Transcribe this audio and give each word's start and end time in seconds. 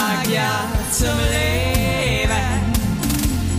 sag 0.00 0.24
ja 0.30 0.72
zum 0.90 1.18
Leben. 1.30 2.48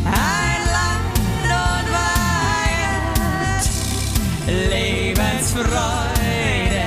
Ein 0.05 0.61
Land 0.75 1.15
und 1.61 1.87
Weihend, 1.97 3.65
Lebensfreude, 4.71 6.85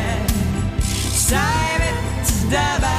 sei 1.15 1.79
mit 1.79 2.26
dabei. 2.53 2.98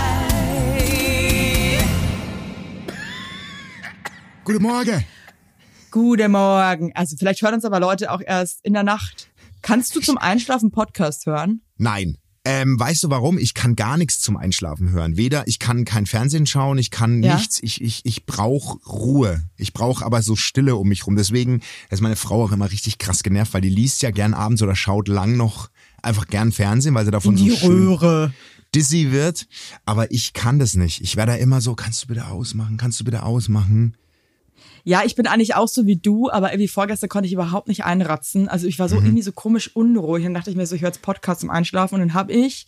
Guten 4.46 4.64
Morgen. 4.64 5.04
Guten 5.92 6.32
Morgen. 6.32 6.92
Also 6.96 7.18
vielleicht 7.18 7.42
hören 7.42 7.56
uns 7.56 7.66
aber 7.66 7.82
Leute 7.82 8.12
auch 8.12 8.22
erst 8.26 8.64
in 8.64 8.72
der 8.74 8.84
Nacht. 8.84 9.30
Kannst 9.62 9.94
du 9.96 10.00
zum 10.00 10.18
Einschlafen 10.18 10.72
Podcast 10.72 11.26
hören? 11.26 11.62
Nein. 11.78 12.18
Ähm, 12.48 12.80
weißt 12.80 13.04
du 13.04 13.10
warum? 13.10 13.40
Ich 13.40 13.56
kann 13.56 13.76
gar 13.76 13.98
nichts 13.98 14.20
zum 14.22 14.38
Einschlafen 14.38 14.92
hören. 14.92 15.18
Weder, 15.18 15.48
ich 15.48 15.58
kann 15.58 15.84
kein 15.84 16.06
Fernsehen 16.06 16.46
schauen, 16.46 16.78
ich 16.78 16.92
kann 16.92 17.24
Ja? 17.24 17.36
nichts. 17.36 17.58
Ich, 17.64 17.82
ich, 17.82 18.02
ich 18.06 18.26
brauche 18.28 18.78
Ruhe. 18.88 19.44
Ich 19.58 19.74
brauche 19.74 20.06
aber 20.06 20.22
so 20.22 20.36
Stille 20.36 20.76
um 20.76 20.88
mich 20.88 21.08
rum. 21.08 21.16
Deswegen 21.16 21.62
ist 21.90 22.02
meine 22.02 22.16
Frau 22.16 22.44
auch 22.44 22.52
immer 22.52 22.72
richtig 22.72 23.00
krass 23.00 23.24
genervt, 23.24 23.54
weil 23.56 23.62
die 23.62 23.70
liest 23.70 24.04
ja 24.04 24.12
gern 24.12 24.36
abends 24.36 24.62
oder 24.62 24.76
schaut 24.76 25.08
lang 25.08 25.36
noch 25.38 25.70
einfach 26.04 26.28
gern 26.28 26.52
Fernsehen, 26.52 26.94
weil 26.94 27.06
sie 27.06 27.12
davon 27.12 27.36
so 27.36 27.50
schön 27.50 27.88
Röhre. 27.88 28.34
dizzy 28.76 29.12
wird. 29.12 29.48
Aber 29.86 30.12
ich 30.12 30.34
kann 30.34 30.60
das 30.60 30.76
nicht. 30.76 31.02
Ich 31.02 31.16
werde 31.16 31.32
da 31.32 31.38
immer 31.40 31.62
so, 31.62 31.74
kannst 31.74 32.04
du 32.04 32.08
bitte 32.08 32.28
ausmachen? 32.28 32.78
Kannst 32.78 33.00
du 33.00 33.04
bitte 33.06 33.24
ausmachen? 33.24 33.98
Ja, 34.88 35.02
ich 35.04 35.16
bin 35.16 35.26
eigentlich 35.28 35.56
auch 35.56 35.68
so 35.68 35.86
wie 35.88 35.98
du, 35.98 36.30
aber 36.30 36.52
irgendwie 36.54 36.68
vorgestern 36.68 37.10
konnte 37.10 37.26
ich 37.28 37.34
überhaupt 37.34 37.68
nicht 37.68 37.84
einratzen. 37.84 38.48
Also 38.48 38.68
ich 38.68 38.78
war 38.80 38.86
Mhm. 38.86 38.90
so 38.92 38.96
irgendwie 38.98 39.22
so 39.24 39.32
komisch 39.34 39.76
unruhig. 39.76 40.24
Dann 40.24 40.34
dachte 40.36 40.52
ich 40.52 40.56
mir 40.56 40.66
so, 40.68 40.76
ich 40.76 40.82
höre 40.84 40.90
jetzt 40.90 41.02
Podcast 41.02 41.42
zum 41.42 41.50
Einschlafen 41.50 41.96
und 41.96 42.02
dann 42.02 42.14
habe 42.14 42.32
ich 42.32 42.68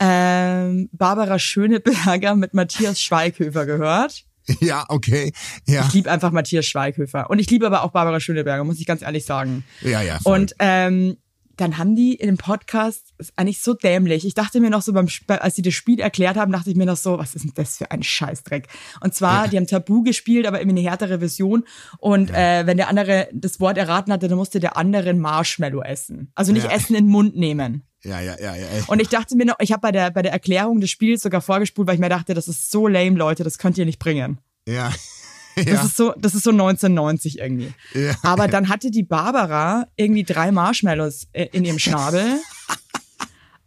ähm, 0.00 0.88
Barbara 0.92 1.38
Schöneberger 1.38 2.34
mit 2.34 2.54
Matthias 2.54 3.00
Schweighöfer 3.00 3.64
gehört. 3.66 4.24
Ja, 4.60 4.84
okay. 4.90 5.32
Ja, 5.66 5.86
Ich 5.86 5.94
liebe 5.94 6.10
einfach 6.10 6.30
Matthias 6.30 6.66
Schweighöfer. 6.66 7.30
Und 7.30 7.38
ich 7.38 7.48
liebe 7.48 7.64
aber 7.66 7.82
auch 7.82 7.92
Barbara 7.92 8.20
Schöneberger, 8.20 8.62
muss 8.62 8.78
ich 8.78 8.84
ganz 8.84 9.00
ehrlich 9.00 9.24
sagen. 9.24 9.64
ja, 9.80 10.02
ja. 10.02 10.18
voll. 10.18 10.38
Und 10.38 10.54
ähm, 10.58 11.16
dann 11.56 11.78
haben 11.78 11.94
die 11.96 12.14
in 12.14 12.26
dem 12.26 12.36
Podcast, 12.36 13.12
ist 13.18 13.32
eigentlich 13.36 13.60
so 13.60 13.74
dämlich. 13.74 14.26
Ich 14.26 14.34
dachte 14.34 14.60
mir 14.60 14.70
noch 14.70 14.82
so 14.82 14.92
beim, 14.92 15.08
als 15.28 15.54
sie 15.56 15.62
das 15.62 15.74
Spiel 15.74 16.00
erklärt 16.00 16.36
haben, 16.36 16.52
dachte 16.52 16.70
ich 16.70 16.76
mir 16.76 16.86
noch 16.86 16.96
so, 16.96 17.18
was 17.18 17.34
ist 17.34 17.44
denn 17.44 17.52
das 17.54 17.78
für 17.78 17.90
ein 17.90 18.02
Scheißdreck? 18.02 18.68
Und 19.00 19.14
zwar, 19.14 19.48
die 19.48 19.56
haben 19.56 19.66
Tabu 19.66 20.02
gespielt, 20.02 20.46
aber 20.46 20.60
irgendwie 20.60 20.80
eine 20.80 20.88
härtere 20.90 21.18
Version. 21.18 21.64
Und 21.98 22.30
äh, 22.30 22.66
wenn 22.66 22.76
der 22.76 22.88
andere 22.88 23.28
das 23.32 23.60
Wort 23.60 23.78
erraten 23.78 24.12
hatte, 24.12 24.28
dann 24.28 24.38
musste 24.38 24.60
der 24.60 24.76
andere 24.76 25.10
ein 25.10 25.20
Marshmallow 25.20 25.82
essen. 25.82 26.30
Also 26.34 26.52
nicht 26.52 26.64
Ja. 26.64 26.70
Essen 26.70 26.94
in 26.96 27.04
den 27.04 27.10
Mund 27.10 27.36
nehmen. 27.36 27.82
ja, 28.02 28.20
ja, 28.20 28.36
ja, 28.40 28.54
ja. 28.56 28.64
Und 28.86 29.00
ich 29.00 29.08
dachte 29.08 29.36
mir 29.36 29.46
noch, 29.46 29.56
ich 29.60 29.72
habe 29.72 29.80
bei 29.80 29.92
der, 29.92 30.10
bei 30.10 30.22
der 30.22 30.32
Erklärung 30.32 30.80
des 30.80 30.90
Spiels 30.90 31.22
sogar 31.22 31.40
vorgespult, 31.40 31.86
weil 31.88 31.94
ich 31.94 32.00
mir 32.00 32.08
dachte, 32.08 32.34
das 32.34 32.48
ist 32.48 32.70
so 32.70 32.86
lame, 32.88 33.16
Leute, 33.16 33.44
das 33.44 33.58
könnt 33.58 33.78
ihr 33.78 33.84
nicht 33.86 33.98
bringen. 33.98 34.38
ja. 34.68 34.92
Das 35.56 35.66
ja. 35.66 35.84
ist 35.84 35.96
so, 35.96 36.12
das 36.16 36.34
ist 36.34 36.44
so 36.44 36.50
1990 36.50 37.38
irgendwie. 37.38 37.72
Ja. 37.94 38.14
Aber 38.22 38.48
dann 38.48 38.68
hatte 38.68 38.90
die 38.90 39.02
Barbara 39.02 39.86
irgendwie 39.96 40.24
drei 40.24 40.50
Marshmallows 40.50 41.28
äh, 41.32 41.46
in 41.52 41.64
ihrem 41.64 41.78
Schnabel. 41.80 42.40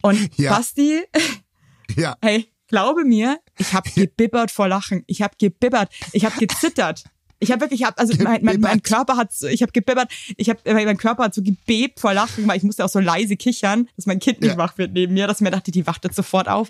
Und 0.01 0.37
Ja. 0.37 0.55
Basti, 0.55 1.01
ja. 1.95 2.15
hey, 2.21 2.51
glaube 2.67 3.03
mir, 3.03 3.39
ich 3.57 3.73
habe 3.73 3.89
gebibbert 3.89 4.51
vor 4.51 4.67
Lachen. 4.67 5.03
Ich 5.07 5.21
habe 5.21 5.35
gebibbert. 5.39 5.89
Ich 6.11 6.25
habe 6.25 6.37
gezittert. 6.37 7.03
Ich 7.39 7.51
habe 7.51 7.61
wirklich, 7.61 7.81
ich 7.81 7.85
hab, 7.85 7.99
also 7.99 8.13
mein, 8.23 8.43
mein, 8.43 8.59
mein. 8.59 8.81
Körper 8.81 9.15
hat, 9.15 9.31
so- 9.31 9.47
ich 9.47 9.61
habe 9.61 9.71
gebibbert, 9.71 10.11
ich 10.37 10.49
habe, 10.49 10.59
mein 10.65 10.97
Körper 10.97 11.25
hat 11.25 11.35
so 11.35 11.43
gebebt 11.43 11.99
vor 11.99 12.13
Lachen, 12.13 12.47
weil 12.47 12.57
ich 12.57 12.63
musste 12.63 12.83
auch 12.83 12.89
so 12.89 12.99
leise 12.99 13.35
kichern, 13.37 13.87
dass 13.95 14.05
mein 14.07 14.19
Kind 14.19 14.41
nicht 14.41 14.51
Ja. 14.51 14.57
wach 14.57 14.77
wird 14.79 14.93
neben 14.93 15.13
mir, 15.13 15.27
dass 15.27 15.37
ich 15.37 15.41
mir 15.41 15.51
dachte, 15.51 15.71
die 15.71 15.85
wacht 15.85 16.03
jetzt 16.03 16.15
sofort 16.15 16.47
auf. 16.47 16.69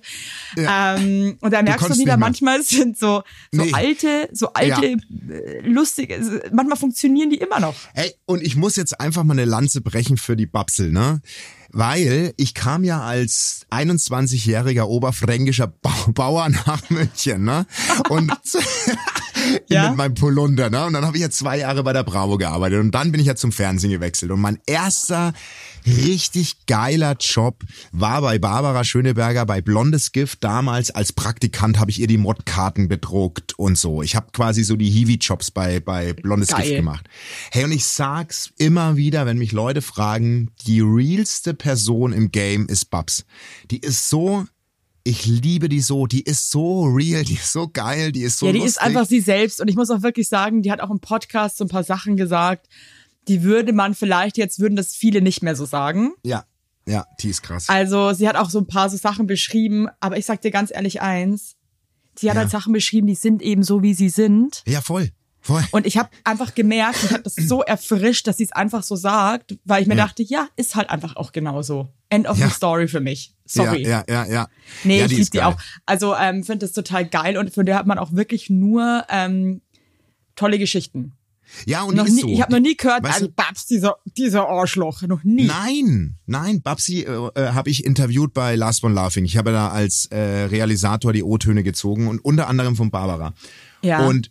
Ähm, 0.58 1.38
und 1.42 1.54
da 1.54 1.62
merkst 1.62 1.76
du 1.76 1.88
konntest 1.88 2.02
wieder, 2.02 2.18
manchmal 2.18 2.62
sind 2.64 2.98
so, 2.98 3.24
so 3.52 3.64
Nee. 3.64 3.72
alte, 3.74 4.30
so 4.34 4.52
alte, 4.54 4.86
äh, 5.30 5.60
lustige, 5.62 6.42
manchmal 6.52 6.78
funktionieren 6.78 7.30
die 7.30 7.38
immer 7.38 7.60
noch. 7.60 7.76
Ey, 7.94 8.14
und 8.26 8.42
ich 8.42 8.56
muss 8.56 8.76
jetzt 8.76 9.00
einfach 9.00 9.24
mal 9.24 9.34
eine 9.34 9.46
Lanze 9.46 9.82
brechen 9.82 10.18
für 10.18 10.36
die 10.36 10.46
Babsel, 10.48 10.92
ne? 10.92 11.22
Weil 11.72 12.34
ich 12.38 12.54
kam 12.54 12.84
ja 12.86 13.02
als 13.02 13.66
21-jähriger 13.72 14.84
oberfränkischer 14.84 15.68
Bau 15.68 15.92
Bauer 16.14 16.48
nach 16.50 16.90
München, 16.90 17.44
ne? 17.44 17.66
Und 18.10 18.32
Ja? 19.70 19.90
mit 19.90 19.98
meinem 19.98 20.14
Polunder, 20.14 20.70
ne? 20.70 20.86
Und 20.86 20.94
dann 20.94 21.06
habe 21.06 21.18
ich 21.18 21.24
ja 21.24 21.30
zwei 21.30 21.60
Jahre 21.60 21.84
bei 21.84 21.92
der 21.92 22.04
Bravo 22.04 22.38
gearbeitet 22.38 22.80
und 22.80 22.92
dann 22.92 23.12
bin 23.12 23.20
ich 23.20 23.28
ja 23.28 23.36
zum 23.36 23.52
Fernsehen 23.52 23.92
gewechselt. 23.92 24.32
Und 24.32 24.40
mein 24.40 24.60
erster 24.66 25.34
richtig 25.86 26.66
geiler 26.66 27.16
Job 27.20 27.64
war 27.92 28.22
bei 28.22 28.40
Barbara 28.40 28.84
Schöneberger 28.84 29.46
bei 29.46 29.62
Blondes 29.62 30.12
Gift. 30.12 30.44
Damals 30.44 30.92
als 30.92 31.14
Praktikant 31.14 31.80
habe 31.80 31.92
ich 31.92 32.00
ihr 32.00 32.08
die 32.08 32.18
Modkarten 32.18 32.88
bedruckt 32.88 33.58
und 33.58 33.78
so. 33.78 34.02
Ich 34.02 34.16
habe 34.16 34.28
quasi 34.34 34.64
so 34.64 34.76
die 34.76 34.90
Hiwi-Jobs 34.90 35.52
bei, 35.52 35.80
bei 35.80 36.14
Blondes 36.14 36.50
Geil. 36.50 36.64
Gift 36.64 36.76
gemacht. 36.76 37.08
Hey, 37.52 37.64
und 37.64 37.72
ich 37.72 37.86
sag's 37.86 38.52
immer 38.58 38.96
wieder, 38.98 39.26
wenn 39.26 39.38
mich 39.38 39.52
Leute 39.52 39.82
fragen, 39.82 40.52
die 40.66 40.82
realste 40.82 41.54
Person 41.54 42.14
im 42.14 42.32
Game 42.32 42.68
ist 42.68 42.86
Babs. 42.90 43.26
Die 43.72 43.80
ist 43.80 44.10
so, 44.10 44.46
ich 45.08 45.26
liebe 45.26 45.70
die 45.70 45.80
so, 45.80 46.06
die 46.08 46.22
ist 46.22 46.52
so 46.52 46.84
real, 46.84 47.24
die 47.24 47.36
ist 47.36 47.52
so 47.54 47.68
geil, 47.68 48.12
die 48.12 48.22
ist 48.24 48.40
so 48.40 48.46
ja, 48.48 48.52
die 48.52 48.60
lustig. 48.60 48.72
ist 48.78 48.82
einfach 48.82 49.06
sie 49.06 49.22
selbst. 49.22 49.62
Und 49.62 49.68
ich 49.70 49.76
muss 49.76 49.90
auch 49.90 50.02
wirklich 50.04 50.28
sagen, 50.28 50.62
die 50.62 50.72
hat 50.72 50.82
auch 50.82 50.92
im 50.92 51.00
Podcast 51.00 51.58
so 51.58 51.64
ein 51.66 51.70
paar 51.70 51.84
Sachen 51.84 52.18
gesagt, 52.18 52.68
die 53.28 53.44
würde 53.44 53.74
man 53.74 53.94
vielleicht, 53.96 54.38
jetzt 54.38 54.60
würden 54.60 54.76
das 54.76 54.94
viele 54.96 55.22
nicht 55.22 55.42
mehr 55.44 55.56
so 55.56 55.66
sagen. 55.66 56.14
Ja, 56.24 56.46
ja, 56.86 57.06
die 57.22 57.30
ist 57.30 57.42
krass. 57.42 57.68
Also 57.70 58.14
sie 58.14 58.28
hat 58.28 58.36
auch 58.36 58.50
so 58.50 58.60
ein 58.60 58.68
paar 58.68 58.90
so 58.90 58.98
Sachen 58.98 59.28
beschrieben, 59.28 59.88
aber 60.00 60.18
ich 60.18 60.26
sag 60.26 60.42
dir 60.42 60.52
ganz 60.52 60.72
ehrlich 60.72 61.02
eins, 61.02 61.56
sie 62.18 62.30
hat 62.30 62.36
Ja. 62.36 62.42
halt 62.42 62.52
Sachen 62.52 62.74
beschrieben, 62.74 63.08
die 63.08 63.16
sind 63.16 63.42
eben 63.42 63.64
so, 63.64 63.82
wie 63.84 63.94
sie 63.94 64.10
sind. 64.10 64.64
Ja, 64.68 64.82
voll. 64.82 65.12
Voll. 65.48 65.64
Und 65.72 65.86
ich 65.88 65.98
habe 65.98 66.10
einfach 66.24 66.54
gemerkt, 66.56 67.00
ich 67.04 67.12
habe 67.12 67.24
das 67.24 67.36
so 67.36 67.62
erfrischt, 67.64 68.28
dass 68.28 68.38
sie 68.38 68.44
es 68.44 68.52
einfach 68.52 68.84
so 68.84 68.96
sagt, 68.96 69.58
weil 69.66 69.82
ich 69.82 69.88
mir 69.88 69.96
Ja. 69.96 70.06
dachte, 70.06 70.22
ja, 70.24 70.48
ist 70.58 70.76
halt 70.76 70.90
einfach 70.90 71.16
auch 71.16 71.32
genauso. 71.32 71.88
End 72.10 72.28
of 72.28 72.38
Ja. 72.38 72.48
the 72.50 72.54
story 72.54 72.88
für 72.88 73.00
mich. 73.00 73.34
Sorry. 73.46 73.82
Ja, 73.84 74.04
ja, 74.10 74.26
ja, 74.26 74.32
ja. 74.32 74.48
Nee, 74.84 75.00
ja, 75.00 75.06
ich 75.06 75.12
liebe 75.12 75.30
die 75.30 75.42
auch. 75.42 75.58
Also 75.86 76.16
ähm, 76.16 76.44
finde 76.44 76.66
das 76.66 76.74
total 76.74 77.08
geil 77.08 77.38
und 77.38 77.54
von 77.54 77.66
der 77.66 77.76
hat 77.76 77.88
man 77.88 77.98
auch 77.98 78.12
wirklich 78.14 78.50
nur 78.50 79.06
ähm, 79.10 79.62
tolle 80.36 80.60
Geschichten. 80.60 81.14
Ja, 81.66 81.84
und 81.84 81.96
Noch 81.96 82.04
nie, 82.04 82.20
so. 82.22 82.28
Ich 82.28 82.42
habe 82.42 82.52
noch 82.52 82.60
nie 82.60 82.76
gehört, 82.76 83.04
Weißt 83.04 83.14
also 83.16 83.28
du- 83.28 83.34
Babs, 83.34 83.66
dieser, 83.68 83.96
dieser 84.18 84.50
Arschloch, 84.50 85.02
noch 85.04 85.24
nie. 85.24 85.46
Nein, 85.46 86.18
nein, 86.26 86.62
Babsi 86.62 87.04
äh, 87.04 87.30
äh, 87.36 87.52
habe 87.54 87.70
ich 87.70 87.86
interviewt 87.86 88.34
bei 88.34 88.56
Last 88.58 88.84
One 88.84 88.94
Laughing. 88.94 89.24
Ich 89.24 89.38
habe 89.38 89.54
da 89.54 89.70
als 89.70 90.08
äh, 90.08 90.18
Realisator 90.18 91.14
die 91.14 91.24
O-Töne 91.24 91.64
gezogen 91.64 92.10
und 92.10 92.20
unter 92.20 92.50
anderem 92.50 92.76
von 92.76 92.92
Barbara. 92.92 93.34
Ja. 93.82 94.06
Und 94.06 94.30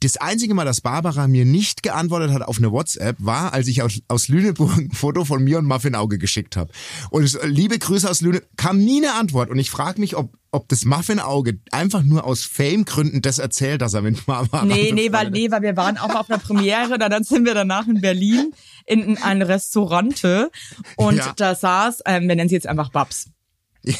das 0.00 0.18
einzige 0.18 0.52
Mal, 0.54 0.64
dass 0.66 0.82
Barbara 0.82 1.26
mir 1.26 1.46
nicht 1.46 1.82
geantwortet 1.82 2.30
hat 2.32 2.42
auf 2.42 2.58
eine 2.58 2.70
WhatsApp, 2.70 3.16
war, 3.18 3.54
als 3.54 3.66
ich 3.66 3.82
aus, 3.82 4.02
aus 4.08 4.28
Lüneburg 4.28 4.76
ein 4.76 4.90
Foto 4.90 5.24
von 5.24 5.42
mir 5.42 5.58
und 5.58 5.64
Muffin 5.64 5.94
Auge 5.94 6.18
geschickt 6.18 6.56
habe. 6.56 6.70
Und 7.10 7.24
es, 7.24 7.38
liebe 7.44 7.78
Grüße 7.78 8.08
aus 8.08 8.20
Lüneburg, 8.20 8.46
kam 8.56 8.78
nie 8.78 8.98
eine 9.04 9.14
Antwort. 9.14 9.48
Und 9.48 9.58
ich 9.58 9.70
frage 9.70 9.98
mich, 10.00 10.14
ob, 10.16 10.34
ob 10.50 10.68
das 10.68 10.84
Muffin 10.84 11.18
Auge 11.18 11.58
einfach 11.70 12.02
nur 12.02 12.24
aus 12.24 12.44
Fame-Gründen 12.44 13.22
das 13.22 13.38
erzählt, 13.38 13.80
dass 13.80 13.94
er 13.94 14.02
mit 14.02 14.26
Barbara 14.26 14.66
Nee, 14.66 14.92
nee, 14.92 15.12
weil, 15.12 15.30
nee, 15.30 15.50
weil 15.50 15.62
wir 15.62 15.76
waren 15.78 15.96
auch 15.96 16.14
auf 16.14 16.28
einer 16.28 16.38
Premiere, 16.40 16.92
und 16.94 17.00
dann 17.00 17.24
sind 17.24 17.46
wir 17.46 17.54
danach 17.54 17.88
in 17.88 18.00
Berlin 18.02 18.52
in, 18.84 19.00
in 19.00 19.18
ein 19.18 19.40
Restaurante 19.42 20.50
und 20.96 21.16
Ja. 21.16 21.32
da 21.36 21.54
saß, 21.54 22.00
ähm, 22.04 22.28
wir 22.28 22.36
nennen 22.36 22.48
sie 22.50 22.54
jetzt 22.54 22.66
einfach 22.66 22.90
Babs. 22.90 23.30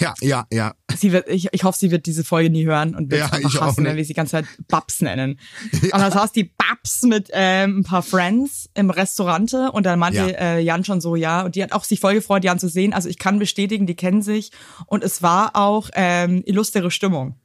Ja, 0.00 0.14
ja, 0.20 0.46
ja. 0.52 0.74
Sie 0.96 1.12
wird, 1.12 1.28
ich, 1.28 1.48
ich 1.52 1.62
hoffe, 1.64 1.78
sie 1.78 1.90
wird 1.90 2.06
diese 2.06 2.24
Folge 2.24 2.50
nie 2.50 2.64
hören 2.66 2.94
und 2.96 3.10
wird 3.10 3.20
Ja, 3.20 3.32
einfach 3.32 3.60
hassen, 3.60 3.84
wenn 3.84 3.96
wir 3.96 4.02
sie 4.04 4.08
die 4.08 4.14
ganze 4.14 4.32
Zeit 4.32 4.46
Babs 4.68 5.00
nennen. 5.00 5.38
Und 5.72 5.92
dann 5.92 6.10
saß 6.12 6.32
die 6.32 6.44
Babs 6.44 7.02
mit 7.02 7.30
ähm, 7.32 7.78
ein 7.78 7.82
paar 7.84 8.02
Friends 8.02 8.68
im 8.74 8.90
Restaurante 8.90 9.70
und 9.72 9.86
dann 9.86 9.98
meinte 9.98 10.18
Ja. 10.18 10.26
äh, 10.56 10.60
Jan 10.60 10.84
schon 10.84 11.00
so, 11.00 11.14
ja, 11.16 11.42
und 11.42 11.54
die 11.54 11.62
hat 11.62 11.72
auch 11.72 11.84
sich 11.84 12.00
voll 12.00 12.14
gefreut, 12.14 12.42
Jan 12.44 12.58
zu 12.58 12.68
sehen. 12.68 12.92
Also 12.92 13.08
ich 13.08 13.18
kann 13.18 13.38
bestätigen, 13.38 13.86
die 13.86 13.94
kennen 13.94 14.22
sich 14.22 14.50
und 14.86 15.04
es 15.04 15.22
war 15.22 15.54
auch 15.54 15.88
ähm, 15.94 16.42
illustre 16.46 16.90
Stimmung. 16.90 17.36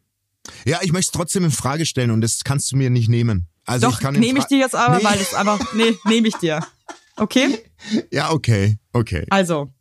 Ja, 0.66 0.80
ich 0.82 0.92
möchte 0.92 1.10
es 1.10 1.12
trotzdem 1.12 1.44
in 1.46 1.52
Frage 1.52 1.86
stellen 1.86 2.10
und 2.10 2.22
das 2.22 2.44
kannst 2.44 2.72
du 2.72 2.76
mir 2.78 2.90
nicht 2.90 3.08
nehmen. 3.10 3.48
Also 3.66 3.88
Doch, 3.88 3.98
ich 3.98 4.00
kann 4.00 4.16
nehme 4.16 4.40
ich 4.40 4.46
dir 4.46 4.58
jetzt 4.58 4.74
aber, 4.76 4.98
Nee. 4.98 5.04
weil 5.04 5.20
es 5.20 5.36
einfach, 5.36 5.60
nee, 5.76 5.94
nehme 6.06 6.28
ich 6.28 6.36
dir. 6.38 6.62
Okay? 7.18 7.60
Ja, 8.12 8.32
okay, 8.32 8.78
okay. 8.94 9.26
Also, 9.30 9.72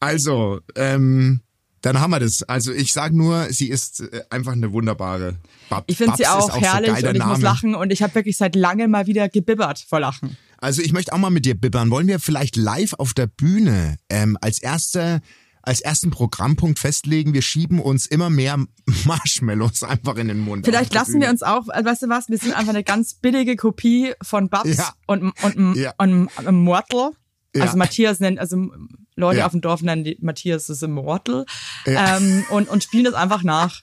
Also, 0.00 0.60
ähm, 0.76 1.40
dann 1.82 2.00
haben 2.00 2.10
wir 2.12 2.20
das. 2.20 2.42
Also 2.44 2.72
ich 2.72 2.92
sag 2.92 3.12
nur, 3.12 3.46
sie 3.50 3.68
ist 3.68 4.00
äh, 4.00 4.22
einfach 4.30 4.52
eine 4.52 4.72
wunderbare 4.72 5.36
Bab 5.68 5.84
ich 5.88 5.96
finde 5.96 6.16
sie 6.16 6.26
auch, 6.26 6.50
auch 6.50 6.60
herrlich 6.60 6.98
so 6.98 7.08
und 7.08 7.14
ich 7.14 7.18
Name. 7.18 7.32
muss 7.34 7.42
lachen 7.42 7.74
und 7.74 7.92
ich 7.92 8.02
habe 8.02 8.14
wirklich 8.14 8.36
seit 8.36 8.56
langem 8.56 8.90
mal 8.90 9.06
wieder 9.06 9.28
gebibbert 9.28 9.84
vor 9.88 10.00
Lachen. 10.00 10.36
Also 10.58 10.80
ich 10.80 10.92
möchte 10.92 11.12
auch 11.12 11.18
mal 11.18 11.30
mit 11.30 11.44
dir 11.44 11.54
bibbern. 11.54 11.90
Wollen 11.90 12.06
wir 12.06 12.20
vielleicht 12.20 12.56
live 12.56 12.94
auf 12.94 13.14
der 13.14 13.26
Bühne 13.26 13.96
ähm, 14.08 14.38
als 14.40 14.62
erste 14.62 15.20
als 15.64 15.80
ersten 15.80 16.10
Programmpunkt 16.10 16.80
festlegen, 16.80 17.34
wir 17.34 17.42
schieben 17.42 17.78
uns 17.78 18.06
immer 18.06 18.30
mehr 18.30 18.58
Marshmallows 19.04 19.84
einfach 19.84 20.16
in 20.16 20.26
den 20.28 20.40
Mund. 20.40 20.64
Vielleicht 20.66 20.92
lassen 20.92 21.20
wir 21.20 21.30
uns 21.30 21.42
auch, 21.44 21.68
äh, 21.68 21.84
weißt 21.84 22.02
du 22.02 22.08
was, 22.08 22.28
wir 22.28 22.38
sind 22.38 22.54
einfach 22.54 22.70
eine 22.74 22.82
ganz 22.82 23.14
billige 23.14 23.54
Kopie 23.54 24.12
von 24.22 24.48
Babs 24.48 24.76
Ja. 24.76 24.92
und, 25.06 25.32
und, 25.42 25.76
Ja. 25.76 25.92
und, 25.98 26.28
Mortel. 26.50 27.10
Ja. 27.54 27.62
Also 27.62 27.76
Matthias 27.76 28.18
nennt, 28.18 28.40
also 28.40 28.70
Leute 29.16 29.40
Ja. 29.40 29.46
auf 29.46 29.52
dem 29.52 29.60
Dorf 29.60 29.82
nennen 29.82 30.04
die 30.04 30.16
Matthias 30.20 30.66
das 30.66 30.82
Immortal 30.82 31.44
Ja. 31.86 32.16
ähm, 32.18 32.44
und, 32.50 32.68
und 32.68 32.82
spielen 32.82 33.04
das 33.04 33.14
einfach 33.14 33.42
nach. 33.42 33.80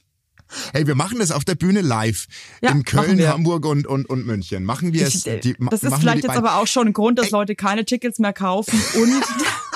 Hey, 0.74 0.88
wir 0.88 0.96
machen 0.96 1.20
das 1.20 1.30
auf 1.32 1.46
der 1.46 1.54
Bühne 1.54 1.82
live. 1.82 2.26
Ja, 2.64 2.72
in 2.72 2.84
Köln. 2.84 3.20
Hamburg 3.28 3.66
und, 3.68 3.86
und, 3.86 4.10
und 4.10 4.26
München. 4.26 4.64
Machen 4.64 4.94
wir 4.94 5.06
es. 5.06 5.26
Äh, 5.28 5.40
die- 5.40 5.56
das 5.70 5.84
ist 5.84 5.94
vielleicht 5.96 6.24
jetzt 6.24 6.28
beiden- 6.28 6.44
aber 6.44 6.56
auch 6.56 6.66
schon 6.66 6.88
ein 6.88 6.94
Grund, 6.94 7.20
dass 7.20 7.30
Leute 7.30 7.54
keine 7.56 7.86
Tickets 7.86 8.18
mehr 8.18 8.34
kaufen 8.34 8.82
und 8.96 9.22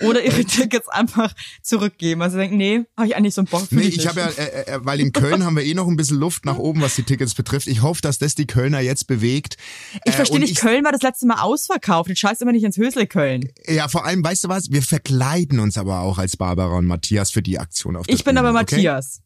oder 0.00 0.22
ihre 0.24 0.44
Tickets 0.44 0.88
einfach 0.88 1.34
zurückgeben. 1.62 2.22
Also 2.22 2.38
denken, 2.38 2.56
nee, 2.56 2.84
habe 2.96 3.06
ich 3.08 3.16
eigentlich 3.16 3.34
so 3.34 3.40
einen 3.42 3.48
Bock 3.48 3.66
für 3.68 3.74
Nee, 3.74 3.82
ich 3.88 4.06
habe 4.06 4.20
ja, 4.20 4.26
äh, 4.28 4.72
äh, 4.74 4.78
weil 4.82 5.00
in 5.00 5.12
Köln 5.12 5.44
haben 5.44 5.56
wir 5.56 5.64
eh 5.64 5.74
noch 5.74 5.86
ein 5.88 5.96
bisschen 5.96 6.18
Luft 6.18 6.44
nach 6.44 6.58
oben, 6.58 6.80
was 6.80 6.94
die 6.96 7.02
Tickets 7.02 7.34
betrifft. 7.34 7.66
Ich 7.66 7.82
hoffe, 7.82 8.00
dass 8.02 8.18
das 8.18 8.34
die 8.34 8.46
Kölner 8.46 8.80
jetzt 8.80 9.06
bewegt. 9.06 9.56
Ich 10.04 10.12
Äh, 10.12 10.16
verstehe 10.16 10.40
nicht, 10.40 10.56
Köln 10.56 10.84
war 10.84 10.92
das 10.92 11.02
letzte 11.02 11.26
Mal 11.26 11.40
ausverkauft. 11.40 12.08
Jetzt 12.08 12.18
scheiß 12.20 12.40
immer 12.40 12.52
nicht 12.52 12.64
ins 12.64 12.76
Hösle 12.76 13.06
Köln. 13.06 13.50
Ja, 13.66 13.88
vor 13.88 14.04
allem, 14.04 14.24
weißt 14.24 14.44
du 14.44 14.48
was? 14.48 14.70
Wir 14.70 14.82
verkleiden 14.82 15.60
uns 15.60 15.76
aber 15.78 16.00
auch 16.00 16.18
als 16.18 16.36
Barbara 16.36 16.76
und 16.76 16.86
Matthias 16.86 17.30
für 17.30 17.42
die 17.42 17.58
Aktion 17.58 17.96
auf 17.96 18.06
der 18.06 18.14
Ich 18.14 18.24
bin 18.24 18.34
Bühne, 18.34 18.48
aber 18.48 18.60
okay? 18.60 18.76
Matthias. 18.76 19.20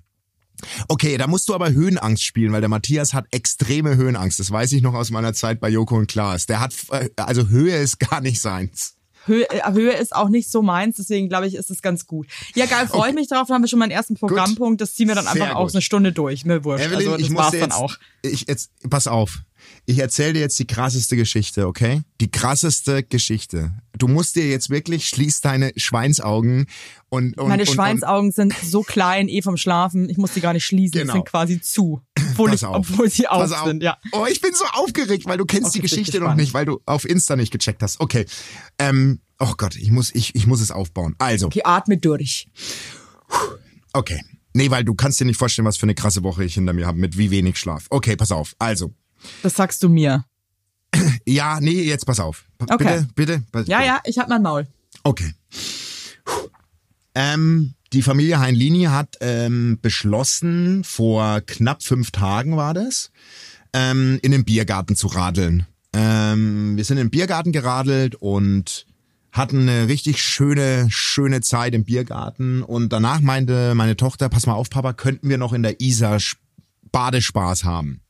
Okay, 0.89 1.19
da 1.19 1.27
musst 1.27 1.49
du 1.49 1.55
aber 1.55 1.71
Höhenangst 1.73 2.23
spielen, 2.23 2.53
weil 2.53 2.61
der 2.63 2.71
Matthias 2.71 3.13
hat 3.13 3.27
extreme 3.31 3.97
Höhenangst. 3.97 4.41
Das 4.41 4.51
weiß 4.51 4.73
ich 4.73 4.81
noch 4.83 4.95
aus 4.95 5.11
meiner 5.11 5.35
Zeit 5.35 5.61
bei 5.61 5.69
Joko 5.69 5.97
und 5.97 6.07
Klaas. 6.09 6.47
Der 6.47 6.61
hat, 6.61 6.75
äh, 6.91 7.11
also 7.17 7.49
Höhe 7.49 7.77
ist 7.77 7.99
gar 7.99 8.21
nicht 8.23 8.41
seins. 8.41 8.96
Höhe, 9.27 9.49
äh, 9.51 9.73
Höhe 9.73 9.93
ist 9.93 10.15
auch 10.15 10.29
nicht 10.29 10.51
so 10.51 10.63
meins, 10.63 10.97
deswegen 10.97 11.29
glaube 11.29 11.47
ich, 11.47 11.55
ist 11.55 11.71
es 11.71 11.83
ganz 11.83 12.07
gut. 12.07 12.27
Ja, 12.55 12.67
geil, 12.67 12.87
freue 12.89 13.11
ich 13.11 13.15
mich 13.15 13.29
drauf. 13.29 13.49
Dann 13.49 13.57
haben 13.57 13.63
wir 13.63 13.69
schon 13.69 13.79
meinen 13.79 13.91
ersten 13.91 14.15
Programmpunkt. 14.15 14.81
Das 14.81 14.95
ziehen 14.95 15.09
wir 15.09 15.15
dann 15.15 15.25
Sehr 15.25 15.33
einfach 15.35 15.57
auch 15.57 15.63
gut. 15.63 15.73
so 15.73 15.77
eine 15.77 15.83
Stunde 15.83 16.13
durch. 16.13 16.45
Mir 16.45 16.65
wurscht. 16.65 16.85
Evelyn, 16.85 16.99
also 16.99 17.11
das 17.13 17.21
ich 17.21 17.35
war's 17.35 17.45
muss 17.45 17.51
dir 17.53 17.61
dann 17.61 17.71
jetzt, 17.71 17.79
auch. 17.79 17.97
ich 18.23 18.45
jetzt, 18.49 18.71
pass 18.89 19.07
auf. 19.07 19.41
Ich 19.85 19.99
erzähle 19.99 20.35
dir 20.35 20.41
jetzt 20.41 20.59
die 20.59 20.67
krasseste 20.67 21.17
Geschichte, 21.17 21.67
okay? 21.67 22.03
Die 22.21 22.31
krasseste 22.31 23.03
Geschichte. 23.05 23.73
Du 23.97 24.09
musst 24.09 24.35
dir 24.35 24.49
jetzt 24.49 24.69
wirklich, 24.69 25.09
schließ 25.09 25.41
deine 25.41 25.73
Schweinsaugen 25.77 26.67
und, 27.09 27.39
und 27.39 27.49
Meine 27.49 27.63
und, 27.63 27.69
Schweinsaugen 27.73 28.33
sind 28.33 28.53
so 28.65 28.83
klein, 28.83 29.29
eh 29.29 29.43
vom 29.43 29.57
Schlafen. 29.57 30.09
Ich 30.11 30.19
muss 30.19 30.33
die 30.33 30.41
gar 30.41 30.53
nicht 30.53 30.65
schließen. 30.65 30.99
Genau. 30.99 31.13
Die 31.13 31.19
sind 31.19 31.27
quasi 31.29 31.61
zu. 31.61 32.01
Obwohl, 32.31 32.53
ich, 32.53 32.67
obwohl 32.67 33.09
sie 33.11 33.29
auf 33.29 33.51
auf. 33.51 33.65
sind, 33.65 33.83
ja. 33.83 33.97
Oh, 34.13 34.27
ich 34.31 34.41
bin 34.41 34.53
so 34.55 34.65
aufgeregt, 34.73 35.25
weil 35.27 35.39
du 35.39 35.45
kennst 35.47 35.69
Okay, 35.69 35.79
die 35.79 35.83
Geschichte 35.83 36.21
noch 36.21 36.35
nicht, 36.35 36.53
weil 36.53 36.67
du 36.67 36.81
auf 36.85 37.09
Insta 37.09 37.37
nicht 37.37 37.53
gecheckt 37.53 37.83
hast. 37.83 38.01
Okay. 38.01 38.27
Ähm, 38.79 39.21
oh 39.39 39.55
Gott, 39.57 39.77
ich 39.77 39.91
muss, 39.91 40.15
ich, 40.15 40.35
ich 40.35 40.47
muss 40.47 40.61
es 40.61 40.71
aufbauen. 40.71 41.15
Also, 41.19 41.47
Okay, 41.47 41.63
atme 41.65 41.97
durch. 41.97 42.49
okay. 43.93 44.21
Nee, 44.53 44.71
weil 44.71 44.85
du 44.85 44.95
kannst 44.95 45.21
dir 45.21 45.27
nicht 45.27 45.37
vorstellen, 45.37 45.67
was 45.67 45.77
für 45.77 45.83
eine 45.85 45.95
krasse 45.95 46.23
Woche 46.23 46.43
ich 46.45 46.55
hinter 46.55 46.73
mir 46.73 46.87
habe 46.87 46.99
mit 46.99 47.19
wie 47.19 47.31
wenig 47.31 47.59
Schlaf. 47.59 47.87
Okay, 47.91 48.17
pass 48.17 48.33
auf. 48.33 48.55
Also, 48.59 48.95
Das 49.43 49.55
sagst 49.55 49.83
du 49.83 49.89
mir. 49.89 50.25
ja, 51.27 51.61
nee, 51.61 51.83
jetzt 51.83 52.07
pass 52.07 52.21
auf. 52.21 52.45
Okay. 52.59 53.05
Bitte, 53.15 53.43
bitte. 53.53 53.71
Ja, 53.71 53.83
ja, 53.83 54.01
ich 54.05 54.19
hab 54.19 54.29
mein 54.29 54.43
Maul. 54.43 54.67
Okay. 55.03 55.33
Ähm, 57.15 57.75
die 57.93 58.03
Familie 58.03 58.41
Heinlini 58.41 58.85
hat 58.85 59.17
ähm, 59.21 59.79
beschlossen, 59.81 60.85
vor 60.85 61.41
knapp 61.41 61.83
fünf 61.83 62.11
Tagen 62.11 62.57
war 62.57 62.75
das, 62.75 63.11
ähm, 63.73 64.19
in 64.23 64.33
den 64.33 64.45
Biergarten 64.45 64.97
zu 64.97 65.07
radeln. 65.07 65.67
Ähm, 65.93 66.77
wir 66.77 66.85
sind 66.85 66.99
in 66.99 67.07
den 67.07 67.11
Biergarten 67.11 67.53
geradelt 67.53 68.17
und 68.17 68.87
hatten 69.33 69.69
eine 69.69 69.89
richtig 69.89 70.23
schöne, 70.23 70.87
schöne 70.91 71.41
Zeit 71.43 71.75
im 71.75 71.85
Biergarten. 71.85 72.63
Und 72.63 72.93
danach 72.93 73.21
meinte 73.21 73.75
meine 73.75 73.97
Tochter, 73.97 74.29
pass 74.29 74.47
mal 74.47 74.55
auf, 74.55 74.71
Papa, 74.71 74.93
könnten 74.93 75.29
wir 75.29 75.39
noch 75.39 75.53
in 75.53 75.63
der 75.63 75.81
Isar 75.81 76.19
Badespaß 76.93 77.65
haben. 77.65 78.01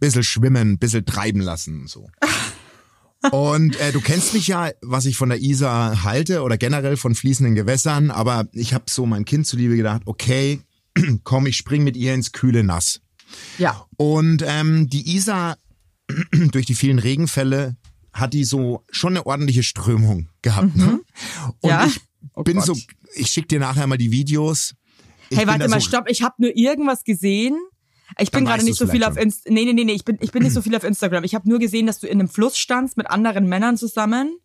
Bisschen 0.00 0.22
schwimmen, 0.22 0.78
bisschen 0.78 1.04
treiben 1.04 1.40
lassen 1.40 1.80
und 1.82 1.88
so. 1.90 2.08
Und 3.32 3.74
äh, 3.80 3.90
du 3.92 4.00
kennst 4.00 4.34
mich 4.34 4.46
ja, 4.46 4.70
was 4.82 5.04
ich 5.04 5.16
von 5.16 5.30
der 5.30 5.40
Isar 5.40 6.04
halte 6.04 6.42
oder 6.42 6.56
generell 6.58 6.96
von 6.96 7.14
fließenden 7.16 7.56
Gewässern, 7.56 8.10
aber 8.12 8.46
ich 8.52 8.72
habe 8.72 8.84
so 8.88 9.04
mein 9.04 9.24
Kind 9.24 9.46
zuliebe 9.48 9.74
gedacht, 9.76 10.02
okay, 10.04 10.60
komm, 11.24 11.46
ich 11.46 11.56
spring 11.56 11.82
mit 11.82 11.96
ihr 11.96 12.14
ins 12.14 12.30
kühle 12.32 12.62
Nass. 12.62 13.00
Ja. 13.58 13.84
Und 13.96 14.44
ähm, 14.46 14.88
die 14.88 15.16
Isar 15.16 15.56
durch 16.52 16.66
die 16.66 16.76
vielen 16.76 17.00
Regenfälle 17.00 17.76
hat 18.12 18.32
die 18.32 18.44
so 18.44 18.84
schon 18.90 19.14
eine 19.14 19.26
ordentliche 19.26 19.62
Strömung 19.64 20.28
gehabt. 20.42 20.76
Ne? 20.76 21.00
Und 21.60 21.70
Ja. 21.70 21.86
ich 21.86 22.00
Oh 22.34 22.42
bin 22.42 22.58
Gott. 22.58 22.66
so, 22.66 22.76
ich 23.14 23.28
schick 23.28 23.48
dir 23.48 23.58
nachher 23.58 23.86
mal 23.86 23.96
die 23.98 24.10
Videos. 24.12 24.74
Ich 25.30 25.38
Hey, 25.38 25.46
warte 25.46 25.68
mal, 25.68 25.80
so, 25.80 25.88
stopp. 25.88 26.08
Ich 26.08 26.22
habe 26.22 26.34
nur 26.38 26.56
irgendwas 26.56 27.02
gesehen. 27.02 27.56
Ich 28.18 28.30
bin 28.30 28.44
gerade 28.44 28.64
nicht 28.64 28.78
so 28.78 28.86
viel 28.86 29.04
auf 29.04 29.16
Inst 29.16 29.48
Nee, 29.48 29.64
nee, 29.64 29.72
nee, 29.72 29.84
nee, 29.84 29.92
ich 29.92 30.04
bin, 30.04 30.16
ich 30.20 30.32
bin 30.32 30.42
nicht 30.42 30.52
so 30.52 30.62
viel 30.62 30.74
auf 30.76 30.84
Instagram. 30.84 31.24
Ich 31.24 31.34
habe 31.34 31.48
nur 31.48 31.58
gesehen, 31.58 31.86
dass 31.86 31.98
du 32.00 32.06
in 32.06 32.18
einem 32.20 32.28
Fluss 32.28 32.56
standst 32.58 32.96
mit 32.96 33.10
anderen 33.10 33.46
Männern 33.48 33.76
zusammen. 33.76 34.36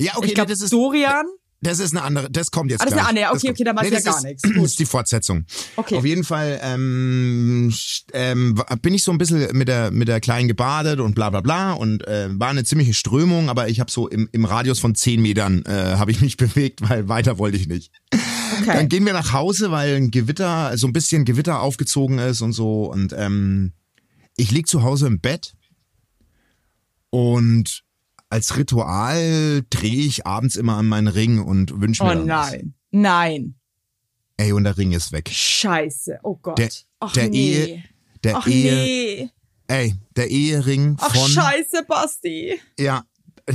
Ja, 0.00 0.12
okay, 0.16 0.28
ich 0.28 0.34
glaube, 0.34 0.50
das 0.50 0.60
ist 0.60 0.72
Dorian. 0.72 1.26
Das 1.62 1.78
ist 1.78 1.90
eine 1.94 2.02
andere, 2.02 2.30
das 2.30 2.50
kommt 2.50 2.70
jetzt 2.70 2.80
Ah, 2.80 2.84
das 2.86 2.92
ist 2.94 2.96
gleich. 3.00 3.08
eine 3.10 3.28
andere, 3.28 3.36
okay, 3.36 3.50
okay, 3.50 3.76
weiß 3.76 3.86
ich 3.86 3.92
das 3.92 4.04
ja 4.04 4.10
gar 4.12 4.18
ist- 4.18 4.24
nichts. 4.24 4.42
Das 4.54 4.64
ist 4.64 4.78
die 4.78 4.86
Fortsetzung. 4.86 5.44
Okay. 5.76 5.96
Auf 5.98 6.06
jeden 6.06 6.24
Fall 6.24 6.58
ähm, 6.62 7.70
ähm, 8.14 8.62
bin 8.80 8.94
ich 8.94 9.02
so 9.02 9.12
ein 9.12 9.18
bisschen 9.18 9.54
mit 9.54 9.68
der 9.68 9.90
mit 9.90 10.08
der 10.08 10.20
Kleinen 10.20 10.48
gebadet 10.48 11.00
und 11.00 11.14
bla 11.14 11.28
bla 11.28 11.42
bla 11.42 11.72
und 11.74 12.06
äh, 12.08 12.28
war 12.30 12.48
eine 12.48 12.64
ziemliche 12.64 12.94
Strömung, 12.94 13.50
aber 13.50 13.68
ich 13.68 13.78
habe 13.78 13.90
so 13.90 14.08
im, 14.08 14.26
im 14.32 14.46
Radius 14.46 14.78
von 14.80 14.94
zehn 14.94 15.20
Metern 15.20 15.62
äh, 15.66 15.96
habe 15.96 16.10
ich 16.12 16.22
mich 16.22 16.36
bewegt, 16.38 16.80
weil 16.88 17.08
weiter 17.10 17.36
wollte 17.38 17.58
ich 17.58 17.68
nicht. 17.68 17.92
Okay. 18.70 18.78
Dann 18.78 18.88
gehen 18.88 19.06
wir 19.06 19.12
nach 19.12 19.32
Hause, 19.32 19.70
weil 19.70 19.96
ein 19.96 20.10
Gewitter, 20.10 20.76
so 20.78 20.86
ein 20.86 20.92
bisschen 20.92 21.24
Gewitter 21.24 21.60
aufgezogen 21.60 22.18
ist 22.18 22.40
und 22.40 22.52
so. 22.52 22.84
Und 22.90 23.12
ähm, 23.16 23.72
ich 24.36 24.50
lieg 24.50 24.66
zu 24.68 24.82
Hause 24.82 25.06
im 25.06 25.20
Bett 25.20 25.54
und 27.10 27.82
als 28.28 28.56
Ritual 28.56 29.62
drehe 29.70 30.04
ich 30.06 30.26
abends 30.26 30.56
immer 30.56 30.76
an 30.76 30.86
meinen 30.86 31.08
Ring 31.08 31.40
und 31.42 31.80
wünsche 31.80 32.04
mir 32.04 32.10
Oh 32.10 32.14
dann 32.14 32.28
was. 32.28 32.50
nein. 32.52 32.74
Nein. 32.92 33.54
Ey, 34.36 34.52
und 34.52 34.64
der 34.64 34.78
Ring 34.78 34.92
ist 34.92 35.12
weg. 35.12 35.28
Scheiße. 35.30 36.20
Oh 36.22 36.36
Gott. 36.36 36.58
Der, 36.58 36.70
Ach 37.00 37.12
der 37.12 37.28
nee. 37.28 37.38
Ehe, 37.64 37.84
der 38.24 38.36
Ach 38.38 38.46
Ehe, 38.46 38.72
nee. 38.74 39.30
ey, 39.66 39.94
der 40.16 40.30
Ehering 40.30 40.96
Ach 41.00 41.14
von, 41.14 41.28
scheiße, 41.28 41.84
Basti. 41.86 42.58
ja, 42.78 43.04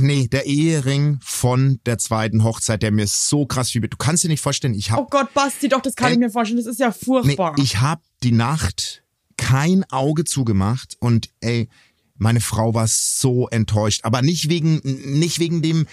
nee, 0.00 0.28
der 0.28 0.46
Ehering 0.46 1.18
von 1.22 1.80
der 1.86 1.98
zweiten 1.98 2.42
Hochzeit, 2.44 2.82
der 2.82 2.90
mir 2.92 3.06
so 3.06 3.46
krass 3.46 3.70
viel, 3.70 3.80
du 3.82 3.96
kannst 3.96 4.24
dir 4.24 4.28
nicht 4.28 4.40
vorstellen, 4.40 4.74
ich 4.74 4.92
Oh 4.92 4.96
hab, 4.96 5.10
Gott, 5.10 5.34
Basti, 5.34 5.68
doch, 5.68 5.80
das 5.82 5.96
kann 5.96 6.08
Ey. 6.08 6.12
ich 6.14 6.18
mir 6.18 6.30
vorstellen. 6.30 6.58
Das 6.58 6.66
ist 6.66 6.80
ja 6.80 6.88
nee, 6.88 7.04
furchtbar. 7.04 7.54
ich 7.58 7.80
hab 7.80 8.02
die 8.22 8.32
Nacht 8.32 9.02
kein 9.36 9.84
Auge 9.90 10.24
zugemacht 10.24 10.96
und 11.00 11.30
ey, 11.40 11.68
meine 12.16 12.40
Frau 12.40 12.72
war 12.74 12.86
so 12.88 13.48
enttäuscht, 13.48 14.00
aber 14.04 14.22
nicht 14.22 14.48
wegen, 14.48 14.80
nicht 14.82 15.38
wegen 15.38 15.60
dem, 15.60 15.86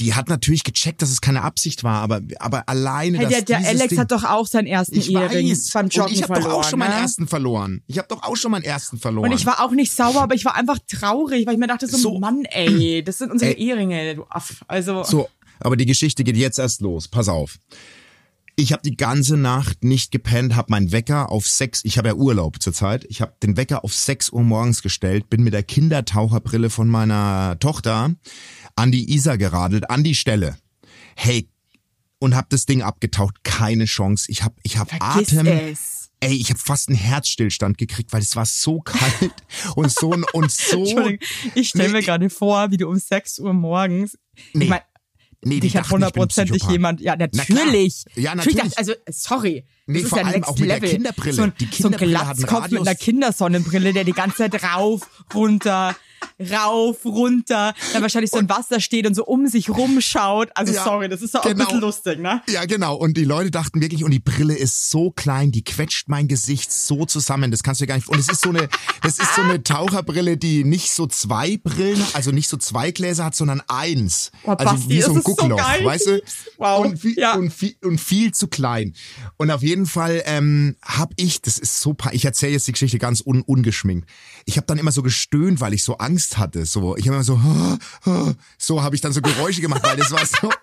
die 0.00 0.14
hat 0.14 0.28
natürlich 0.28 0.64
gecheckt, 0.64 1.02
dass 1.02 1.10
es 1.10 1.20
keine 1.20 1.42
Absicht 1.42 1.84
war, 1.84 2.02
aber, 2.02 2.20
aber 2.38 2.68
alleine, 2.68 3.18
hey, 3.18 3.24
dass 3.26 3.44
der, 3.44 3.60
der 3.60 3.68
Alex 3.68 3.88
Ding, 3.88 3.98
hat 3.98 4.10
doch 4.10 4.24
auch 4.24 4.46
seinen 4.46 4.66
ersten 4.66 4.96
ich 4.96 5.10
Ehering 5.10 5.50
weiß, 5.50 5.70
beim 5.70 5.84
und 5.84 5.94
Joggen 5.94 6.12
ich 6.12 6.22
habe 6.22 6.40
doch 6.40 6.52
auch 6.52 6.64
schon 6.64 6.78
meinen 6.78 6.94
ne? 6.94 7.00
ersten 7.00 7.28
verloren. 7.28 7.82
Ich 7.86 7.98
habe 7.98 8.08
doch 8.08 8.22
auch 8.22 8.36
schon 8.36 8.50
meinen 8.50 8.64
ersten 8.64 8.98
verloren. 8.98 9.30
Und 9.30 9.36
ich 9.36 9.46
war 9.46 9.60
auch 9.60 9.72
nicht 9.72 9.92
sauer, 9.92 10.22
aber 10.22 10.34
ich 10.34 10.44
war 10.44 10.54
einfach 10.54 10.78
traurig, 10.88 11.46
weil 11.46 11.54
ich 11.54 11.60
mir 11.60 11.66
dachte 11.66 11.86
so, 11.86 11.96
So. 11.96 12.18
Mann, 12.18 12.44
ey, 12.46 13.02
das 13.04 13.18
sind 13.18 13.30
unsere 13.30 13.52
Ey. 13.52 13.68
Eheringe, 13.68 14.16
du 14.16 14.24
Aff. 14.28 14.64
Also, 14.66 15.04
So, 15.04 15.28
aber 15.60 15.76
die 15.76 15.86
Geschichte 15.86 16.24
geht 16.24 16.36
jetzt 16.36 16.58
erst 16.58 16.80
los. 16.80 17.08
Pass 17.08 17.28
auf. 17.28 17.58
Ich 18.54 18.72
habe 18.72 18.82
die 18.82 18.96
ganze 18.96 19.36
Nacht 19.36 19.82
nicht 19.82 20.10
gepennt, 20.10 20.54
habe 20.56 20.70
meinen 20.70 20.92
Wecker 20.92 21.30
auf 21.30 21.46
sechs. 21.46 21.80
Ich 21.84 21.96
habe 21.96 22.08
ja 22.08 22.14
Urlaub 22.14 22.60
zurzeit. 22.62 23.04
Ich 23.08 23.20
habe 23.22 23.34
den 23.42 23.56
Wecker 23.56 23.82
auf 23.82 23.94
sechs 23.94 24.30
Uhr 24.30 24.42
morgens 24.42 24.82
gestellt, 24.82 25.30
bin 25.30 25.42
mit 25.42 25.54
der 25.54 25.62
Kindertaucherbrille 25.62 26.68
von 26.68 26.88
meiner 26.88 27.58
Tochter 27.60 28.14
an 28.76 28.92
die 28.92 29.14
Isar 29.14 29.38
geradelt, 29.38 29.88
an 29.90 30.04
die 30.04 30.14
Stelle. 30.14 30.58
Hey, 31.16 31.48
und 32.18 32.36
hab 32.36 32.50
das 32.50 32.66
Ding 32.66 32.82
abgetaucht. 32.82 33.42
Keine 33.42 33.86
Chance. 33.86 34.26
Ich 34.30 34.42
hab, 34.44 34.54
ich 34.62 34.76
hab 34.76 34.90
vergiss 34.90 35.32
Atem. 35.36 35.46
es. 35.46 36.10
Ey, 36.20 36.34
ich 36.34 36.50
habe 36.50 36.60
fast 36.60 36.88
einen 36.88 36.96
Herzstillstand 36.98 37.78
gekriegt, 37.78 38.12
weil 38.12 38.22
es 38.22 38.36
war 38.36 38.46
so 38.46 38.80
kalt 38.80 39.32
und 39.74 39.90
so 39.90 40.10
und 40.32 40.52
so. 40.52 40.78
Entschuldigung, 40.78 41.18
ich 41.56 41.70
stelle 41.70 41.88
Nee, 41.88 41.92
mir 41.94 42.02
gerade 42.02 42.30
vor, 42.30 42.70
wie 42.70 42.76
du 42.76 42.88
um 42.88 42.96
6 42.96 43.40
Uhr 43.40 43.52
morgens, 43.52 44.16
Nee. 44.52 44.64
ich 44.64 44.70
mein, 44.70 44.80
Nee, 45.44 45.60
dich 45.60 45.76
hat 45.76 45.90
hundertprozentig 45.90 46.62
jemand, 46.70 47.00
ja, 47.00 47.16
Na 47.18 47.26
natürlich. 47.34 48.04
Ja, 48.14 48.34
natürlich. 48.34 48.58
dachte- 48.62 48.78
Also, 48.78 48.92
sorry. 49.10 49.64
Nee, 49.86 49.94
das 49.98 50.02
ist 50.04 50.08
vor 50.10 50.18
ja 50.18 50.24
allem 50.24 50.34
Next 50.36 50.48
auch 50.50 50.58
mit 50.58 50.68
der 50.70 50.76
Level. 50.76 50.90
Kinderbrille. 50.90 51.32
So 51.34 51.42
ein, 51.42 51.52
Die 51.58 51.64
so 51.64 51.68
ein 51.68 51.70
Kinderbrille 51.72 52.18
hat 52.18 52.26
einen 52.28 52.36
Glatzkopf 52.46 52.70
mit 52.70 52.80
einer. 52.80 52.94
Kindersonnenbrille, 52.94 53.92
der 53.92 54.04
die 54.04 54.12
ganze 54.12 54.36
Zeit 54.36 54.62
rauf, 54.62 55.02
runter, 55.34 55.96
rauf, 56.50 57.04
runter, 57.04 57.74
dann 57.92 58.02
wahrscheinlich 58.02 58.30
so 58.30 58.38
im 58.38 58.48
Wasser 58.48 58.80
steht 58.80 59.06
und 59.06 59.14
so 59.14 59.24
um 59.24 59.46
sich 59.46 59.68
rumschaut. 59.70 60.50
Also, 60.54 60.72
Ja, 60.72 60.84
sorry, 60.84 61.08
das 61.08 61.22
ist 61.22 61.34
doch 61.34 61.40
auch 61.40 61.44
genau. 61.44 61.60
ein 61.60 61.66
bisschen 61.66 61.80
lustig, 61.80 62.18
ne? 62.18 62.42
Ja, 62.48 62.64
genau. 62.64 62.96
Und 62.96 63.16
die 63.16 63.24
Leute 63.24 63.50
dachten 63.50 63.80
wirklich, 63.80 64.04
und 64.04 64.10
die 64.10 64.18
Brille 64.20 64.54
ist 64.56 64.90
so 64.90 65.10
klein, 65.10 65.52
die 65.52 65.62
quetscht 65.64 66.08
mein 66.08 66.28
Gesicht 66.28 66.72
so 66.72 67.04
zusammen. 67.06 67.50
Das 67.50 67.62
kannst 67.62 67.80
du 67.80 67.84
dir 67.84 67.88
gar 67.88 67.96
nicht. 67.96 68.08
Und 68.08 68.18
es 68.18 68.28
ist 68.28 68.40
so 68.42 68.50
eine, 68.50 68.68
das 69.02 69.18
ist 69.18 69.34
so 69.34 69.42
eine 69.42 69.62
Taucherbrille, 69.62 70.36
die 70.36 70.64
nicht 70.64 70.90
so 70.92 71.06
zwei 71.06 71.56
Brillen, 71.58 72.02
also 72.12 72.30
nicht 72.30 72.48
so 72.48 72.56
zwei 72.56 72.90
Gläser 72.90 73.24
hat, 73.24 73.34
sondern 73.34 73.62
eins. 73.68 74.30
Boah, 74.44 74.58
also 74.58 74.74
Basti, 74.74 74.88
wie 74.88 75.02
so 75.02 75.10
ein 75.12 75.16
so 75.16 75.22
Guckloch, 75.22 75.56
geil. 75.58 75.84
weißt 75.84 76.06
du? 76.06 76.22
Wow. 76.58 76.84
Und 76.84 76.98
viel, 76.98 77.18
Ja. 77.18 77.34
und, 77.34 77.52
viel, 77.52 77.74
und 77.82 78.00
viel 78.00 78.32
zu 78.32 78.48
klein. 78.48 78.94
Und 79.36 79.50
auf 79.50 79.62
jeden 79.62 79.86
Fall 79.86 80.22
ähm, 80.26 80.76
hab 80.82 81.12
ich, 81.16 81.40
das 81.42 81.58
ist 81.58 81.80
so, 81.80 81.96
ich 82.12 82.24
erzähle 82.24 82.52
jetzt 82.52 82.66
die 82.66 82.72
Geschichte 82.72 82.98
ganz 82.98 83.22
un, 83.24 83.42
ungeschminkt. 83.42 84.08
Ich 84.44 84.56
habe 84.56 84.66
dann 84.66 84.78
immer 84.78 84.92
so 84.92 85.02
gestöhnt, 85.02 85.60
weil 85.60 85.74
ich 85.74 85.82
so 85.84 85.98
Angst 85.98 86.11
hatte. 86.38 86.64
So, 86.66 86.96
ich 86.96 87.06
habe 87.08 87.14
immer 87.16 87.24
so, 87.24 87.40
so 88.58 88.82
habe 88.82 88.94
ich 88.94 89.00
dann 89.00 89.12
so 89.12 89.20
Geräusche 89.22 89.60
gemacht, 89.60 89.82
weil 89.84 89.96
das 89.96 90.10
war 90.10 90.24
so. 90.26 90.50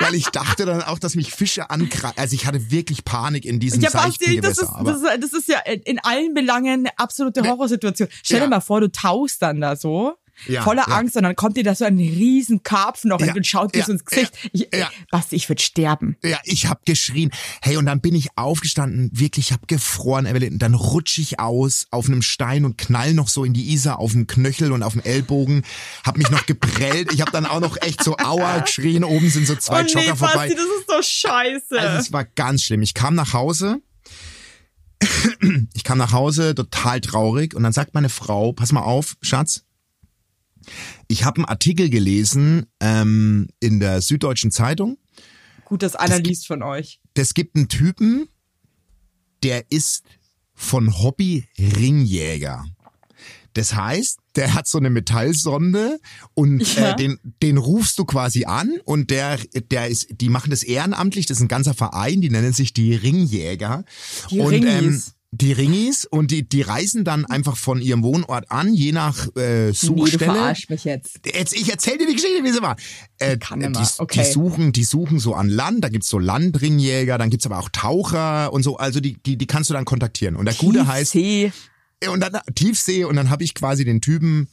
Weil 0.00 0.14
ich 0.14 0.26
dachte 0.30 0.64
dann 0.64 0.82
auch, 0.82 0.98
dass 0.98 1.14
mich 1.14 1.30
Fische 1.32 1.70
angreifen. 1.70 2.14
Also 2.18 2.34
ich 2.34 2.46
hatte 2.46 2.70
wirklich 2.70 3.04
Panik 3.04 3.44
in 3.44 3.60
diesem 3.60 3.80
Ja, 3.82 3.90
Basti, 3.90 4.40
das 4.40 4.58
ist, 4.58 4.70
das, 4.84 4.96
ist, 4.96 5.04
das 5.22 5.32
ist 5.32 5.48
ja 5.48 5.58
in 5.60 5.98
allen 6.00 6.34
Belangen 6.34 6.80
eine 6.86 6.98
absolute 6.98 7.42
Horrorsituation. 7.46 8.08
Stell 8.22 8.38
dir 8.40 8.44
Ja. 8.44 8.50
mal 8.50 8.60
vor, 8.60 8.80
du 8.80 8.90
tauchst 8.90 9.42
dann 9.42 9.60
da 9.60 9.76
so. 9.76 10.14
Ja, 10.46 10.62
voller 10.62 10.84
ja. 10.88 10.94
Angst 10.94 11.16
und 11.16 11.22
dann 11.22 11.34
kommt 11.34 11.56
dir 11.56 11.64
da 11.64 11.74
so 11.74 11.84
ein 11.84 11.98
riesen 11.98 12.62
Karpfen 12.62 13.08
noch 13.08 13.20
Ja, 13.20 13.32
und 13.34 13.46
schaut 13.46 13.74
dir 13.74 13.80
ja, 13.80 13.86
so 13.86 13.92
ins 13.92 14.04
Gesicht. 14.04 14.32
ich, 14.52 14.68
ja. 14.72 14.90
Basti, 15.10 15.36
ich 15.36 15.48
würde 15.48 15.62
sterben. 15.62 16.16
Ja, 16.22 16.38
ich 16.44 16.66
hab 16.66 16.84
geschrien. 16.84 17.30
Hey, 17.62 17.76
und 17.76 17.86
dann 17.86 18.00
bin 18.00 18.14
ich 18.14 18.28
aufgestanden, 18.36 19.10
wirklich, 19.12 19.46
ich 19.46 19.52
hab 19.52 19.66
gefroren, 19.66 20.26
Evelyn. 20.26 20.54
Und 20.54 20.58
dann 20.60 20.74
rutsch 20.74 21.18
ich 21.18 21.40
aus 21.40 21.86
auf 21.90 22.06
einem 22.06 22.22
Stein 22.22 22.64
und 22.64 22.76
knall 22.78 23.14
noch 23.14 23.28
so 23.28 23.44
in 23.44 23.54
die 23.54 23.72
Isar 23.72 23.98
auf 23.98 24.12
dem 24.12 24.26
Knöchel 24.26 24.72
und 24.72 24.82
auf 24.82 24.92
dem 24.92 25.02
Ellbogen. 25.02 25.62
Hab 26.04 26.16
mich 26.18 26.30
noch 26.30 26.46
geprellt. 26.46 27.12
Ich 27.12 27.20
hab 27.20 27.32
dann 27.32 27.46
auch 27.46 27.60
noch 27.60 27.80
echt 27.80 28.04
so 28.04 28.16
Aua 28.18 28.58
geschrien. 28.60 29.04
Oben 29.04 29.30
sind 29.30 29.46
so 29.46 29.56
zwei 29.56 29.82
oh 29.82 29.84
nee, 29.84 29.92
Jogger 29.92 30.16
vorbei. 30.16 30.48
Basti, 30.48 30.54
das 30.54 30.64
ist 30.64 30.88
so 30.88 31.28
scheiße. 31.28 31.80
Also 31.80 31.98
es 31.98 32.12
war 32.12 32.24
ganz 32.24 32.62
schlimm. 32.62 32.82
Ich 32.82 32.94
kam 32.94 33.14
nach 33.14 33.32
Hause. 33.32 33.80
Ich 35.74 35.84
kam 35.84 35.98
nach 35.98 36.12
Hause 36.12 36.54
total 36.54 37.00
traurig 37.00 37.54
und 37.54 37.62
dann 37.62 37.72
sagt 37.72 37.94
meine 37.94 38.08
Frau, 38.08 38.52
pass 38.52 38.72
mal 38.72 38.82
auf, 38.82 39.16
Schatz, 39.20 39.65
ich 41.08 41.24
habe 41.24 41.36
einen 41.38 41.44
Artikel 41.46 41.90
gelesen 41.90 42.66
ähm, 42.80 43.48
in 43.60 43.80
der 43.80 44.00
Süddeutschen 44.02 44.50
Zeitung. 44.50 44.98
Gut, 45.64 45.82
dass 45.82 45.96
einer 45.96 46.18
liest 46.20 46.46
von 46.46 46.62
euch. 46.62 47.00
Das 47.14 47.34
gibt 47.34 47.56
einen 47.56 47.68
Typen, 47.68 48.28
der 49.42 49.64
ist 49.70 50.04
von 50.54 50.98
Hobby 51.02 51.46
Ringjäger. 51.58 52.64
Das 53.52 53.74
heißt, 53.74 54.18
der 54.36 54.52
hat 54.52 54.68
so 54.68 54.76
eine 54.76 54.90
Metallsonde 54.90 55.98
und 56.34 56.76
Ja. 56.76 56.90
äh, 56.92 56.96
den, 56.96 57.18
den 57.42 57.56
rufst 57.56 57.98
du 57.98 58.04
quasi 58.04 58.44
an 58.44 58.70
und 58.84 59.10
der, 59.10 59.38
der 59.70 59.88
ist, 59.88 60.08
die 60.10 60.28
machen 60.28 60.50
das 60.50 60.62
ehrenamtlich, 60.62 61.24
das 61.24 61.38
ist 61.38 61.42
ein 61.42 61.48
ganzer 61.48 61.72
Verein, 61.72 62.20
die 62.20 62.28
nennen 62.28 62.52
sich 62.52 62.74
die 62.74 62.94
Ringjäger. 62.94 63.84
Die 64.30 64.40
und, 64.40 64.52
Ähm, 64.52 64.64
Ringis. 64.64 65.14
Die 65.36 65.52
Ringis 65.52 66.04
und 66.04 66.30
die, 66.30 66.48
die 66.48 66.62
reisen 66.62 67.04
dann 67.04 67.24
einfach 67.24 67.56
von 67.56 67.80
ihrem 67.80 68.02
Wohnort 68.02 68.50
an, 68.50 68.74
je 68.74 68.92
nach 68.92 69.28
äh, 69.36 69.66
Nee, 69.66 69.72
du 69.72 69.72
Suchstelle. 69.72 70.54
mich 70.68 70.84
jetzt. 70.84 71.20
Jetzt, 71.26 71.54
ich 71.54 71.70
erzähl 71.70 71.98
dir 71.98 72.06
die 72.06 72.14
Geschichte, 72.14 72.42
wie 72.42 72.52
sie 72.52 72.62
war. 72.62 72.76
Äh, 73.18 73.36
Kann 73.36 73.60
die, 73.60 73.66
immer. 73.66 73.88
Okay. 73.98 74.22
die 74.24 74.30
suchen, 74.32 74.72
die 74.72 74.84
suchen 74.84 75.18
so 75.18 75.34
an 75.34 75.48
Land, 75.48 75.84
da 75.84 75.88
gibt's 75.88 76.08
so 76.08 76.18
Landringjäger, 76.18 77.18
dann 77.18 77.30
gibt's 77.30 77.46
aber 77.46 77.58
auch 77.58 77.68
Taucher 77.70 78.52
und 78.52 78.62
so, 78.62 78.76
also 78.76 79.00
die, 79.00 79.14
die, 79.22 79.36
die 79.36 79.46
kannst 79.46 79.70
du 79.70 79.74
dann 79.74 79.84
kontaktieren. 79.84 80.36
Und 80.36 80.46
der 80.46 80.54
Gute 80.54 80.86
heißt, 80.86 81.12
Tiefsee. 81.12 81.52
und 82.08 82.20
dann 82.20 82.40
Tiefsee 82.54 83.04
und 83.04 83.16
dann 83.16 83.30
habe 83.30 83.44
ich 83.44 83.54
quasi 83.54 83.84
den 83.84 84.00
Typen 84.00 84.48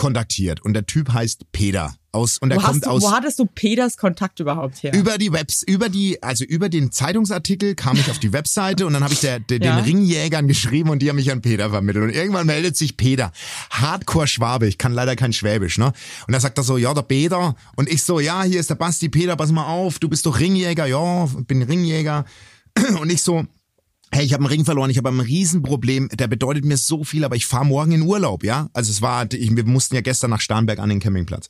kontaktiert 0.00 0.62
und 0.62 0.72
der 0.72 0.86
Typ 0.86 1.12
heißt 1.12 1.52
Peter 1.52 1.94
aus 2.10 2.38
und 2.38 2.50
er 2.50 2.56
Wo, 2.56 2.62
kommt 2.62 2.86
du, 2.86 2.88
aus 2.88 3.02
wo 3.02 3.12
hattest 3.12 3.38
du 3.38 3.44
Peters 3.44 3.98
Kontakt 3.98 4.40
überhaupt 4.40 4.82
her? 4.82 4.94
über 4.94 5.18
die 5.18 5.30
Webs, 5.30 5.62
über 5.62 5.90
die, 5.90 6.22
also 6.22 6.42
über 6.42 6.70
den 6.70 6.90
Zeitungsartikel 6.90 7.74
kam 7.74 7.98
ich 7.98 8.10
auf 8.10 8.18
die 8.18 8.32
Webseite 8.32 8.86
und 8.86 8.94
dann 8.94 9.04
habe 9.04 9.12
ich 9.12 9.20
der, 9.20 9.40
der, 9.40 9.58
Ja. 9.60 9.76
den 9.76 9.84
Ringjägern 9.84 10.48
geschrieben 10.48 10.88
und 10.88 11.00
die 11.02 11.10
haben 11.10 11.16
mich 11.16 11.30
an 11.30 11.42
Peter 11.42 11.68
vermittelt. 11.68 12.02
Und 12.04 12.10
irgendwann 12.14 12.46
meldet 12.46 12.78
sich 12.78 12.96
Peter, 12.96 13.30
Hardcore 13.68 14.26
Schwabe, 14.26 14.66
ich 14.68 14.78
kann 14.78 14.94
leider 14.94 15.16
kein 15.16 15.34
Schwäbisch, 15.34 15.76
ne? 15.76 15.92
Und 16.26 16.32
da 16.32 16.40
sagt 16.40 16.56
er 16.56 16.64
so, 16.64 16.78
ja, 16.78 16.94
der 16.94 17.02
Peter. 17.02 17.54
Und 17.76 17.90
ich 17.90 18.02
so, 18.02 18.20
ja, 18.20 18.42
hier 18.42 18.58
ist 18.58 18.70
der 18.70 18.76
Basti, 18.76 19.10
Peter, 19.10 19.36
pass 19.36 19.52
mal 19.52 19.66
auf, 19.66 19.98
du 19.98 20.08
bist 20.08 20.24
doch 20.24 20.40
Ringjäger, 20.40 20.86
ja, 20.86 21.26
bin 21.46 21.62
Ringjäger. 21.62 22.24
Und 23.00 23.10
ich 23.12 23.20
so, 23.20 23.44
Hey, 24.12 24.24
ich 24.24 24.32
habe 24.32 24.42
einen 24.42 24.50
Ring 24.52 24.64
verloren, 24.64 24.90
ich 24.90 24.98
habe 24.98 25.08
ein 25.08 25.20
Riesenproblem, 25.20 26.08
der 26.12 26.26
bedeutet 26.26 26.64
mir 26.64 26.76
so 26.76 27.04
viel, 27.04 27.24
aber 27.24 27.36
ich 27.36 27.46
fahre 27.46 27.64
morgen 27.64 27.92
in 27.92 28.02
Urlaub, 28.02 28.42
ja? 28.42 28.68
Also 28.72 28.90
es 28.90 29.00
war, 29.02 29.32
ich, 29.32 29.54
wir 29.54 29.64
mussten 29.64 29.94
ja 29.94 30.00
gestern 30.00 30.30
nach 30.30 30.40
Starnberg 30.40 30.80
an 30.80 30.88
den 30.88 30.98
Campingplatz. 30.98 31.48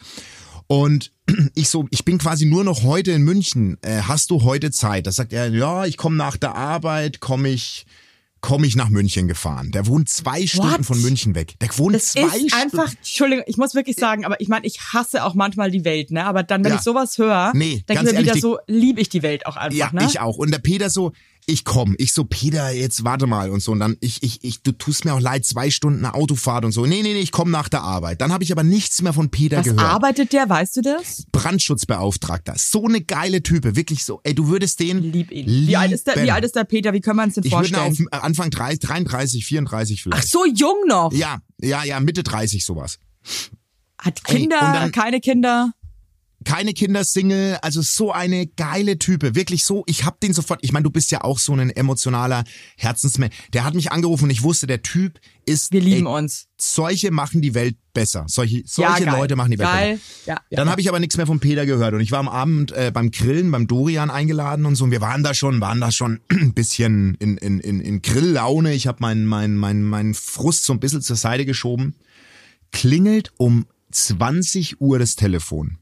Und 0.67 1.11
ich 1.55 1.69
so, 1.71 1.87
ich 1.91 2.05
bin 2.05 2.19
quasi 2.19 2.45
nur 2.45 2.63
noch 2.65 2.83
heute 2.83 3.13
in 3.13 3.23
München. 3.23 3.79
Äh, 3.83 4.03
hast 4.03 4.31
du 4.31 4.43
heute 4.43 4.71
Zeit? 4.71 5.07
Da 5.07 5.13
sagt 5.13 5.33
er, 5.33 5.49
ja, 5.49 5.87
ich 5.87 5.97
komme 5.97 6.17
nach 6.17 6.37
der 6.37 6.55
Arbeit, 6.55 7.21
komme 7.21 7.49
ich, 7.49 7.87
komme 8.43 8.67
ich 8.67 8.77
nach 8.77 8.91
München 8.91 9.27
gefahren. 9.27 9.71
Der 9.73 9.87
wohnt 9.87 10.11
zwei 10.11 10.47
Stunden 10.47 10.85
von 10.85 11.01
München 11.01 11.35
weg. 11.35 11.55
Der 11.63 11.71
wohnt 11.79 11.95
Das 11.95 12.09
zwei 12.13 12.21
ist 12.27 12.51
Stunden. 12.51 12.55
einfach, 12.55 12.93
Entschuldigung, 12.95 13.45
ich 13.49 13.57
muss 13.57 13.75
wirklich 13.75 13.97
sagen, 13.97 14.27
aber 14.27 14.39
ich 14.41 14.49
meine, 14.49 14.67
ich 14.67 14.81
hasse 14.93 15.25
auch 15.25 15.35
manchmal 15.35 15.71
die 15.71 15.85
Welt, 15.87 16.11
ne? 16.11 16.27
Aber 16.27 16.43
dann, 16.43 16.63
wenn 16.63 16.73
Ja. 16.73 16.77
ich 16.77 16.83
sowas 16.85 17.17
höre, 17.17 17.53
Nee, 17.55 17.83
denke 17.89 17.95
ganz 17.95 18.09
ich 18.11 18.15
mir 18.15 18.21
wieder 18.21 18.29
ehrlich, 18.29 18.33
die- 18.35 18.41
so, 18.41 18.59
liebe 18.67 19.01
ich 19.01 19.09
die 19.09 19.23
Welt 19.23 19.47
auch 19.47 19.57
einfach, 19.57 19.77
Ja, 19.79 19.91
ne? 19.93 20.05
ich 20.07 20.21
auch. 20.21 20.37
Und 20.37 20.51
der 20.53 20.59
Peter 20.59 20.89
so, 20.91 21.13
ich 21.51 21.65
komm. 21.65 21.95
Ich 21.99 22.13
so, 22.13 22.25
Peter, 22.25 22.71
jetzt 22.71 23.05
warte 23.05 23.27
mal 23.27 23.51
und 23.51 23.61
so. 23.63 23.73
Und 23.73 23.81
dann, 23.81 23.97
ich, 24.01 24.23
ich, 24.23 24.43
ich, 24.45 24.63
du 24.63 24.73
tust 24.73 25.05
mir 25.05 25.13
auch 25.15 25.21
leid, 25.21 25.45
zwei 25.45 25.71
Stunden 25.71 26.05
eine 26.05 26.15
Autofahrt 26.15 26.65
und 26.65 26.73
so. 26.73 26.87
Nee, 26.87 27.03
nee, 27.03 27.13
nee, 27.13 27.21
ich 27.21 27.33
komm 27.33 27.51
nach 27.51 27.69
der 27.69 27.83
Arbeit. 27.83 28.21
Dann 28.21 28.33
habe 28.33 28.45
ich 28.45 28.53
aber 28.53 28.63
nichts 28.63 29.03
mehr 29.03 29.13
von 29.13 29.31
Peter 29.31 29.59
Was 29.59 29.65
gehört. 29.65 29.81
arbeitet 29.81 30.33
der, 30.33 30.49
weißt 30.49 30.77
du 30.77 30.81
das? 30.83 31.25
Brandschutzbeauftragter. 31.33 32.55
So 32.57 32.85
eine 32.87 33.01
geile 33.01 33.43
Type. 33.43 33.77
Wirklich 33.77 34.05
so. 34.05 34.21
Ey, 34.25 34.35
du 34.35 34.49
würdest 34.49 34.81
den. 34.81 35.03
Lieb 35.13 35.31
ihn. 35.31 35.47
Wie 35.67 35.77
alt, 35.77 35.93
ist 35.93 36.07
der, 36.07 36.23
wie 36.23 36.31
alt 36.31 36.45
ist 36.45 36.57
der 36.57 36.65
Peter? 36.65 36.93
Wie 36.93 37.01
können 37.01 37.17
wir 37.17 37.25
uns 37.25 37.35
den 37.35 37.45
Ich 37.45 37.51
vorstellen? 37.51 38.09
auf 38.11 38.23
Anfang 38.23 38.51
30, 38.51 38.81
33, 38.81 39.45
34 39.47 40.03
vielleicht. 40.03 40.25
Ach, 40.25 40.29
so 40.29 40.45
jung 40.47 40.77
noch. 40.87 41.13
Ja, 41.13 41.39
ja, 41.61 41.85
ja, 41.85 42.01
Mitte 42.01 42.23
30 42.23 42.65
sowas. 42.65 42.99
Hat 43.99 44.21
Ey, 44.27 44.37
Kinder, 44.37 44.57
und 44.61 44.75
dann- 44.75 44.93
keine 44.93 45.21
Kinder. 45.21 45.73
Keine 46.45 46.73
Kindersingle, 46.73 47.63
also 47.63 47.83
so 47.83 48.13
eine 48.13 48.47
geile 48.47 48.99
Type, 48.99 49.35
wirklich 49.35 49.65
so, 49.65 49.85
ich 49.87 50.05
hab 50.05 50.21
den 50.21 50.33
sofort, 50.33 50.61
ich 50.63 50.73
meine, 50.73 50.85
du 50.85 50.91
bist 50.91 51.11
ja 51.11 51.23
auch 51.23 51.39
so 51.39 51.53
ein 51.55 51.71
emotionaler 51.71 52.45
Herzensmensch. 52.77 53.35
Der 53.53 53.65
hat 53.65 53.75
mich 53.75 53.93
angerufen 53.93 54.25
und 54.25 54.31
ich 54.31 54.43
wusste, 54.43 54.67
der 54.67 54.83
Typ 54.83 55.21
ist 55.45 55.73
Wir 55.73 55.81
lieben 55.81 56.07
ey, 56.07 56.13
uns. 56.13 56.49
solche 56.59 57.11
machen 57.11 57.43
die 57.43 57.55
Welt 57.55 57.77
besser. 57.93 58.25
Solche 58.29 58.63
solche 58.65 59.05
ja. 59.05 59.17
Leute 59.17 59.37
machen 59.37 59.51
die 59.51 59.59
Welt 59.59 59.69
geil. 59.69 59.93
besser. 59.95 60.03
Ja, 60.27 60.35
ja, 60.51 60.57
Dann 60.57 60.67
ja. 60.67 60.71
habe 60.71 60.81
ich 60.81 60.89
aber 60.89 61.01
nichts 61.01 61.17
mehr 61.17 61.27
von 61.27 61.41
Peter 61.41 61.67
gehört 61.67 61.93
und 61.93 62.01
ich 62.01 62.13
war 62.13 62.21
am 62.21 62.29
Abend 62.29 62.73
äh, 62.73 62.91
beim 62.93 63.11
Grillen 63.11 63.51
beim 63.51 63.67
Dorian 63.67 64.11
eingeladen 64.11 64.65
und 64.65 64.77
so 64.77 64.85
und 64.85 64.93
wir 64.93 65.01
waren 65.01 65.23
da 65.23 65.35
schon, 65.35 65.61
waren 65.61 65.81
da 65.81 65.91
schon 65.91 66.21
ein 66.31 66.55
bisschen 66.55 67.17
in 67.17 67.37
in 67.37 67.61
in, 67.61 67.81
in 67.81 68.01
Grilllaune. 68.01 68.73
Ich 68.73 68.87
habe 68.87 68.99
meinen 69.01 69.27
mein, 69.27 69.57
mein, 69.57 69.83
mein 69.83 70.15
Frust 70.15 70.65
so 70.65 70.73
ein 70.73 70.81
bisschen 70.81 71.03
zur 71.03 71.17
Seite 71.17 71.45
geschoben. 71.45 71.97
Klingelt 72.73 73.33
um 73.37 73.67
20 73.91 74.81
Uhr 74.81 74.99
das 74.99 75.17
Telefon. 75.17 75.79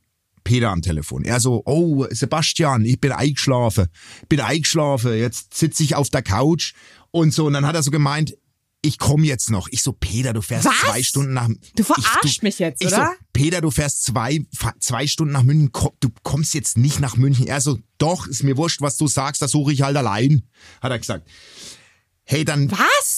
Peter 0.49 0.71
am 0.71 0.81
Telefon. 0.81 1.25
Er 1.25 1.41
so, 1.41 1.63
oh, 1.67 2.07
Sebastian, 2.09 2.87
ich 2.87 2.99
bin 2.99 3.13
eingeschlafen. 3.13 3.89
Bin 4.31 4.41
eingeschlafen, 4.41 5.13
jetzt 5.13 5.53
sitze 5.53 5.83
ich 5.83 5.95
auf 5.95 6.09
der 6.09 6.23
Couch 6.23 6.73
und 7.11 7.35
so. 7.35 7.49
Und 7.49 7.53
dann 7.53 7.67
hat 7.67 7.75
er 7.75 7.83
so 7.83 7.91
gemeint, 7.91 8.35
ich 8.81 8.97
komme 8.97 9.27
jetzt 9.27 9.51
noch. 9.51 9.69
Ich 9.71 9.83
so, 9.83 9.93
Peter, 9.93 10.33
du 10.33 10.41
fährst 10.41 10.65
Was? 10.65 10.79
zwei 10.81 11.03
Stunden 11.03 11.35
nach... 11.35 11.51
Du 11.77 11.83
verarschst 11.83 12.25
ich, 12.25 12.43
mich 12.43 12.59
jetzt, 12.61 12.81
ich 12.81 12.87
oder? 12.89 13.09
So, 13.09 13.25
Peter, 13.35 13.61
du 13.61 13.71
fährst 13.71 14.05
zwei, 14.05 14.41
zwei 14.81 15.07
Stunden 15.07 15.35
nach 15.35 15.43
München. 15.43 15.71
Komm, 15.71 15.91
Du 16.01 16.09
kommst 16.23 16.55
jetzt 16.55 16.79
nicht 16.79 16.99
nach 16.99 17.19
München. 17.19 17.47
Er 17.47 17.61
so, 17.61 17.79
doch, 17.99 18.27
ist 18.27 18.43
mir 18.43 18.57
wurscht, 18.57 18.81
was 18.81 18.97
du 18.97 19.07
sagst, 19.07 19.43
das 19.43 19.51
suche 19.51 19.75
ich 19.75 19.83
halt 19.83 19.99
allein, 19.99 20.49
hat 20.81 20.93
er 20.93 20.99
gesagt. 20.99 21.29
Hey, 22.25 22.47
dann... 22.47 22.71
Was? 22.71 23.18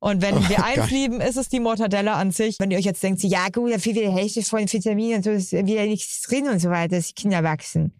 Und 0.00 0.22
wenn 0.22 0.48
wir 0.48 0.64
eins 0.64 0.76
geil. 0.76 0.88
lieben, 0.90 1.20
ist 1.20 1.36
es 1.36 1.48
die 1.48 1.60
Mortadella 1.60 2.14
an 2.14 2.30
sich. 2.30 2.58
Wenn 2.60 2.70
ihr 2.70 2.78
euch 2.78 2.84
jetzt 2.84 3.02
denkt, 3.02 3.22
ja 3.24 3.48
gut, 3.48 3.72
da 3.72 3.78
fehlt 3.78 3.96
wieder 3.96 4.12
Hälfte 4.12 4.42
von 4.42 4.60
Vitaminen 4.72 5.16
und 5.16 5.24
so, 5.24 5.30
ist 5.30 5.52
wieder 5.52 5.84
nichts 5.86 6.22
drin 6.22 6.48
und 6.48 6.60
so 6.60 6.70
weiter, 6.70 6.96
dass 6.96 7.08
die 7.08 7.14
Kinder 7.14 7.42
wachsen. 7.42 7.92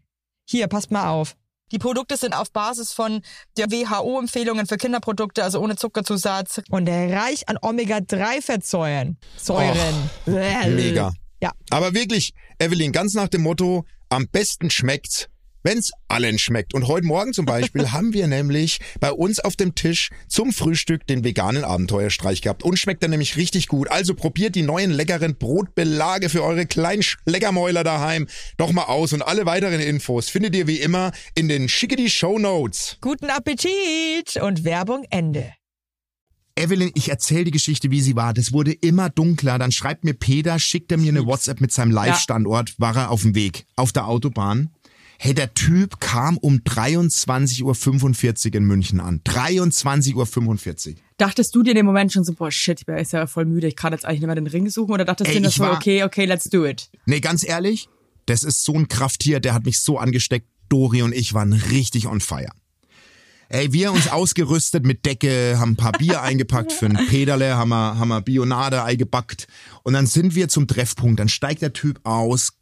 Hier, 0.49 0.69
passt 0.69 0.91
mal 0.91 1.09
auf. 1.11 1.35
Die 1.73 1.79
Produkte 1.79 2.17
sind 2.17 2.35
auf 2.35 2.51
Basis 2.51 2.93
von 2.93 3.21
der 3.59 3.71
WHO-Empfehlungen 3.71 4.67
für 4.67 4.79
Kinderprodukte, 4.79 5.43
also 5.43 5.61
ohne 5.61 5.77
Zuckerzusatz 5.77 6.63
und 6.71 6.89
reich 6.89 7.47
an 7.49 7.59
Omega-3-Fettsäuren. 7.61 9.19
Säuren. 9.37 10.11
Mega. 10.25 11.13
Ja. 11.43 11.53
Aber 11.71 11.93
wirklich, 11.95 12.33
Evelyn, 12.59 12.93
ganz 12.93 13.15
nach 13.15 13.29
dem 13.29 13.43
Motto, 13.43 13.85
am 14.09 14.29
besten 14.29 14.71
schmeckt's, 14.71 15.29
wenn's 15.63 15.91
allen 16.09 16.39
schmeckt. 16.39 16.75
Und 16.75 16.89
heute 16.89 17.07
Morgen 17.07 17.33
zum 17.33 17.47
Beispiel 17.47 17.93
haben 17.93 18.13
wir 18.13 18.27
nämlich 18.27 18.81
bei 19.01 19.13
uns 19.13 19.41
auf 19.41 19.57
dem 19.57 19.75
Tisch 19.75 20.11
zum 20.29 20.53
Frühstück 20.53 21.07
den 21.07 21.25
veganen 21.25 21.65
Abenteuerstreich 21.65 22.43
gehabt. 22.43 22.63
Und 22.63 22.79
schmeckt 22.79 23.03
er 23.03 23.09
nämlich 23.09 23.37
richtig 23.37 23.69
gut. 23.69 23.91
Also 23.91 24.15
probiert 24.15 24.55
die 24.55 24.63
neuen 24.63 24.91
leckeren 24.91 25.37
Brotbelage 25.37 26.29
für 26.29 26.43
eure 26.43 26.67
kleinen 26.67 27.03
Schleckermäuler 27.03 27.85
daheim 27.85 28.27
doch 28.57 28.73
mal 28.73 28.85
aus. 28.85 29.13
Und 29.13 29.23
alle 29.23 29.47
weiteren 29.47 29.81
Infos 29.81 30.29
findet 30.29 30.55
ihr 30.55 30.67
wie 30.67 30.81
immer 30.81 31.13
in 31.35 31.49
den 31.49 31.69
Schickety 31.69 32.11
Show 32.11 32.39
Notes. 32.39 32.97
Guten 33.01 33.31
Appetit 33.31 34.37
und 34.41 34.65
Werbung 34.65 35.05
Ende. 35.11 35.53
Evelyn, 36.59 36.91
ich 36.95 37.09
erzähle 37.09 37.45
die 37.45 37.51
Geschichte, 37.53 37.91
wie 37.93 38.01
sie 38.01 38.17
war. 38.17 38.35
Das 38.35 38.53
wurde 38.53 38.73
immer 38.73 39.11
dunkler. 39.11 39.59
Dann 39.59 39.71
schreibt 39.71 40.03
mir 40.03 40.15
Peter, 40.15 40.59
schickt 40.59 40.91
er 40.91 40.99
mir 40.99 41.11
eine 41.11 41.25
WhatsApp 41.25 41.61
mit 41.61 41.71
seinem 41.71 41.93
Live-Standort, 41.93 42.75
war 42.79 42.97
er 42.97 43.11
auf 43.11 43.23
dem 43.23 43.37
Weg, 43.37 43.65
auf 43.77 43.93
der 43.93 44.09
Autobahn. 44.09 44.71
Hey, 45.21 45.35
der 45.35 45.53
Typ 45.53 45.99
kam 45.99 46.37
um 46.39 46.59
23.45 46.59 48.49
Uhr 48.51 48.55
in 48.55 48.65
München 48.65 49.01
an. 49.01 49.21
23.45 49.25 50.15
Uhr. 50.15 50.95
Dachtest 51.17 51.53
du 51.57 51.65
dir 51.65 51.71
in 51.71 51.77
dem 51.77 51.87
Moment 51.87 52.13
schon 52.13 52.23
so, 52.23 52.35
boah, 52.35 52.53
shit, 52.53 52.79
ich 52.79 52.87
bin 52.87 52.97
jetzt 52.97 53.13
ja 53.13 53.27
voll 53.27 53.45
müde, 53.45 53.67
ich 53.67 53.75
kann 53.75 53.93
jetzt 53.93 54.05
eigentlich 54.05 54.21
nicht 54.21 54.27
mehr 54.29 54.37
den 54.37 54.47
Ring 54.47 54.71
suchen? 54.71 54.93
Oder 54.93 55.05
dachtest 55.05 55.31
Ey, 55.31 55.37
du 55.39 55.43
dir 55.43 55.51
so, 55.51 55.65
war- 55.65 55.73
okay, 55.75 56.05
okay, 56.05 56.25
let's 56.25 56.45
do 56.45 56.65
it? 56.65 56.89
Nee, 57.05 57.19
ganz 57.19 57.45
ehrlich, 57.47 57.89
das 58.27 58.45
ist 58.45 58.63
so 58.63 58.75
ein 58.75 58.87
Krafttier, 58.87 59.41
der 59.41 59.55
hat 59.55 59.65
mich 59.65 59.81
so 59.81 59.99
angesteckt. 59.99 60.47
Dori 60.69 61.03
und 61.03 61.15
ich 61.15 61.35
waren 61.35 61.53
richtig 61.55 62.07
on 62.07 62.21
fire. 62.21 62.51
Ey, 63.49 63.73
wir 63.73 63.91
uns 63.91 64.07
ausgerüstet 64.13 64.87
mit 64.87 65.05
Decke, 65.05 65.57
haben 65.59 65.73
ein 65.73 65.77
paar 65.77 65.93
Bier 65.93 66.23
eingepackt 66.23 66.73
für 66.73 66.87
ein 66.87 67.07
Pederle, 67.09 67.57
haben 67.57 67.71
wir, 67.71 67.99
haben 67.99 68.09
wir 68.09 68.21
Bionade 68.21 68.85
eingebackt. 68.85 69.49
Und 69.83 69.95
dann 69.95 70.07
sind 70.07 70.35
wir 70.37 70.49
zum 70.49 70.69
Treffpunkt. 70.69 71.19
Dann 71.19 71.29
steigt 71.31 71.63
der 71.63 71.73
Typ 71.73 72.01
aus. 72.05 72.53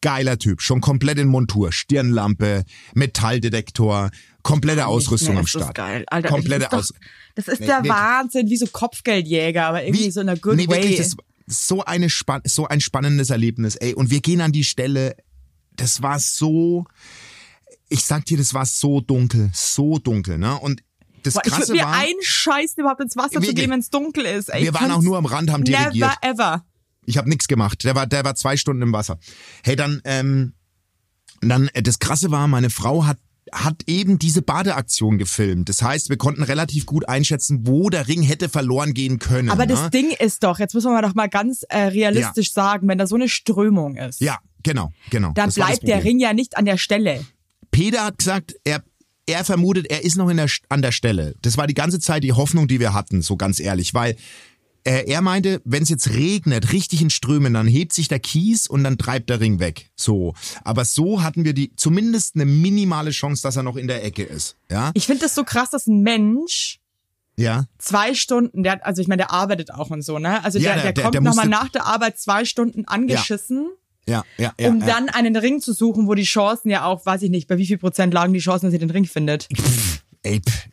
Geiler 0.00 0.38
Typ, 0.38 0.62
schon 0.62 0.80
komplett 0.80 1.18
in 1.18 1.28
Montur, 1.28 1.72
Stirnlampe, 1.72 2.64
Metalldetektor, 2.94 4.10
komplette 4.42 4.86
Ausrüstung 4.86 5.34
Nee, 5.34 5.40
am 5.40 5.46
Start. 5.46 5.74
geil. 5.74 6.04
Alter, 6.06 6.28
komplette 6.28 6.68
das 6.70 6.72
ist, 6.72 6.78
Aus. 6.78 6.88
doch, 6.88 7.00
das 7.34 7.48
ist 7.48 7.60
Nee, 7.60 7.66
der 7.66 7.76
wirklich. 7.76 7.92
Wahnsinn, 7.92 8.48
wie 8.48 8.56
so 8.56 8.66
Kopfgeldjäger, 8.66 9.66
aber 9.66 9.84
irgendwie 9.84 10.10
so 10.10 10.20
in 10.20 10.28
einer 10.28 10.38
good 10.38 10.56
nee, 10.56 10.68
way. 10.68 10.82
Wirklich, 10.82 10.98
das, 10.98 11.16
so, 11.46 11.84
eine 11.84 12.10
spann 12.10 12.42
so 12.44 12.66
ein 12.68 12.80
spannendes 12.80 13.30
Erlebnis, 13.30 13.76
ey. 13.76 13.94
Und 13.94 14.10
wir 14.10 14.20
gehen 14.20 14.40
an 14.40 14.52
die 14.52 14.64
Stelle, 14.64 15.16
das 15.76 16.02
war 16.02 16.18
so, 16.18 16.84
ich 17.88 18.04
sag 18.04 18.24
dir, 18.26 18.38
das 18.38 18.54
war 18.54 18.66
so 18.66 19.00
dunkel, 19.00 19.50
so 19.52 19.98
dunkel, 19.98 20.38
ne? 20.38 20.58
Und 20.58 20.82
das 21.22 21.34
Boah, 21.34 21.42
ich 21.44 21.52
Krasse 21.52 21.68
würde 21.68 21.80
mir 21.80 21.86
war, 21.86 21.94
einscheißen, 21.94 22.80
überhaupt 22.80 23.00
ins 23.00 23.16
Wasser 23.16 23.30
zu 23.30 23.42
Wirklich. 23.42 23.56
gehen, 23.56 23.70
wenn 23.70 23.80
es 23.80 23.90
dunkel 23.90 24.24
ist. 24.24 24.48
Ey, 24.50 24.62
wir 24.64 24.74
waren 24.74 24.92
auch 24.92 25.02
nur 25.02 25.18
am 25.18 25.26
Rand, 25.26 25.50
haben 25.50 25.64
dirigiert. 25.64 25.94
Never 25.94 26.14
ever. 26.22 26.64
Ich 27.08 27.16
habe 27.16 27.28
nichts 27.28 27.48
gemacht. 27.48 27.84
Der 27.84 27.94
war, 27.94 28.06
der 28.06 28.24
war 28.24 28.34
zwei 28.34 28.56
Stunden 28.56 28.82
im 28.82 28.92
Wasser. 28.92 29.18
Hey, 29.64 29.76
dann, 29.76 30.00
ähm, 30.04 30.52
dann 31.40 31.68
äh, 31.68 31.82
das 31.82 31.98
Krasse 31.98 32.30
war, 32.30 32.46
meine 32.48 32.70
Frau 32.70 33.06
hat 33.06 33.18
hat 33.50 33.84
eben 33.86 34.18
diese 34.18 34.42
Badeaktion 34.42 35.16
gefilmt. 35.16 35.70
Das 35.70 35.80
heißt, 35.80 36.10
wir 36.10 36.18
konnten 36.18 36.42
relativ 36.42 36.84
gut 36.84 37.08
einschätzen, 37.08 37.66
wo 37.66 37.88
der 37.88 38.06
Ring 38.06 38.20
hätte 38.22 38.50
verloren 38.50 38.92
gehen 38.92 39.18
können. 39.18 39.48
Aber 39.48 39.64
ne? 39.64 39.72
das 39.72 39.88
Ding 39.88 40.10
ist 40.10 40.42
doch, 40.42 40.58
jetzt 40.58 40.74
müssen 40.74 40.92
wir 40.92 41.00
doch 41.00 41.14
mal 41.14 41.30
ganz 41.30 41.62
äh, 41.70 41.84
realistisch 41.84 42.52
sagen, 42.52 42.88
wenn 42.88 42.98
da 42.98 43.06
so 43.06 43.14
eine 43.14 43.26
Strömung 43.26 43.96
ist, 43.96 44.20
ja, 44.20 44.36
genau, 44.62 44.92
genau. 45.08 45.32
dann 45.34 45.50
bleibt 45.50 45.86
der. 45.86 46.04
Ring 46.04 46.18
ja 46.18 46.34
nicht 46.34 46.58
an 46.58 46.66
der 46.66 46.76
Stelle. 46.76 47.24
Peter 47.70 48.04
hat 48.04 48.18
gesagt, 48.18 48.54
er, 48.64 48.82
er 49.26 49.44
vermutet, 49.44 49.86
er 49.90 50.04
ist 50.04 50.16
noch 50.16 50.30
der, 50.30 50.48
an 50.68 50.82
der 50.82 50.92
Stelle. 50.92 51.34
Das 51.42 51.56
war 51.56 51.66
die 51.66 51.74
ganze 51.74 52.00
Zeit 52.00 52.24
die 52.24 52.32
Hoffnung, 52.32 52.68
die 52.68 52.80
wir 52.80 52.92
hatten, 52.92 53.22
so 53.22 53.36
ganz 53.36 53.60
ehrlich, 53.60 53.94
weil 53.94 54.16
äh, 54.88 55.04
er 55.06 55.20
meinte, 55.20 55.60
wenn 55.64 55.82
es 55.82 55.88
jetzt 55.90 56.08
regnet, 56.14 56.72
richtig 56.72 57.02
in 57.02 57.10
Strömen, 57.10 57.52
dann 57.54 57.66
hebt 57.66 57.92
sich 57.92 58.08
der 58.08 58.18
Kies 58.20 58.66
und 58.66 58.84
dann 58.84 58.96
treibt 58.96 59.28
der 59.28 59.38
Ring 59.40 59.60
weg. 59.60 59.90
So. 59.96 60.34
Aber 60.64 60.84
so 60.84 61.22
hatten 61.22 61.44
wir 61.44 61.52
die 61.52 61.74
zumindest 61.76 62.34
eine 62.36 62.46
minimale 62.46 63.10
Chance, 63.10 63.42
dass 63.42 63.56
er 63.56 63.62
noch 63.62 63.76
in 63.76 63.86
der 63.86 64.02
Ecke 64.04 64.22
ist. 64.22 64.56
Ja? 64.70 64.90
Ich 64.94 65.06
finde 65.06 65.22
das 65.22 65.34
so 65.34 65.44
krass, 65.44 65.70
dass 65.70 65.86
ein 65.86 66.00
Mensch 66.02 66.80
Ja. 67.36 67.66
zwei 67.78 68.14
Stunden, 68.14 68.62
der, 68.62 68.84
also 68.86 69.02
ich 69.02 69.08
meine, 69.08 69.18
der 69.24 69.30
arbeitet 69.32 69.72
auch 69.74 69.90
und 69.90 70.02
so, 70.02 70.18
ne? 70.18 70.42
Also 70.42 70.58
Ja, 70.58 70.74
der, 70.74 70.92
der- 70.92 71.02
kommt 71.04 71.14
der 71.14 71.20
nochmal 71.20 71.48
nach 71.48 71.68
der 71.68 71.84
Arbeit 71.86 72.18
zwei 72.18 72.44
Stunden 72.46 72.84
angeschissen, 72.86 73.68
Ja, 74.08 74.24
ja, 74.38 74.52
ja. 74.58 74.68
um 74.70 74.80
ja. 74.80 74.86
dann 74.86 75.08
einen 75.10 75.36
Ring 75.36 75.60
zu 75.60 75.72
suchen, 75.74 76.08
wo 76.08 76.14
die 76.14 76.24
Chancen 76.24 76.70
ja 76.70 76.84
auch, 76.86 77.04
weiß 77.04 77.22
ich 77.22 77.30
nicht, 77.30 77.46
bei 77.46 77.58
wie 77.58 77.66
viel 77.66 77.78
Prozent 77.78 78.14
lagen 78.14 78.32
die 78.32 78.40
Chancen, 78.40 78.66
dass 78.66 78.72
ihr 78.72 78.78
den 78.80 78.90
Ring 78.90 79.04
findet. 79.04 79.48
Ey, 80.22 80.40
pff. 80.40 80.68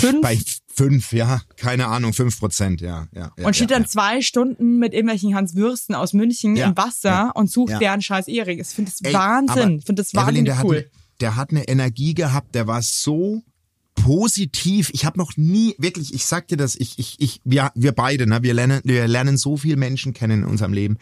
Fünf? 0.00 0.20
Bei 0.22 0.38
fünf, 0.82 1.12
ja, 1.12 1.40
keine 1.56 1.86
Ahnung, 1.86 2.12
fünf 2.12 2.38
Prozent, 2.38 2.80
ja, 2.80 3.06
ja. 3.14 3.30
ja 3.36 3.46
und 3.46 3.54
steht 3.54 3.70
ja, 3.70 3.76
dann 3.76 3.84
ja. 3.84 3.88
zwei 3.88 4.20
Stunden 4.20 4.78
mit 4.78 4.92
irgendwelchen 4.92 5.34
Hans 5.34 5.54
Würsten 5.54 5.94
aus 5.94 6.12
München 6.12 6.56
im 6.56 6.76
Wasser 6.76 7.32
und 7.34 7.50
sucht 7.50 7.80
deren 7.80 8.02
scheiß 8.02 8.28
Ehering. 8.28 8.58
Ich 8.58 8.68
finde 8.68 8.90
das 8.90 9.00
Ey, 9.02 9.14
Wahnsinn. 9.14 9.78
Ich 9.78 9.84
finde 9.84 10.02
das 10.02 10.12
Evelyn, 10.12 10.26
wahnsinnig 10.26 10.44
der 10.46 10.58
hat, 10.58 10.64
cool. 10.64 10.76
ne- 10.76 10.86
der 11.20 11.36
hat 11.36 11.50
eine 11.50 11.68
Energie 11.68 12.14
gehabt, 12.14 12.54
der 12.54 12.66
war 12.66 12.82
so 12.82 13.42
positiv. 13.94 14.90
Ich 14.92 15.04
habe 15.04 15.18
noch 15.18 15.36
nie 15.36 15.74
wirklich, 15.78 16.14
ich 16.14 16.26
sag 16.26 16.48
dir 16.48 16.56
das, 16.56 16.74
ich 16.74 16.98
ich 16.98 17.16
ich 17.18 17.40
wir 17.44 17.70
wir 17.74 17.92
beide, 17.92 18.26
ne, 18.26 18.42
wir 18.42 18.54
lernen 18.54 18.80
wir 18.84 19.06
lernen 19.06 19.36
so 19.36 19.56
viel 19.56 19.76
Menschen 19.76 20.12
kennen 20.14 20.42
in 20.42 20.48
unserem 20.48 20.72
Leben. 20.72 20.98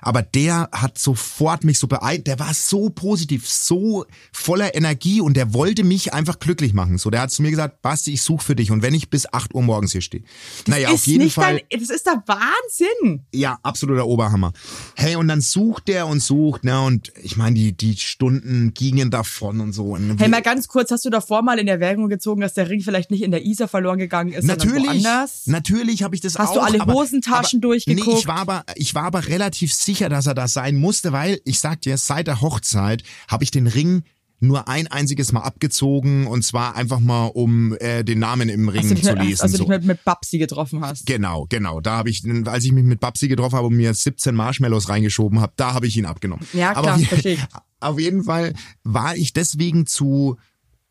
Aber 0.00 0.22
der 0.22 0.68
hat 0.72 0.98
sofort 0.98 1.64
mich 1.64 1.78
so 1.78 1.86
beeindruckt, 1.86 2.26
der 2.26 2.38
war 2.38 2.54
so 2.54 2.90
positiv, 2.90 3.48
so 3.48 4.04
voller 4.32 4.74
Energie 4.74 5.20
und 5.20 5.36
der 5.36 5.54
wollte 5.54 5.84
mich 5.84 6.12
einfach 6.12 6.38
glücklich 6.38 6.72
machen. 6.72 6.98
So, 6.98 7.10
der 7.10 7.22
hat 7.22 7.30
zu 7.30 7.42
mir 7.42 7.50
gesagt, 7.50 7.82
Basti, 7.82 8.12
ich 8.12 8.22
suche 8.22 8.44
für 8.44 8.56
dich 8.56 8.70
und 8.70 8.82
wenn 8.82 8.94
ich 8.94 9.10
bis 9.10 9.32
8 9.32 9.54
Uhr 9.54 9.62
morgens 9.62 9.92
hier 9.92 10.00
stehe. 10.00 10.24
Naja, 10.66 10.88
auf 10.90 11.06
jeden 11.06 11.24
nicht 11.24 11.34
Fall. 11.34 11.62
Dein, 11.70 11.80
das 11.80 11.90
ist 11.90 12.06
der 12.06 12.22
Wahnsinn. 12.26 13.24
Ja, 13.32 13.58
absoluter 13.62 14.06
Oberhammer. 14.06 14.52
Hey, 14.96 15.16
und 15.16 15.28
dann 15.28 15.40
sucht 15.40 15.88
der 15.88 16.06
und 16.06 16.20
sucht, 16.20 16.64
ne, 16.64 16.80
und 16.80 17.12
ich 17.22 17.36
meine, 17.36 17.54
die, 17.54 17.76
die 17.76 17.96
Stunden 17.96 18.72
gingen 18.74 19.10
davon 19.10 19.60
und 19.60 19.72
so. 19.72 19.94
Und 19.94 20.18
Hey, 20.18 20.28
mal 20.28 20.42
ganz 20.42 20.68
kurz, 20.68 20.90
hast 20.90 21.04
du 21.04 21.10
davor 21.10 21.42
mal 21.42 21.58
in 21.58 21.68
Erwägung 21.68 22.08
gezogen, 22.08 22.40
dass 22.40 22.54
der 22.54 22.68
Ring 22.68 22.80
vielleicht 22.80 23.10
nicht 23.10 23.22
in 23.22 23.30
der 23.30 23.44
Isar 23.44 23.68
verloren 23.68 23.98
gegangen 23.98 24.32
ist, 24.32 24.46
sondern 24.46 24.68
natürlich, 24.68 25.04
woanders? 25.04 25.46
natürlich 25.46 26.02
habe 26.02 26.14
ich 26.14 26.20
das 26.20 26.38
Hast 26.38 26.50
auch. 26.50 26.54
du 26.54 26.60
alle 26.60 26.86
Hosentaschen 26.86 27.58
aber, 27.58 27.68
durchgeguckt? 27.68 28.06
Nee, 28.06 28.18
ich 28.18 28.26
war 28.26 28.38
aber, 28.38 28.64
ich 28.74 28.94
war 28.94 29.04
aber 29.04 29.26
relativ 29.28 29.74
sicher, 29.74 29.89
dass 29.98 30.26
er 30.26 30.34
das 30.34 30.52
sein 30.52 30.76
musste, 30.76 31.12
weil 31.12 31.40
ich 31.44 31.60
sag 31.60 31.80
dir, 31.82 31.96
seit 31.98 32.26
der 32.26 32.40
Hochzeit 32.40 33.02
habe 33.28 33.44
ich 33.44 33.50
den 33.50 33.66
Ring 33.66 34.02
nur 34.42 34.68
ein 34.68 34.86
einziges 34.86 35.32
Mal 35.32 35.42
abgezogen 35.42 36.26
und 36.26 36.42
zwar 36.44 36.74
einfach 36.74 36.98
mal, 37.00 37.26
um 37.26 37.76
äh, 37.78 38.02
den 38.04 38.20
Namen 38.20 38.48
im 38.48 38.68
Ring 38.70 38.80
Als 38.80 38.88
du 38.88 38.94
dich 38.94 39.04
zu 39.04 39.12
lesen. 39.14 39.42
als 39.42 39.52
du 39.52 39.58
so. 39.58 39.64
dich 39.64 39.68
mit, 39.68 39.84
mit 39.84 40.02
Babsi 40.04 40.38
getroffen 40.38 40.80
hast. 40.82 41.04
Genau, 41.04 41.44
genau. 41.50 41.80
Da 41.80 41.98
habe 41.98 42.08
ich, 42.08 42.22
als 42.46 42.64
ich 42.64 42.72
mich 42.72 42.84
mit 42.84 43.00
Babsi 43.00 43.28
getroffen 43.28 43.56
habe 43.56 43.66
und 43.66 43.76
mir 43.76 43.92
17 43.92 44.34
Marshmallows 44.34 44.88
reingeschoben 44.88 45.40
habe, 45.40 45.52
da 45.56 45.74
habe 45.74 45.86
ich 45.86 45.96
ihn 45.98 46.06
abgenommen. 46.06 46.46
Ja, 46.54 46.70
Aber 46.70 46.82
klar, 46.82 46.94
auf, 46.94 47.00
je- 47.00 47.06
verstehe 47.06 47.34
ich. 47.34 47.40
auf 47.80 48.00
jeden 48.00 48.24
Fall 48.24 48.54
war 48.82 49.14
ich 49.16 49.32
deswegen 49.34 49.86
zu 49.86 50.36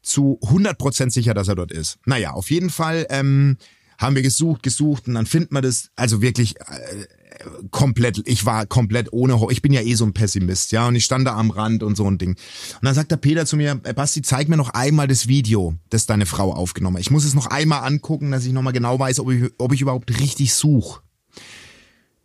zu 0.02 0.40
100% 0.44 1.10
sicher, 1.12 1.34
dass 1.34 1.48
er 1.50 1.56
dort 1.56 1.72
ist. 1.72 1.98
Naja, 2.06 2.32
auf 2.32 2.50
jeden 2.52 2.70
Fall 2.70 3.06
ähm, 3.10 3.58
haben 3.98 4.16
wir 4.16 4.22
gesucht, 4.22 4.64
gesucht 4.64 5.08
und 5.08 5.16
dann 5.16 5.26
findet 5.26 5.52
man 5.52 5.62
das, 5.62 5.90
also 5.96 6.22
wirklich 6.22 6.56
äh, 6.62 6.64
komplett, 7.72 8.22
ich 8.26 8.46
war 8.46 8.66
komplett 8.66 9.12
ohne, 9.12 9.40
ich 9.50 9.62
bin 9.62 9.74
ja 9.74 9.82
eh 9.82 9.94
so 9.96 10.06
ein 10.06 10.14
Pessimist, 10.14 10.72
ja, 10.72 10.88
und 10.88 10.96
ich 10.96 11.06
stand 11.06 11.28
da 11.28 11.36
am 11.36 11.52
Rand 11.52 11.84
und 11.84 11.96
so 11.96 12.10
ein 12.10 12.18
Ding. 12.18 12.32
Und 12.32 12.84
dann 12.84 12.96
sagt 12.96 13.12
der 13.12 13.18
Peter 13.18 13.46
zu 13.46 13.58
mir, 13.58 13.80
"Ey, 13.84 13.94
Basti, 13.94 14.22
zeig 14.22 14.50
mir 14.50 14.58
noch 14.58 14.70
einmal 14.70 15.08
das 15.08 15.28
Video, 15.28 15.76
das 15.90 16.06
deine 16.06 16.26
Frau 16.26 16.54
aufgenommen 16.54 16.98
hat. 16.98 17.02
Ich 17.02 17.12
muss 17.12 17.26
es 17.26 17.34
noch 17.34 17.48
einmal 17.48 17.84
angucken, 17.84 18.32
dass 18.32 18.46
ich 18.46 18.54
nochmal 18.54 18.74
genau 18.74 19.00
weiß, 19.00 19.20
ob 19.20 19.32
ich, 19.32 19.52
ob 19.58 19.74
ich 19.74 19.82
überhaupt 19.82 20.20
richtig 20.20 20.54
suche. 20.54 21.02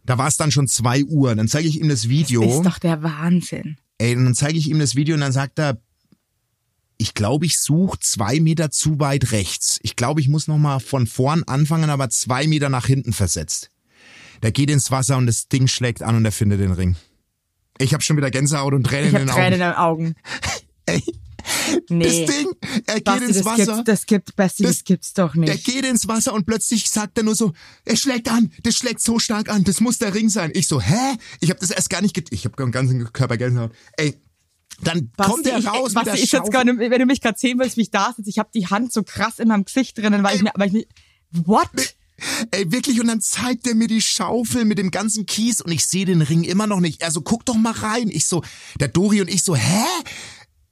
Da 0.04 0.18
war 0.18 0.28
es 0.28 0.36
dann 0.36 0.50
schon 0.50 0.68
zwei 0.68 1.04
Uhr, 1.04 1.34
dann 1.34 1.48
zeige 1.48 1.68
ich 1.68 1.80
ihm 1.80 1.88
das 1.88 2.08
Video. 2.08 2.42
Ist 2.42 2.66
doch 2.66 2.78
der 2.78 3.02
Wahnsinn. 3.02 3.76
Ey, 3.98 4.16
und 4.16 4.24
dann 4.24 4.34
zeige 4.34 4.58
ich 4.58 4.68
ihm 4.68 4.78
das 4.78 4.94
Video 4.96 5.14
und 5.14 5.20
dann 5.20 5.32
sagt 5.32 5.58
er, 5.58 5.78
ich 6.98 7.14
glaube, 7.14 7.46
ich 7.46 7.58
suche 7.58 7.98
zwei 8.00 8.40
Meter 8.40 8.70
zu 8.70 9.00
weit 9.00 9.32
rechts. 9.32 9.78
Ich 9.82 9.96
glaube, 9.96 10.20
ich 10.20 10.28
muss 10.28 10.46
nochmal 10.46 10.80
von 10.80 11.06
vorn 11.06 11.42
anfangen, 11.44 11.90
aber 11.90 12.08
zwei 12.10 12.46
Meter 12.46 12.68
nach 12.68 12.86
hinten 12.86 13.12
versetzt. 13.12 13.70
Der 14.42 14.52
geht 14.52 14.70
ins 14.70 14.90
Wasser 14.90 15.16
und 15.16 15.26
das 15.26 15.48
Ding 15.48 15.66
schlägt 15.66 16.02
an 16.02 16.16
und 16.16 16.24
er 16.24 16.32
findet 16.32 16.60
den 16.60 16.72
Ring. 16.72 16.96
Ich 17.78 17.92
habe 17.92 18.02
schon 18.02 18.16
wieder 18.16 18.30
Gänsehaut 18.30 18.72
und 18.74 18.84
Tränen 18.84 19.08
Ich 19.08 19.12
in 19.14 19.26
den 19.26 19.28
Tränen 19.28 19.60
in 19.60 19.62
Augen. 19.62 20.04
den 20.04 20.14
Augen. 20.14 20.14
Ey, 20.86 21.02
Nee. 21.90 22.04
das 22.26 22.34
Ding, 22.36 22.48
er 22.86 22.94
geht 22.94 23.04
Basti, 23.04 23.24
ins 23.26 23.36
das 23.36 23.44
Wasser. 23.44 23.64
gibt's, 23.66 23.84
das 23.84 24.06
gibt, 24.06 24.36
Basti, 24.36 24.62
das, 24.62 24.72
Das- 24.76 24.84
gibt's 24.84 25.12
doch 25.12 25.32
Der 25.34 25.40
nicht. 25.42 25.64
geht 25.66 25.84
ins 25.84 26.08
Wasser 26.08 26.32
und 26.32 26.46
plötzlich 26.46 26.90
sagt 26.90 27.18
er 27.18 27.24
nur 27.24 27.34
so, 27.34 27.52
er 27.84 27.96
schlägt 27.96 28.30
an, 28.30 28.50
das 28.62 28.76
schlägt 28.76 29.02
so 29.02 29.18
stark 29.18 29.50
an, 29.50 29.62
das 29.64 29.80
muss 29.80 29.98
der 29.98 30.14
Ring 30.14 30.30
sein. 30.30 30.52
Ich 30.54 30.68
so, 30.68 30.80
hä? 30.80 31.16
Ich 31.40 31.50
habe 31.50 31.60
das 31.60 31.70
erst 31.70 31.90
gar 31.90 32.00
nicht, 32.00 32.14
get 32.14 32.28
ich 32.32 32.46
habe 32.46 32.56
den 32.56 32.72
ganzen 32.72 33.12
Körper 33.12 33.36
Gänsehaut. 33.36 33.72
Ey, 33.98 34.14
dann 34.82 35.10
kommt 35.18 35.46
er 35.46 35.62
raus 35.66 35.88
ich, 35.90 35.94
Basti, 35.94 36.04
der 36.04 36.14
ich 36.14 36.20
jetzt 36.20 36.30
Schaufel. 36.30 36.50
gerade, 36.50 36.78
wenn 36.78 36.98
du 37.00 37.06
mich 37.06 37.20
gerade 37.20 37.38
sehen 37.38 37.58
willst, 37.58 37.76
wie 37.76 37.82
ich 37.82 37.90
da 37.90 38.14
sitze, 38.16 38.30
ich 38.30 38.38
habe 38.38 38.48
die 38.54 38.66
Hand 38.68 38.92
so 38.94 39.02
krass 39.02 39.38
in 39.38 39.48
meinem 39.48 39.66
Gesicht 39.66 39.98
drinnen, 39.98 40.22
weil 40.22 40.36
ich 40.36 40.42
mir, 40.42 40.52
weil 40.54 40.68
ich 40.68 40.72
mir, 40.72 40.86
what? 41.30 41.68
Ey, 42.50 42.70
wirklich, 42.70 43.00
und 43.00 43.08
dann 43.08 43.20
zeigt 43.20 43.66
er 43.66 43.74
mir 43.74 43.88
die 43.88 44.00
Schaufel 44.00 44.64
mit 44.64 44.78
dem 44.78 44.90
ganzen 44.90 45.26
Kies 45.26 45.60
und 45.60 45.72
ich 45.72 45.84
sehe 45.84 46.06
den 46.06 46.22
Ring 46.22 46.44
immer 46.44 46.66
noch 46.66 46.80
nicht. 46.80 47.02
Er 47.02 47.10
so, 47.10 47.22
guck 47.22 47.44
doch 47.44 47.56
mal 47.56 47.72
rein. 47.72 48.08
Ich 48.08 48.26
so, 48.26 48.42
der 48.78 48.88
Dori 48.88 49.20
und 49.20 49.28
ich 49.28 49.42
so, 49.42 49.56
hä? 49.56 49.84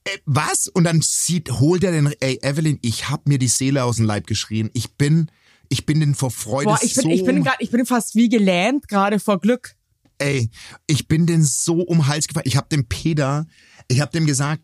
Äh, 0.05 0.19
was? 0.25 0.69
Und 0.69 0.85
dann 0.85 1.01
sieht, 1.03 1.51
holt 1.51 1.85
er 1.85 1.93
den, 1.93 2.13
ey, 2.21 2.39
Evelyn, 2.43 2.79
ich 2.83 3.09
hab 3.11 3.27
mir 3.27 3.39
die 3.39 3.49
Seele 3.49 3.85
aus 3.85 3.97
dem 3.97 4.07
Leib 4.07 4.27
geschrien. 4.27 4.71
Ich 4.73 4.95
bin, 4.95 5.31
ich 5.69 5.85
bin 5.87 6.01
den 6.01 6.15
vor 6.15 6.31
Freude 6.31 6.67
Boah, 6.67 6.79
ich 6.83 6.95
bin, 6.95 7.03
so, 7.03 7.09
ich 7.11 7.25
bin 7.25 7.43
gerade, 7.43 7.57
ich 7.61 7.71
bin 7.71 7.87
fast 7.87 8.15
wie 8.15 8.29
gelähmt 8.29 8.89
gerade 8.89 9.19
vor 9.19 9.41
Glück. 9.41 9.75
ey, 10.19 10.51
ich 10.87 11.09
bin 11.09 11.27
den 11.27 11.43
so 11.43 11.83
um 11.83 12.07
Hals 12.07 12.29
gefallen. 12.29 12.47
Ich 12.47 12.57
hab 12.57 12.71
dem 12.71 12.87
Peter, 12.87 13.47
ich 13.89 14.01
hab 14.01 14.13
dem 14.13 14.27
gesagt, 14.27 14.63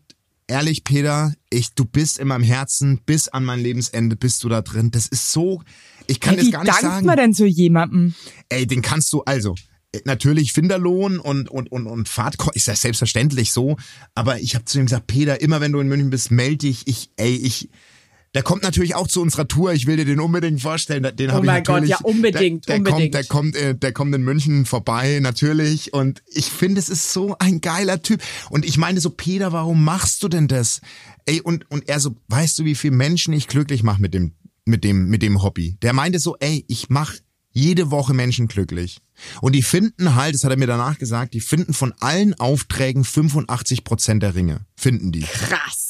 ehrlich, 0.49 0.83
Peter, 0.83 1.33
ich, 1.49 1.73
du 1.73 1.85
bist 1.85 2.19
in 2.19 2.27
meinem 2.27 2.43
Herzen, 2.43 3.01
bis 3.05 3.27
an 3.27 3.45
mein 3.45 3.59
Lebensende 3.59 4.15
bist 4.15 4.43
du 4.43 4.49
da 4.49 4.61
drin. 4.61 4.91
Das 4.91 5.07
ist 5.07 5.31
so, 5.31 5.61
ich 6.07 6.19
kann 6.19 6.33
Ey, 6.33 6.37
das 6.37 6.47
wie 6.47 6.51
gar 6.51 6.63
nicht 6.63 6.73
dankt 6.73 6.81
sagen. 6.81 7.05
man 7.05 7.17
denn 7.17 7.33
so 7.33 7.45
jemandem? 7.45 8.15
Ey, 8.49 8.67
den 8.67 8.81
kannst 8.81 9.13
du 9.13 9.21
also 9.23 9.55
natürlich 10.05 10.53
Finderlohn 10.53 11.19
und 11.19 11.49
und 11.49 11.71
und 11.71 11.87
und 11.87 12.09
Fahrtkosten 12.09 12.55
ist 12.55 12.67
ja 12.67 12.75
selbstverständlich 12.75 13.51
so, 13.51 13.77
aber 14.13 14.39
ich 14.39 14.55
habe 14.55 14.65
zu 14.65 14.79
ihm 14.79 14.85
gesagt, 14.85 15.07
Peter, 15.07 15.41
immer 15.41 15.61
wenn 15.61 15.71
du 15.71 15.79
in 15.79 15.87
München 15.87 16.09
bist, 16.09 16.31
melde 16.31 16.57
dich. 16.57 16.85
Ich 16.85 17.11
ey, 17.17 17.35
ich 17.35 17.69
Der 18.35 18.43
kommt 18.43 18.61
natürlich 18.61 18.95
auch 18.95 19.07
zu 19.07 19.21
unserer 19.21 19.47
Tour. 19.47 19.73
Ich 19.73 19.87
will 19.87 19.97
dir 19.97 20.05
den 20.05 20.19
unbedingt 20.19 20.61
vorstellen. 20.61 21.15
Den 21.15 21.31
Oh 21.31 21.41
mein 21.41 21.63
Gott, 21.63 21.85
ja, 21.85 21.97
unbedingt, 22.03 22.67
der, 22.67 22.79
der 22.79 22.93
unbedingt. 22.93 23.13
Kommt, 23.13 23.13
der 23.13 23.23
kommt, 23.23 23.55
äh, 23.55 23.75
der 23.75 23.91
kommt 23.91 24.13
in 24.13 24.21
München 24.21 24.65
vorbei, 24.65 25.19
natürlich. 25.19 25.93
Und 25.93 26.21
ich 26.27 26.45
finde, 26.45 26.79
es 26.79 26.89
ist 26.89 27.11
so 27.11 27.35
ein 27.39 27.59
geiler 27.61 28.03
Typ. 28.03 28.21
Und 28.49 28.65
ich 28.65 28.77
meine 28.77 28.99
so, 28.99 29.09
Peter, 29.09 29.51
warum 29.51 29.83
machst 29.83 30.21
du 30.21 30.27
denn 30.27 30.47
das? 30.47 30.81
Ey, 31.25 31.41
und, 31.41 31.69
und 31.71 31.89
er 31.89 31.99
so, 31.99 32.15
weißt 32.27 32.59
du, 32.59 32.65
wie 32.65 32.75
viele 32.75 32.95
Menschen 32.95 33.33
ich 33.33 33.47
glücklich 33.47 33.81
mache 33.81 34.01
mit 34.01 34.13
dem, 34.13 34.33
mit 34.65 34.83
dem, 34.83 35.07
mit 35.07 35.23
dem 35.23 35.41
Hobby? 35.41 35.77
Der 35.81 35.93
meinte 35.93 36.19
so, 36.19 36.37
ey, 36.39 36.65
ich 36.67 36.89
mach 36.89 37.15
jede 37.51 37.89
Woche 37.89 38.13
Menschen 38.13 38.47
glücklich. 38.47 38.99
Und 39.41 39.53
die 39.53 39.63
finden 39.63 40.15
halt, 40.15 40.35
das 40.35 40.43
hat 40.43 40.51
er 40.51 40.57
mir 40.57 40.67
danach 40.67 40.99
gesagt, 40.99 41.33
die 41.33 41.41
finden 41.41 41.73
von 41.73 41.93
allen 41.99 42.35
Aufträgen 42.35 43.03
85 43.03 43.83
Prozent 43.83 44.21
der 44.21 44.35
Ringe. 44.35 44.65
Finden 44.75 45.11
die. 45.11 45.21
Krass. 45.21 45.88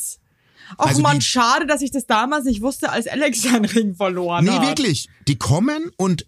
Och 0.77 0.85
Also 0.87 1.01
man, 1.01 1.21
schade, 1.21 1.65
dass 1.65 1.81
ich 1.81 1.91
das 1.91 2.05
damals 2.05 2.45
nicht 2.45 2.61
wusste, 2.61 2.91
als 2.91 3.07
Alex 3.07 3.41
seinen 3.41 3.65
Ring 3.65 3.95
verloren 3.95 4.45
Nee, 4.45 4.51
hat. 4.51 4.67
wirklich. 4.67 5.09
Die 5.27 5.35
kommen 5.37 5.89
und 5.97 6.25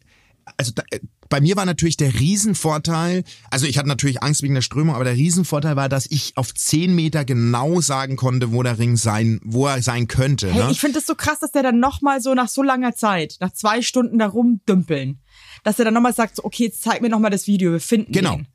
also 0.57 0.71
da, 0.73 0.83
äh, 0.91 0.99
bei 1.29 1.39
mir 1.39 1.55
war 1.55 1.65
natürlich 1.65 1.95
der 1.95 2.13
Riesenvorteil, 2.19 3.23
also 3.51 3.65
ich 3.65 3.77
hatte 3.77 3.87
natürlich 3.87 4.21
Angst 4.21 4.41
wegen 4.43 4.53
der 4.53 4.61
Strömung, 4.61 4.95
aber 4.95 5.05
der 5.05 5.13
Riesenvorteil 5.15 5.75
war, 5.77 5.87
dass 5.87 6.05
ich 6.09 6.33
auf 6.35 6.53
10 6.53 6.93
Meter 6.93 7.23
genau 7.23 7.79
sagen 7.79 8.17
konnte, 8.17 8.51
wo 8.51 8.61
der 8.63 8.77
Ring 8.79 8.97
sein, 8.97 9.39
wo 9.43 9.67
er 9.67 9.81
sein 9.81 10.07
könnte. 10.07 10.51
Hey, 10.51 10.65
ne? 10.65 10.71
ich 10.71 10.81
finde 10.81 10.95
das 10.95 11.05
so 11.05 11.15
krass, 11.15 11.39
dass 11.39 11.51
der 11.51 11.63
dann 11.63 11.79
nochmal 11.79 12.19
so 12.21 12.33
nach 12.33 12.49
so 12.49 12.63
langer 12.63 12.93
Zeit, 12.95 13.37
nach 13.39 13.53
zwei 13.53 13.81
Stunden 13.81 14.19
da 14.19 14.27
rumdümpeln, 14.27 15.19
dass 15.63 15.79
er 15.79 15.85
dann 15.85 15.93
nochmal 15.93 16.13
sagt, 16.13 16.35
so, 16.35 16.43
okay, 16.43 16.65
jetzt 16.65 16.81
zeig 16.81 17.01
mir 17.01 17.09
nochmal 17.09 17.31
das 17.31 17.47
Video, 17.47 17.71
wir 17.71 17.79
finden 17.79 18.11
Genau. 18.11 18.33
ihn. 18.33 18.37
Genau, 18.39 18.49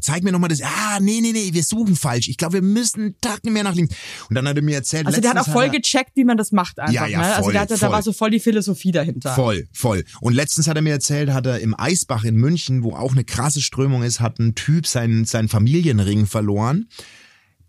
zeig 0.00 0.22
mir 0.22 0.32
nochmal 0.32 0.48
das. 0.48 0.60
Ah, 0.62 0.98
nee, 1.00 1.20
nee, 1.20 1.32
nee, 1.32 1.50
wir 1.52 1.62
suchen 1.62 1.96
falsch. 1.96 2.28
Ich 2.28 2.36
glaube, 2.36 2.54
wir 2.54 2.62
müssen 2.62 3.00
einen 3.00 3.20
Tacken 3.20 3.52
mehr 3.52 3.64
nach 3.64 3.74
links. 3.74 3.94
Und 4.28 4.34
dann 4.36 4.46
hat 4.48 4.56
er 4.56 4.62
mir 4.62 4.76
erzählt, 4.76 5.06
Also 5.06 5.20
der 5.20 5.30
hat 5.30 5.38
auch 5.38 5.48
voll 5.52 5.64
er- 5.64 5.70
gecheckt, 5.70 6.12
wie 6.14 6.24
man 6.24 6.36
das 6.36 6.52
macht 6.52 6.78
einfach. 6.78 6.92
Ja, 6.92 7.06
ja, 7.06 7.18
ne? 7.18 7.24
Also 7.26 7.42
voll, 7.44 7.52
der 7.52 7.62
hatte, 7.62 7.78
da 7.78 7.90
war 7.90 8.02
so 8.02 8.12
voll 8.12 8.30
die 8.30 8.40
Philosophie 8.40 8.92
dahinter. 8.92 9.34
Voll, 9.34 9.66
voll. 9.72 10.04
Und 10.20 10.34
letztens 10.34 10.68
hat 10.68 10.76
er 10.76 10.82
mir 10.82 10.92
erzählt, 10.92 11.30
hat 11.30 11.46
er 11.46 11.60
im 11.60 11.74
Eisbach 11.78 12.24
in 12.24 12.36
München, 12.36 12.82
wo 12.82 12.92
auch 12.94 13.12
eine 13.12 13.24
krasse 13.24 13.60
Strömung 13.60 14.02
ist, 14.02 14.20
hat 14.20 14.38
ein 14.38 14.54
Typ 14.54 14.86
seinen, 14.86 15.24
seinen 15.24 15.48
Familienring 15.48 16.26
verloren. 16.26 16.88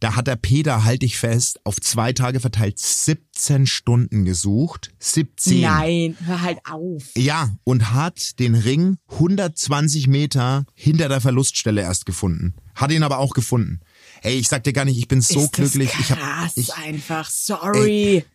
Da 0.05 0.15
hat 0.15 0.27
der 0.27 0.35
Peter, 0.35 0.83
halt 0.83 1.01
dich 1.01 1.17
fest, 1.17 1.59
auf 1.63 1.81
zwei 1.81 2.13
Tage 2.13 2.39
verteilt 2.39 2.77
17 2.77 3.65
Stunden 3.65 4.23
gesucht. 4.23 4.93
17. 4.99 5.61
Nein, 5.61 6.15
hör 6.23 6.43
halt 6.43 6.59
auf. 6.69 7.01
Ja, 7.17 7.57
und 7.63 7.91
hat 7.91 8.37
den 8.37 8.53
Ring 8.53 8.97
120 9.13 10.05
Meter 10.05 10.67
hinter 10.75 11.09
der 11.09 11.21
Verluststelle 11.21 11.81
erst 11.81 12.05
gefunden. 12.05 12.53
Hat 12.75 12.91
ihn 12.91 13.01
aber 13.01 13.17
auch 13.17 13.33
gefunden. 13.33 13.79
Ey, 14.21 14.37
ich 14.37 14.47
sag 14.47 14.63
dir 14.63 14.73
gar 14.73 14.85
nicht, 14.85 14.99
ich 14.99 15.07
bin 15.07 15.21
so 15.21 15.39
ist 15.39 15.53
glücklich. 15.53 15.89
Das 15.89 15.99
ich 15.99 16.11
hab, 16.11 16.19
krass 16.19 16.53
ich, 16.55 16.71
einfach, 16.75 17.27
sorry. 17.27 18.25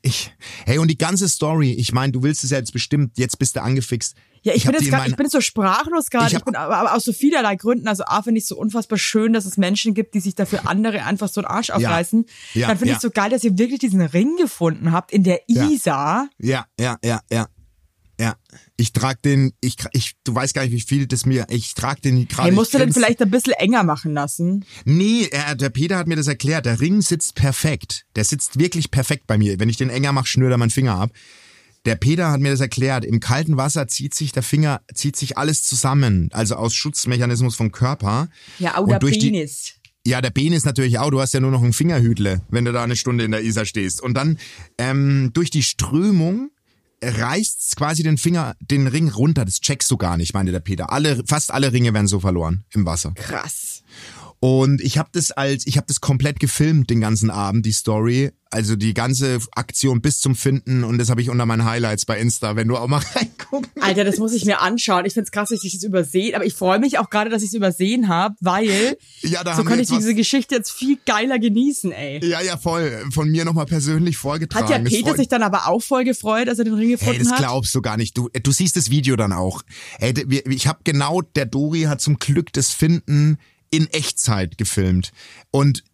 ich, 0.00 0.32
hey, 0.64 0.78
und 0.78 0.88
die 0.88 0.96
ganze 0.96 1.28
Story, 1.28 1.72
ich 1.72 1.92
meine, 1.92 2.12
du 2.12 2.22
willst 2.22 2.44
es 2.44 2.50
ja 2.50 2.56
jetzt 2.56 2.72
bestimmt, 2.72 3.18
jetzt 3.18 3.38
bist 3.38 3.56
du 3.56 3.62
angefixt. 3.62 4.16
Ja, 4.42 4.54
ich, 4.54 4.66
hab 4.66 4.72
bin 4.72 4.82
jetzt 4.82 4.90
mein- 4.90 5.10
ich 5.10 5.16
bin 5.16 5.26
jetzt 5.26 5.32
so 5.32 5.40
sprachlos 5.40 6.08
gerade. 6.08 6.28
Ich 6.28 6.38
Ich, 6.38 6.44
bin 6.44 6.56
aber, 6.56 6.94
aus 6.94 7.04
so 7.04 7.12
vielerlei 7.12 7.56
Gründen. 7.56 7.86
Also 7.88 8.04
A 8.06 8.22
finde 8.22 8.38
ich 8.38 8.46
so 8.46 8.56
unfassbar 8.56 8.98
schön, 8.98 9.32
dass 9.34 9.44
es 9.44 9.56
Menschen 9.58 9.92
gibt, 9.94 10.14
die 10.14 10.20
sich 10.20 10.34
dafür 10.34 10.66
andere 10.68 11.04
einfach 11.04 11.28
so 11.28 11.40
einen 11.42 11.48
Arsch 11.48 11.70
aufreißen. 11.70 12.24
Ja, 12.54 12.68
Dann 12.68 12.78
finde 12.78 12.92
ja. 12.92 12.96
ich 12.96 13.02
so 13.02 13.10
geil, 13.10 13.28
dass 13.30 13.44
ihr 13.44 13.58
wirklich 13.58 13.80
diesen 13.80 14.00
Ring 14.00 14.36
gefunden 14.36 14.92
habt 14.92 15.12
in 15.12 15.24
der 15.24 15.40
Ja. 15.46 15.68
Isar. 15.68 16.28
Ja, 16.38 16.66
ja, 16.78 16.96
ja, 17.04 17.20
ja. 17.30 17.46
Ja, 18.18 18.34
ich 18.76 18.92
trag 18.92 19.22
den, 19.22 19.54
ich, 19.62 19.76
ich, 19.92 20.12
du 20.24 20.34
weißt 20.34 20.52
gar 20.52 20.60
nicht, 20.62 20.72
wie 20.72 20.80
viel 20.82 21.06
das 21.06 21.24
mir, 21.24 21.46
ich 21.48 21.72
trag 21.72 22.02
den 22.02 22.28
gerade. 22.28 22.48
Hey, 22.48 22.52
musst 22.52 22.74
du 22.74 22.78
ich 22.78 22.84
den 22.84 22.92
vielleicht 22.92 23.22
ein 23.22 23.30
bisschen 23.30 23.54
enger 23.54 23.82
machen 23.82 24.12
lassen? 24.12 24.66
Nee, 24.84 25.28
er, 25.32 25.54
der 25.54 25.70
Peter 25.70 25.96
hat 25.96 26.06
mir 26.06 26.16
das 26.16 26.26
erklärt. 26.26 26.66
Der 26.66 26.80
Ring 26.80 27.00
sitzt 27.00 27.34
perfekt. 27.34 28.04
Der 28.16 28.24
sitzt 28.24 28.58
wirklich 28.58 28.90
perfekt 28.90 29.26
bei 29.26 29.38
mir. 29.38 29.58
Wenn 29.58 29.70
ich 29.70 29.78
den 29.78 29.88
enger 29.88 30.12
mache, 30.12 30.26
schnürt 30.26 30.50
er 30.52 30.58
meinen 30.58 30.68
Finger 30.68 30.96
ab. 30.96 31.12
Der 31.86 31.94
Peter 31.96 32.30
hat 32.30 32.40
mir 32.40 32.50
das 32.50 32.60
erklärt. 32.60 33.04
Im 33.04 33.20
kalten 33.20 33.56
Wasser 33.56 33.88
zieht 33.88 34.14
sich 34.14 34.32
der 34.32 34.42
Finger, 34.42 34.82
zieht 34.94 35.16
sich 35.16 35.38
alles 35.38 35.62
zusammen. 35.62 36.28
Also 36.32 36.56
aus 36.56 36.74
Schutzmechanismus 36.74 37.56
vom 37.56 37.72
Körper. 37.72 38.28
Ja, 38.58 38.76
Und 38.78 38.88
oder 38.90 38.98
durch 38.98 39.18
die- 39.18 39.30
Penis. 39.30 39.74
Ja, 40.06 40.22
der 40.22 40.30
Bein 40.30 40.54
ist 40.54 40.64
natürlich 40.64 40.98
auch, 40.98 41.10
du 41.10 41.20
hast 41.20 41.34
ja 41.34 41.40
nur 41.40 41.50
noch 41.50 41.62
ein 41.62 41.74
Fingerhütle, 41.74 42.40
wenn 42.48 42.64
du 42.64 42.72
da 42.72 42.82
eine 42.82 42.96
Stunde 42.96 43.22
in 43.24 43.32
der 43.32 43.42
Isar 43.42 43.66
stehst. 43.66 44.00
Und 44.02 44.14
dann 44.14 44.38
ähm, 44.78 45.30
durch 45.34 45.50
die 45.50 45.62
Strömung 45.62 46.50
reißt 47.02 47.76
quasi 47.76 48.02
den 48.02 48.16
Finger, 48.18 48.56
den 48.60 48.86
Ring 48.86 49.08
runter. 49.10 49.44
Das 49.44 49.60
checkst 49.60 49.90
du 49.90 49.96
gar 49.96 50.16
nicht, 50.16 50.32
meinte 50.34 50.52
der 50.52 50.60
Peter. 50.60 50.90
Alle, 50.92 51.22
fast 51.26 51.50
alle 51.50 51.72
Ringe 51.72 51.92
werden 51.94 52.06
so 52.06 52.20
verloren 52.20 52.64
im 52.72 52.86
Wasser. 52.86 53.12
Krass. 53.14 53.82
Und 54.42 54.80
ich 54.80 54.96
habe 54.96 55.10
das 55.12 55.32
als, 55.32 55.66
ich 55.66 55.76
habe 55.76 55.86
das 55.86 56.00
komplett 56.00 56.40
gefilmt 56.40 56.88
den 56.88 57.00
ganzen 57.00 57.28
Abend, 57.30 57.66
die 57.66 57.72
Story. 57.72 58.30
Also 58.52 58.74
die 58.74 58.94
ganze 58.94 59.38
Aktion 59.52 60.00
bis 60.00 60.18
zum 60.18 60.34
Finden 60.34 60.82
und 60.82 60.98
das 60.98 61.08
habe 61.08 61.22
ich 61.22 61.30
unter 61.30 61.46
meinen 61.46 61.64
Highlights 61.64 62.04
bei 62.04 62.18
Insta, 62.18 62.56
wenn 62.56 62.66
du 62.66 62.76
auch 62.76 62.88
mal 62.88 63.00
reingucken. 63.14 63.70
Alter, 63.80 64.02
das 64.02 64.18
muss 64.18 64.32
ich 64.32 64.44
mir 64.44 64.60
anschauen. 64.60 65.04
Ich 65.04 65.14
find's 65.14 65.30
krass, 65.30 65.50
dass 65.50 65.62
ich 65.62 65.74
das 65.74 65.84
übersehe. 65.84 66.34
Aber 66.34 66.44
ich 66.44 66.54
freue 66.54 66.80
mich 66.80 66.98
auch 66.98 67.10
gerade, 67.10 67.30
dass 67.30 67.42
ich 67.42 67.50
es 67.50 67.54
übersehen 67.54 68.08
habe, 68.08 68.34
weil 68.40 68.96
Ja, 69.20 69.44
da 69.44 69.54
so 69.54 69.62
kann 69.62 69.78
ich 69.78 69.88
diese 69.88 70.14
Geschichte 70.16 70.56
jetzt 70.56 70.72
viel 70.72 70.98
geiler 71.06 71.38
genießen, 71.38 71.92
ey. 71.92 72.24
Ja, 72.26 72.40
ja, 72.40 72.56
voll. 72.56 73.04
Von 73.12 73.30
mir 73.30 73.44
nochmal 73.44 73.66
persönlich 73.66 74.16
vorgetragen. 74.16 74.66
Hat 74.68 74.84
Das 74.84 74.92
Peter 74.92 75.14
sich 75.14 75.28
dann 75.28 75.42
aber 75.44 75.68
auch 75.68 75.82
voll 75.82 76.02
gefreut, 76.04 76.48
als 76.48 76.58
er 76.58 76.64
den 76.64 76.74
Ring 76.74 76.88
gefunden 76.88 77.12
Hey, 77.12 77.22
das 77.22 77.30
hat? 77.32 77.38
glaubst 77.38 77.72
du 77.74 77.82
gar 77.82 77.98
nicht. 77.98 78.18
Du, 78.18 78.30
du 78.30 78.50
siehst 78.50 78.74
das 78.76 78.90
Video 78.90 79.14
dann 79.14 79.32
auch. 79.32 79.62
Ey, 80.00 80.12
ich 80.48 80.66
habe 80.66 80.80
genau, 80.82 81.20
der 81.22 81.46
Dori 81.46 81.82
hat 81.82 82.00
zum 82.00 82.18
Glück 82.18 82.52
das 82.52 82.70
Finden 82.70 83.38
in 83.70 83.86
Echtzeit 83.88 84.58
gefilmt. 84.58 85.12
Und 85.50 85.84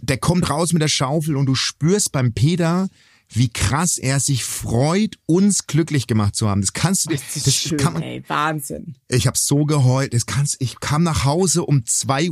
der 0.00 0.18
kommt 0.18 0.48
raus 0.50 0.72
mit 0.72 0.82
der 0.82 0.88
Schaufel 0.88 1.36
und 1.36 1.46
du 1.46 1.54
spürst 1.54 2.12
beim 2.12 2.32
Peter, 2.32 2.88
wie 3.28 3.48
krass 3.48 3.98
er 3.98 4.20
sich 4.20 4.44
freut, 4.44 5.16
uns 5.26 5.66
glücklich 5.66 6.06
gemacht 6.06 6.36
zu 6.36 6.48
haben. 6.48 6.60
Das 6.60 6.72
kannst 6.72 7.06
du 7.06 7.10
dir, 7.10 7.16
Das 7.16 7.46
ist 7.46 7.56
schön, 7.56 7.78
kann 7.78 7.94
man, 7.94 8.02
ey. 8.02 8.22
Wahnsinn. 8.28 8.94
ich 9.08 9.26
habe 9.26 9.36
so 9.36 9.64
geheult. 9.64 10.14
Das 10.14 10.26
kannst, 10.26 10.60
ich 10.60 10.78
kam 10.78 11.02
nach 11.02 11.24
Hause 11.24 11.64
um 11.64 11.78
2.30 11.78 12.30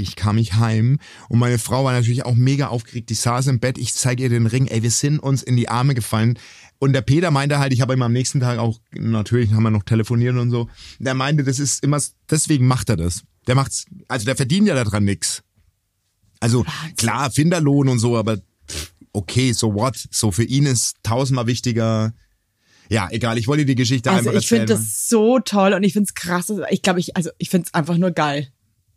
Uhr 0.00 0.14
kam 0.14 0.38
ich 0.38 0.54
heim 0.54 0.98
und 1.28 1.38
meine 1.38 1.58
Frau 1.58 1.84
war 1.84 1.92
natürlich 1.92 2.24
auch 2.24 2.36
mega 2.36 2.68
aufgeregt. 2.68 3.10
Die 3.10 3.14
saß 3.14 3.48
im 3.48 3.58
Bett, 3.58 3.78
ich 3.78 3.94
zeige 3.94 4.22
ihr 4.22 4.28
den 4.28 4.46
Ring. 4.46 4.66
Ey, 4.68 4.82
wir 4.82 4.90
sind 4.90 5.18
uns 5.18 5.42
in 5.42 5.56
die 5.56 5.68
Arme 5.68 5.94
gefallen. 5.94 6.38
Und 6.78 6.92
der 6.92 7.02
Peter 7.02 7.30
meinte 7.30 7.58
halt, 7.58 7.72
ich 7.72 7.80
habe 7.80 7.94
ihm 7.94 8.02
am 8.02 8.12
nächsten 8.12 8.40
Tag 8.40 8.58
auch, 8.58 8.80
natürlich 8.92 9.52
haben 9.52 9.62
wir 9.62 9.70
noch 9.70 9.84
telefoniert 9.84 10.36
und 10.36 10.50
so. 10.50 10.68
Der 10.98 11.14
meinte, 11.14 11.42
das 11.42 11.58
ist 11.58 11.82
immer, 11.82 12.00
deswegen 12.30 12.66
macht 12.66 12.90
er 12.90 12.96
das. 12.96 13.22
Der 13.46 13.54
macht's, 13.54 13.86
also 14.08 14.24
der 14.24 14.36
verdient 14.36 14.68
ja 14.68 14.74
daran 14.74 15.04
nix. 15.04 15.42
Also 16.40 16.64
klar, 16.96 17.30
Finderlohn 17.30 17.88
und 17.88 17.98
so, 17.98 18.16
aber 18.16 18.38
okay, 19.12 19.52
so 19.52 19.74
what? 19.74 19.96
So 20.10 20.30
für 20.32 20.44
ihn 20.44 20.66
ist 20.66 20.96
tausendmal 21.02 21.46
wichtiger. 21.46 22.12
Ja, 22.88 23.08
egal, 23.10 23.38
ich 23.38 23.46
wollte 23.48 23.64
die 23.64 23.74
Geschichte 23.74 24.10
Also 24.10 24.28
einfach 24.28 24.40
ich 24.40 24.48
finde 24.48 24.72
erzählen. 24.72 24.80
das 24.80 25.08
so 25.08 25.38
toll 25.38 25.72
und 25.72 25.82
ich 25.82 25.92
find's 25.92 26.14
krass. 26.14 26.52
Ich 26.70 26.82
glaube, 26.82 27.00
ich, 27.00 27.16
also 27.16 27.30
ich 27.38 27.48
find's 27.48 27.72
einfach 27.74 27.96
nur 27.96 28.10
geil. 28.10 28.48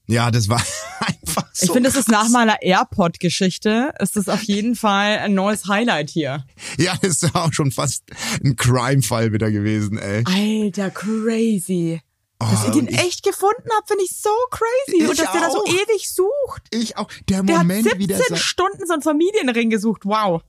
Ja, 0.07 0.31
das 0.31 0.49
war 0.49 0.61
einfach 0.99 1.47
so. 1.53 1.65
ich 1.65 1.71
finde, 1.71 1.89
das 1.89 1.97
ist 1.97 2.09
nach 2.09 2.29
meiner 2.29 2.61
AirPod-Geschichte, 2.61 3.93
ist 3.99 4.15
das 4.15 4.27
auf 4.29 4.43
jeden 4.43 4.75
Fall 4.75 5.19
ein 5.19 5.33
neues 5.33 5.67
Highlight 5.67 6.09
hier. 6.09 6.45
Ja, 6.77 6.95
das 7.01 7.23
ist 7.23 7.35
auch 7.35 7.53
schon 7.53 7.71
fast 7.71 8.03
ein 8.43 8.55
Crime-Fall 8.55 9.33
wieder 9.33 9.49
gewesen, 9.51 9.97
ey. 9.97 10.23
Alter, 10.25 10.89
crazy. 10.91 12.01
Dass 12.39 12.63
ihr 12.63 12.67
und 12.67 12.75
den 12.75 12.87
ich- 12.89 12.99
echt 12.99 13.23
gefunden 13.23 13.69
habt, 13.77 13.87
finde 13.87 14.03
ich 14.03 14.15
so 14.15 14.29
crazy. 14.51 15.03
Ich 15.03 15.09
und 15.09 15.19
dass 15.19 15.31
der 15.31 15.41
da 15.41 15.51
so 15.51 15.63
auch. 15.63 15.67
ewig 15.67 16.09
sucht. 16.09 16.63
Ich 16.71 16.97
auch. 16.97 17.07
Der 17.29 17.43
Der 17.43 17.57
Moment, 17.59 17.89
hat 17.89 17.97
wie 17.99 18.07
der 18.07 18.17
17 18.17 18.35
sa- 18.37 18.41
Stunden 18.41 18.85
so 18.87 18.93
einen 18.93 19.01
Familienring 19.01 19.69
gesucht. 19.69 20.01
Wow. 20.05 20.41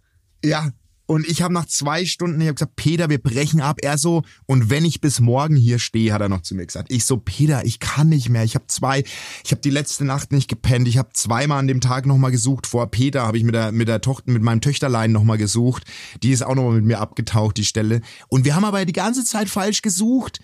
Ja. 0.44 0.70
Und 1.08 1.24
ich 1.28 1.40
habe 1.40 1.54
nach 1.54 1.66
zwei 1.66 2.04
Stunden, 2.04 2.40
ich 2.40 2.48
habe 2.48 2.54
gesagt, 2.56 2.74
Peter, 2.74 3.08
wir 3.08 3.22
brechen 3.22 3.60
ab. 3.60 3.76
Er 3.80 3.96
so, 3.96 4.24
und 4.46 4.70
wenn 4.70 4.84
ich 4.84 5.00
bis 5.00 5.20
morgen 5.20 5.54
hier 5.54 5.78
stehe, 5.78 6.12
hat 6.12 6.20
er 6.20 6.28
noch 6.28 6.42
zu 6.42 6.56
mir 6.56 6.66
gesagt. 6.66 6.90
Ich 6.90 7.04
so, 7.04 7.16
Peter, 7.18 7.64
ich 7.64 7.78
kann 7.78 8.08
nicht 8.08 8.28
mehr. 8.28 8.42
Ich 8.42 8.56
habe 8.56 8.66
zwei, 8.66 9.04
ich 9.44 9.52
habe 9.52 9.60
die 9.60 9.70
letzte 9.70 10.04
Nacht 10.04 10.32
nicht 10.32 10.48
gepennt. 10.48 10.88
Ich 10.88 10.98
habe 10.98 11.10
zweimal 11.12 11.60
an 11.60 11.68
dem 11.68 11.80
Tag 11.80 12.06
nochmal 12.06 12.32
gesucht. 12.32 12.66
Vor 12.66 12.88
Peter 12.90 13.22
habe 13.24 13.38
ich 13.38 13.44
mit 13.44 13.54
der 13.54 13.70
mit 13.70 13.86
der 13.86 14.00
Tochter, 14.00 14.32
mit 14.32 14.42
meinem 14.42 14.60
Töchterlein 14.60 15.12
nochmal 15.12 15.38
gesucht. 15.38 15.84
Die 16.24 16.32
ist 16.32 16.42
auch 16.42 16.56
nochmal 16.56 16.72
mit 16.74 16.84
mir 16.86 16.98
abgetaucht, 16.98 17.56
die 17.56 17.64
Stelle. 17.64 18.00
Und 18.26 18.44
wir 18.44 18.56
haben 18.56 18.64
aber 18.64 18.84
die 18.84 18.92
ganze 18.92 19.24
Zeit 19.24 19.48
falsch 19.48 19.82
gesucht. 19.82 20.40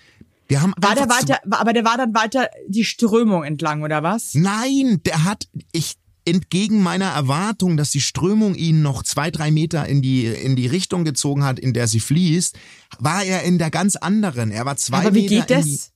Wir 0.52 0.60
haben 0.60 0.74
War 0.76 0.94
der 0.94 1.08
weiter, 1.08 1.38
aber 1.50 1.72
der 1.72 1.82
war 1.86 1.96
dann 1.96 2.12
weiter 2.12 2.50
die 2.68 2.84
Strömung 2.84 3.42
entlang, 3.42 3.82
oder 3.82 4.02
was? 4.02 4.34
Nein, 4.34 5.00
der 5.06 5.24
hat, 5.24 5.48
ich, 5.72 5.94
entgegen 6.26 6.82
meiner 6.82 7.06
Erwartung, 7.06 7.78
dass 7.78 7.90
die 7.90 8.02
Strömung 8.02 8.54
ihn 8.54 8.82
noch 8.82 9.02
zwei, 9.02 9.30
drei 9.30 9.50
Meter 9.50 9.86
in 9.86 10.02
die, 10.02 10.26
in 10.26 10.54
die 10.54 10.66
Richtung 10.66 11.04
gezogen 11.06 11.42
hat, 11.42 11.58
in 11.58 11.72
der 11.72 11.88
sie 11.88 12.00
fließt, 12.00 12.58
war 12.98 13.24
er 13.24 13.44
in 13.44 13.56
der 13.58 13.70
ganz 13.70 13.96
anderen. 13.96 14.50
Er 14.50 14.66
war 14.66 14.76
zwei 14.76 14.98
Aber 14.98 15.14
wie 15.14 15.22
Meter 15.22 15.46
geht 15.46 15.56
in 15.56 15.64
die, 15.64 15.76
das? 15.78 15.92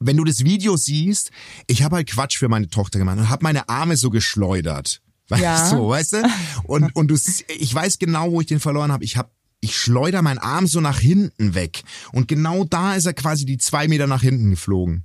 wenn 0.00 0.16
du 0.16 0.24
das 0.24 0.42
Video 0.42 0.76
siehst, 0.76 1.30
ich 1.68 1.84
habe 1.84 1.94
halt 1.94 2.10
Quatsch 2.10 2.38
für 2.38 2.48
meine 2.48 2.68
Tochter 2.68 2.98
gemacht 2.98 3.18
und 3.18 3.28
habe 3.30 3.44
meine 3.44 3.68
Arme 3.68 3.96
so 3.96 4.10
geschleudert. 4.10 5.00
Weißt 5.28 5.42
Ja. 5.42 5.70
du, 5.70 5.88
weißt 5.88 6.14
du? 6.14 6.22
Und, 6.64 6.96
und 6.96 7.08
du, 7.12 7.16
ich 7.58 7.72
weiß 7.74 8.00
genau, 8.00 8.32
wo 8.32 8.40
ich 8.40 8.48
den 8.48 8.58
verloren 8.58 8.90
habe. 8.90 9.04
Ich 9.04 9.16
habe 9.16 9.30
ich 9.60 9.76
schleuder 9.76 10.22
meinen 10.22 10.38
Arm 10.38 10.66
so 10.66 10.80
nach 10.80 10.98
hinten 10.98 11.54
weg. 11.54 11.82
Und 12.12 12.28
genau 12.28 12.64
da 12.64 12.94
ist 12.94 13.06
er 13.06 13.14
quasi 13.14 13.44
die 13.44 13.58
zwei 13.58 13.88
Meter 13.88 14.06
nach 14.06 14.22
hinten 14.22 14.50
geflogen. 14.50 15.04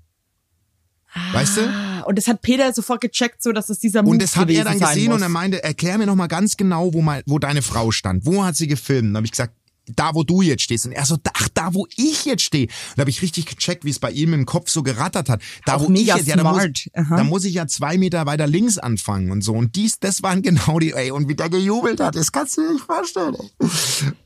Weißt 1.34 1.58
du? 1.58 1.62
und 2.06 2.18
das 2.18 2.28
hat 2.28 2.42
Peter 2.42 2.74
sofort 2.74 3.02
gecheckt, 3.02 3.44
so 3.44 3.52
dass 3.52 3.70
es 3.70 3.80
dieser 3.80 4.02
Move 4.02 4.12
Und 4.12 4.22
das 4.22 4.36
hat 4.36 4.50
er 4.50 4.64
dann 4.64 4.80
gesehen 4.80 5.12
und 5.12 5.22
er 5.22 5.30
meinte, 5.30 5.64
erklär 5.64 5.98
mir 5.98 6.06
noch 6.06 6.16
mal 6.16 6.28
ganz 6.28 6.58
genau, 6.58 6.94
wo, 6.94 7.02
mein, 7.02 7.22
wo 7.26 7.38
deine 7.40 7.62
Frau 7.62 7.92
stand. 7.92 8.26
Wo 8.26 8.44
hat 8.44 8.56
sie 8.56 8.68
gefilmt? 8.68 9.10
Dann 9.10 9.18
habe 9.18 9.26
ich 9.26 9.32
gesagt, 9.32 9.54
da, 9.88 10.14
wo 10.14 10.24
du 10.24 10.42
jetzt 10.42 10.64
stehst. 10.64 10.86
Und 10.86 10.92
er 10.92 11.06
so, 11.06 11.18
ach, 11.34 11.48
da, 11.54 11.74
wo 11.74 11.88
ich 11.96 12.26
jetzt 12.26 12.44
stehe. 12.44 12.68
Und 12.68 12.98
da 12.98 13.02
habe 13.02 13.10
ich 13.10 13.22
richtig 13.22 13.46
gecheckt, 13.46 13.84
wie 13.84 13.90
es 13.90 14.00
bei 14.00 14.12
ihm 14.12 14.34
im 14.34 14.46
Kopf 14.46 14.70
so 14.70 14.84
gerattert 14.84 15.30
hat. 15.30 15.42
Da, 15.66 15.76
Auch 15.76 15.88
wo 15.88 15.94
ich 15.94 16.06
jetzt, 16.06 16.28
ja, 16.28 16.36
da 16.36 16.44
muss, 16.44 16.64
da 16.94 17.24
muss 17.24 17.46
ich 17.46 17.56
ja 17.56 17.68
zwei 17.68 17.98
Meter 17.98 18.26
weiter 18.26 18.48
links 18.48 18.78
anfangen 18.78 19.32
und 19.32 19.42
so. 19.44 19.54
Und 19.54 19.76
dies, 19.76 20.00
das 20.00 20.24
waren 20.24 20.42
genau 20.44 20.80
die, 20.80 20.94
ey, 20.94 21.12
und 21.12 21.28
wie 21.28 21.36
der 21.36 21.50
gejubelt 21.50 22.00
hat, 22.00 22.16
das 22.16 22.32
kannst 22.32 22.58
du 22.58 22.62
dir 22.62 22.74
nicht 22.74 22.86
vorstellen. 22.86 23.36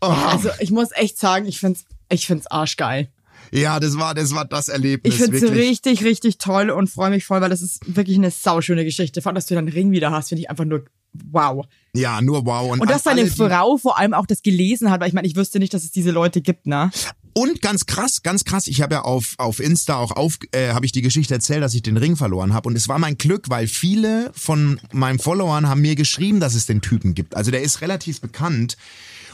Oh, 0.01 0.05
Also 0.05 0.49
ich 0.59 0.71
muss 0.71 0.89
echt 0.93 1.17
sagen, 1.17 1.45
ich 1.45 1.59
find's, 1.59 1.85
ich 2.09 2.27
find's 2.27 2.47
arschgeil. 2.47 3.09
ja, 3.51 3.79
das 3.79 3.97
war, 3.97 4.13
das 4.13 4.33
war 4.35 4.45
das 4.45 4.67
Erlebnis. 4.69 5.13
Ich 5.13 5.21
find's 5.21 5.41
wirklich. 5.41 5.69
richtig, 5.69 6.03
richtig 6.03 6.37
toll 6.37 6.69
und 6.69 6.89
freue 6.89 7.09
mich 7.09 7.25
voll, 7.25 7.41
weil 7.41 7.49
das 7.49 7.61
ist 7.61 7.95
wirklich 7.95 8.17
eine 8.17 8.31
sauschöne 8.31 8.83
Geschichte. 8.83 9.21
Vor 9.21 9.29
allem, 9.29 9.35
dass 9.35 9.45
du 9.45 9.55
dann 9.55 9.67
Ring 9.67 9.91
wieder 9.91 10.11
hast, 10.11 10.29
finde 10.29 10.41
ich 10.41 10.49
einfach 10.49 10.65
nur 10.65 10.85
wow. 11.31 11.65
Ja, 11.95 12.21
nur 12.21 12.45
wow. 12.45 12.71
Und 12.71 12.89
dass 12.89 13.03
deine 13.03 13.21
alle, 13.21 13.29
die- 13.29 13.35
Frau 13.35 13.77
vor 13.77 13.97
allem 13.97 14.13
auch 14.13 14.25
das 14.25 14.41
gelesen 14.43 14.91
hat, 14.91 15.01
weil 15.01 15.07
ich 15.07 15.13
meine, 15.13 15.27
ich 15.27 15.35
wüsste 15.35 15.59
nicht, 15.59 15.73
dass 15.73 15.83
es 15.83 15.91
diese 15.91 16.11
Leute 16.11 16.41
gibt, 16.41 16.67
ne? 16.67 16.91
Und 17.37 17.61
ganz 17.61 17.85
krass, 17.85 18.23
ganz 18.23 18.45
krass, 18.45 18.67
ich 18.67 18.81
habe 18.81 18.95
ja 18.95 19.01
auf, 19.01 19.35
auf 19.37 19.59
Insta 19.59 19.97
auch 19.97 20.11
auf, 20.11 20.37
äh, 20.53 20.69
habe 20.69 20.85
ich 20.85 20.93
die 20.93 21.01
Geschichte 21.01 21.33
erzählt, 21.33 21.61
dass 21.61 21.73
ich 21.73 21.81
den 21.81 21.97
Ring 21.97 22.15
verloren 22.15 22.53
habe. 22.53 22.69
Und 22.69 22.77
es 22.77 22.87
war 22.87 22.97
mein 22.97 23.17
Glück, 23.17 23.49
weil 23.49 23.67
viele 23.67 24.31
von 24.33 24.79
meinen 24.93 25.19
Followern 25.19 25.67
haben 25.67 25.81
mir 25.81 25.95
geschrieben, 25.95 26.39
dass 26.39 26.55
es 26.55 26.65
den 26.65 26.79
Typen 26.79 27.13
gibt. 27.13 27.35
Also 27.35 27.51
der 27.51 27.61
ist 27.61 27.81
relativ 27.81 28.21
bekannt. 28.21 28.77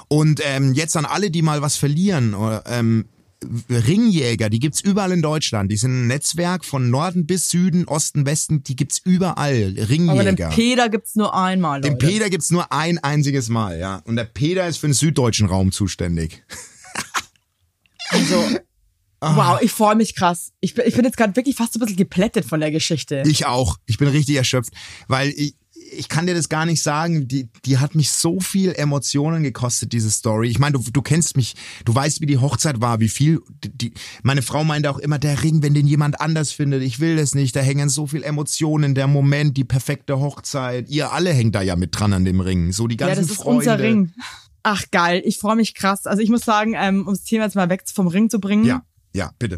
Und 0.08 0.42
ähm, 0.44 0.74
jetzt 0.74 0.98
an 0.98 1.06
alle, 1.06 1.30
die 1.30 1.44
mal 1.44 1.62
was 1.62 1.76
verlieren, 1.78 2.34
oder, 2.34 2.64
ähm, 2.66 3.06
Ringjäger, 3.70 4.50
die 4.50 4.60
gibt's 4.60 4.82
überall 4.82 5.12
in 5.12 5.22
Deutschland. 5.22 5.72
Die 5.72 5.78
sind 5.78 6.04
ein 6.04 6.08
Netzwerk 6.08 6.64
von 6.64 6.90
Norden 6.90 7.26
bis 7.26 7.50
Süden, 7.50 7.86
Osten, 7.86 8.26
Westen, 8.26 8.64
die 8.64 8.76
gibt's 8.76 9.00
überall. 9.04 9.64
Aber 9.64 9.74
den 9.74 9.84
Ringjäger. 9.86 10.50
Peter 10.50 10.90
gibt's 10.90 11.16
nur 11.16 11.34
einmal, 11.36 11.82
Leute. 11.82 11.96
Den 11.96 11.98
Peter 11.98 12.30
gibt's 12.30 12.52
nur 12.52 12.72
ein 12.72 13.00
einziges 13.00 13.50
Mal, 13.50 13.80
ja. 13.80 14.02
Und 14.06 14.16
der 14.16 14.26
Peter 14.26 14.68
ist 14.68 14.78
für 14.78 14.88
den 14.88 14.94
süddeutschen 14.94 15.48
Raum 15.48 15.72
zuständig. 15.72 16.44
Also, 18.14 18.44
Ah. 19.24 19.36
wow, 19.36 19.62
ich 19.62 19.72
freue 19.72 19.96
mich 19.96 20.16
krass. 20.16 20.52
Ich 20.62 20.74
bin, 20.74 20.84
ich 20.88 20.96
bin 20.96 21.06
jetzt 21.06 21.16
gerade 21.16 21.36
wirklich 21.36 21.56
fast 21.56 21.74
so 21.74 21.78
ein 21.78 21.82
bisschen 21.82 21.96
geplättet 21.96 22.44
von 22.44 22.60
der 22.60 22.72
Geschichte. 22.72 23.22
Ich 23.28 23.46
auch. 23.46 23.78
Ich 23.86 23.98
bin 24.00 24.08
richtig 24.08 24.36
erschöpft, 24.36 24.74
weil 25.08 25.30
ich, 25.30 25.54
ich 25.92 26.10
kann 26.10 26.26
dir 26.26 26.34
das 26.34 26.50
gar 26.50 26.66
nicht 26.66 26.82
sagen. 26.82 27.28
Die, 27.28 27.50
die 27.66 27.78
hat 27.78 27.96
mich 27.96 28.12
so 28.12 28.40
viel 28.40 28.74
Emotionen 28.74 29.44
gekostet, 29.44 29.94
diese 29.94 30.10
Story. 30.10 30.48
Ich 30.50 30.60
meine, 30.60 30.78
du, 30.78 30.84
du 30.92 31.02
kennst 31.02 31.36
mich, 31.36 31.56
du 31.86 31.94
weißt, 31.94 32.22
wie 32.22 32.26
die 32.26 32.38
Hochzeit 32.38 32.82
war, 32.82 33.00
wie 33.00 33.10
viel. 33.10 33.42
Die, 33.64 33.94
meine 34.24 34.42
Frau 34.42 34.64
meinte 34.64 34.90
auch 34.90 34.98
immer, 34.98 35.20
der 35.20 35.44
Ring, 35.44 35.62
wenn 35.62 35.74
den 35.74 35.88
jemand 35.88 36.22
anders 36.22 36.52
findet, 36.52 36.82
ich 36.82 37.00
will 37.00 37.18
das 37.18 37.36
nicht. 37.36 37.56
Da 37.56 37.60
hängen 37.60 37.90
so 37.90 38.08
viel 38.08 38.24
Emotionen, 38.24 38.96
der 38.96 39.08
Moment, 39.08 39.58
die 39.58 39.64
perfekte 39.64 40.20
Hochzeit. 40.20 40.90
Ihr 40.90 41.12
alle 41.12 41.34
hängt 41.34 41.56
da 41.56 41.62
ja 41.62 41.76
mit 41.76 41.98
dran 41.98 42.14
an 42.14 42.26
dem 42.26 42.40
Ring. 42.40 42.72
So 42.72 42.88
die 42.88 42.98
ja, 42.98 43.08
ganzen 43.08 43.24
das 43.24 43.32
ist 43.32 43.38
Freunde. 43.38 43.60
unser 43.60 43.80
Ring. 43.80 44.14
Ach 44.64 44.84
geil, 44.92 45.22
ich 45.26 45.38
freue 45.38 45.56
mich 45.56 45.74
krass. 45.74 46.06
Also 46.06 46.22
ich 46.22 46.30
muss 46.30 46.42
sagen, 46.42 46.76
ähm, 46.78 47.08
um 47.08 47.14
das 47.14 47.24
Thema 47.24 47.46
jetzt 47.46 47.56
mal 47.56 47.70
weg 47.70 47.84
vom 47.94 48.08
Ring 48.08 48.30
zu 48.30 48.40
bringen. 48.40 48.64
Ja, 48.64 48.84
ja, 49.14 49.32
bitte. 49.40 49.58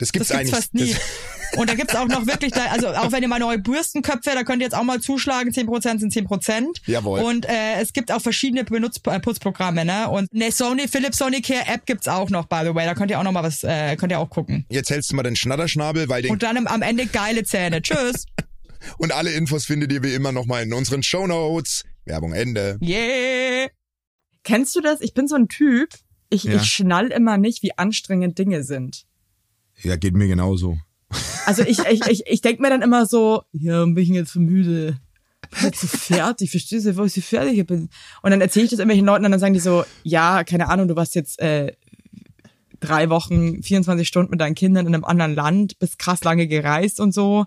Das 0.00 0.10
gibt's 0.10 0.28
Das 0.28 0.38
gibt's 0.38 0.52
eigentlich. 0.52 0.54
fast 0.54 0.74
nie. 0.74 0.92
Das, 0.92 1.00
Und 1.58 1.68
da 1.68 1.74
gibt's 1.74 1.94
auch 1.96 2.06
noch 2.06 2.26
wirklich, 2.26 2.52
da, 2.52 2.66
also 2.66 2.88
auch 2.88 3.10
wenn 3.12 3.22
ihr 3.22 3.28
mal 3.28 3.40
neue 3.40 3.58
Bürstenköpfe, 3.58 4.30
da 4.34 4.44
könnt 4.44 4.62
ihr 4.62 4.66
jetzt 4.66 4.74
auch 4.74 4.84
mal 4.84 5.00
zuschlagen, 5.00 5.50
10% 5.50 5.98
sind 5.98 6.12
10%. 6.12 6.80
Jawohl. 6.86 7.20
Und 7.20 7.44
äh, 7.44 7.80
es 7.80 7.92
gibt 7.92 8.12
auch 8.12 8.20
verschiedene 8.22 8.62
Benutz 8.64 9.00
äh, 9.06 9.18
Putzprogramme, 9.18 9.84
ne? 9.84 10.08
Und 10.10 10.28
eine 10.32 10.52
Sony, 10.52 10.86
Philips 10.86 11.18
Sonicare 11.18 11.66
App 11.66 11.86
gibt's 11.86 12.06
auch 12.08 12.30
noch, 12.30 12.46
by 12.46 12.60
the 12.64 12.74
way. 12.74 12.84
Da 12.86 12.94
könnt 12.94 13.10
ihr 13.10 13.18
auch 13.18 13.24
noch 13.24 13.32
mal 13.32 13.42
was, 13.42 13.64
äh, 13.64 13.96
könnt 13.96 14.12
ihr 14.12 14.20
auch 14.20 14.30
gucken. 14.30 14.64
jetzt 14.68 14.90
hältst 14.90 15.10
du 15.10 15.16
mal 15.16 15.22
den 15.24 15.34
Schnatterschnabel, 15.36 16.08
weil 16.08 16.22
den 16.22 16.30
Und 16.30 16.42
dann 16.44 16.56
am- 16.56 16.66
am 16.68 16.82
Ende 16.82 17.06
geile 17.06 17.42
Zähne. 17.44 17.82
Tschüss. 17.82 18.26
Und 18.98 19.12
alle 19.12 19.32
Infos 19.32 19.66
findet 19.66 19.92
ihr 19.92 20.02
wie 20.04 20.14
immer 20.14 20.30
nochmal 20.32 20.62
in 20.62 20.72
unseren 20.72 21.02
Shownotes. 21.02 21.84
Werbung 22.06 22.32
Ende. 22.32 22.78
Yeah. 22.80 23.68
Kennst 24.44 24.74
du 24.76 24.80
das? 24.80 25.00
Ich 25.00 25.12
bin 25.14 25.28
so 25.28 25.34
ein 25.36 25.48
Typ, 25.48 25.90
ich, 26.30 26.44
Ja. 26.44 26.54
ich 26.56 26.62
schnall 26.72 27.08
immer 27.08 27.36
nicht, 27.36 27.62
wie 27.62 27.76
anstrengend 27.76 28.38
Dinge 28.38 28.62
sind. 28.62 29.04
Ja, 29.82 29.96
geht 29.96 30.14
mir 30.14 30.26
genauso. 30.26 30.78
Also 31.46 31.62
ich, 31.62 31.78
ich, 31.80 32.06
ich, 32.06 32.22
ich 32.26 32.40
denk 32.40 32.60
mir 32.60 32.70
dann 32.70 32.82
immer 32.82 33.06
so, 33.06 33.42
ja, 33.52 33.84
bin 33.84 33.98
ich 33.98 34.08
jetzt 34.10 34.32
so 34.32 34.40
müde? 34.40 34.98
Bin 35.50 35.64
jetzt 35.64 35.80
so 35.80 35.88
fertig, 35.88 36.50
verstehst 36.50 36.86
du, 36.86 36.96
wo 36.96 37.04
ich 37.04 37.14
so 37.14 37.20
fertig 37.20 37.66
bin? 37.66 37.88
Und 38.22 38.30
dann 38.30 38.40
erzähle 38.40 38.66
ich 38.66 38.70
das 38.70 38.78
irgendwelchen 38.78 39.06
Leuten 39.06 39.24
und 39.24 39.30
dann 39.32 39.40
sagen 39.40 39.54
die 39.54 39.60
so, 39.60 39.84
ja, 40.04 40.44
keine 40.44 40.68
Ahnung, 40.68 40.86
du 40.86 40.96
warst 40.96 41.14
jetzt 41.14 41.40
äh, 41.40 41.72
drei 42.78 43.10
Wochen, 43.10 43.62
24 43.62 44.06
Stunden 44.06 44.30
mit 44.30 44.40
deinen 44.40 44.54
Kindern 44.54 44.86
in 44.86 44.94
einem 44.94 45.04
anderen 45.04 45.34
Land, 45.34 45.78
bist 45.78 45.98
krass 45.98 46.24
lange 46.24 46.46
gereist 46.46 47.00
und 47.00 47.12
so. 47.12 47.46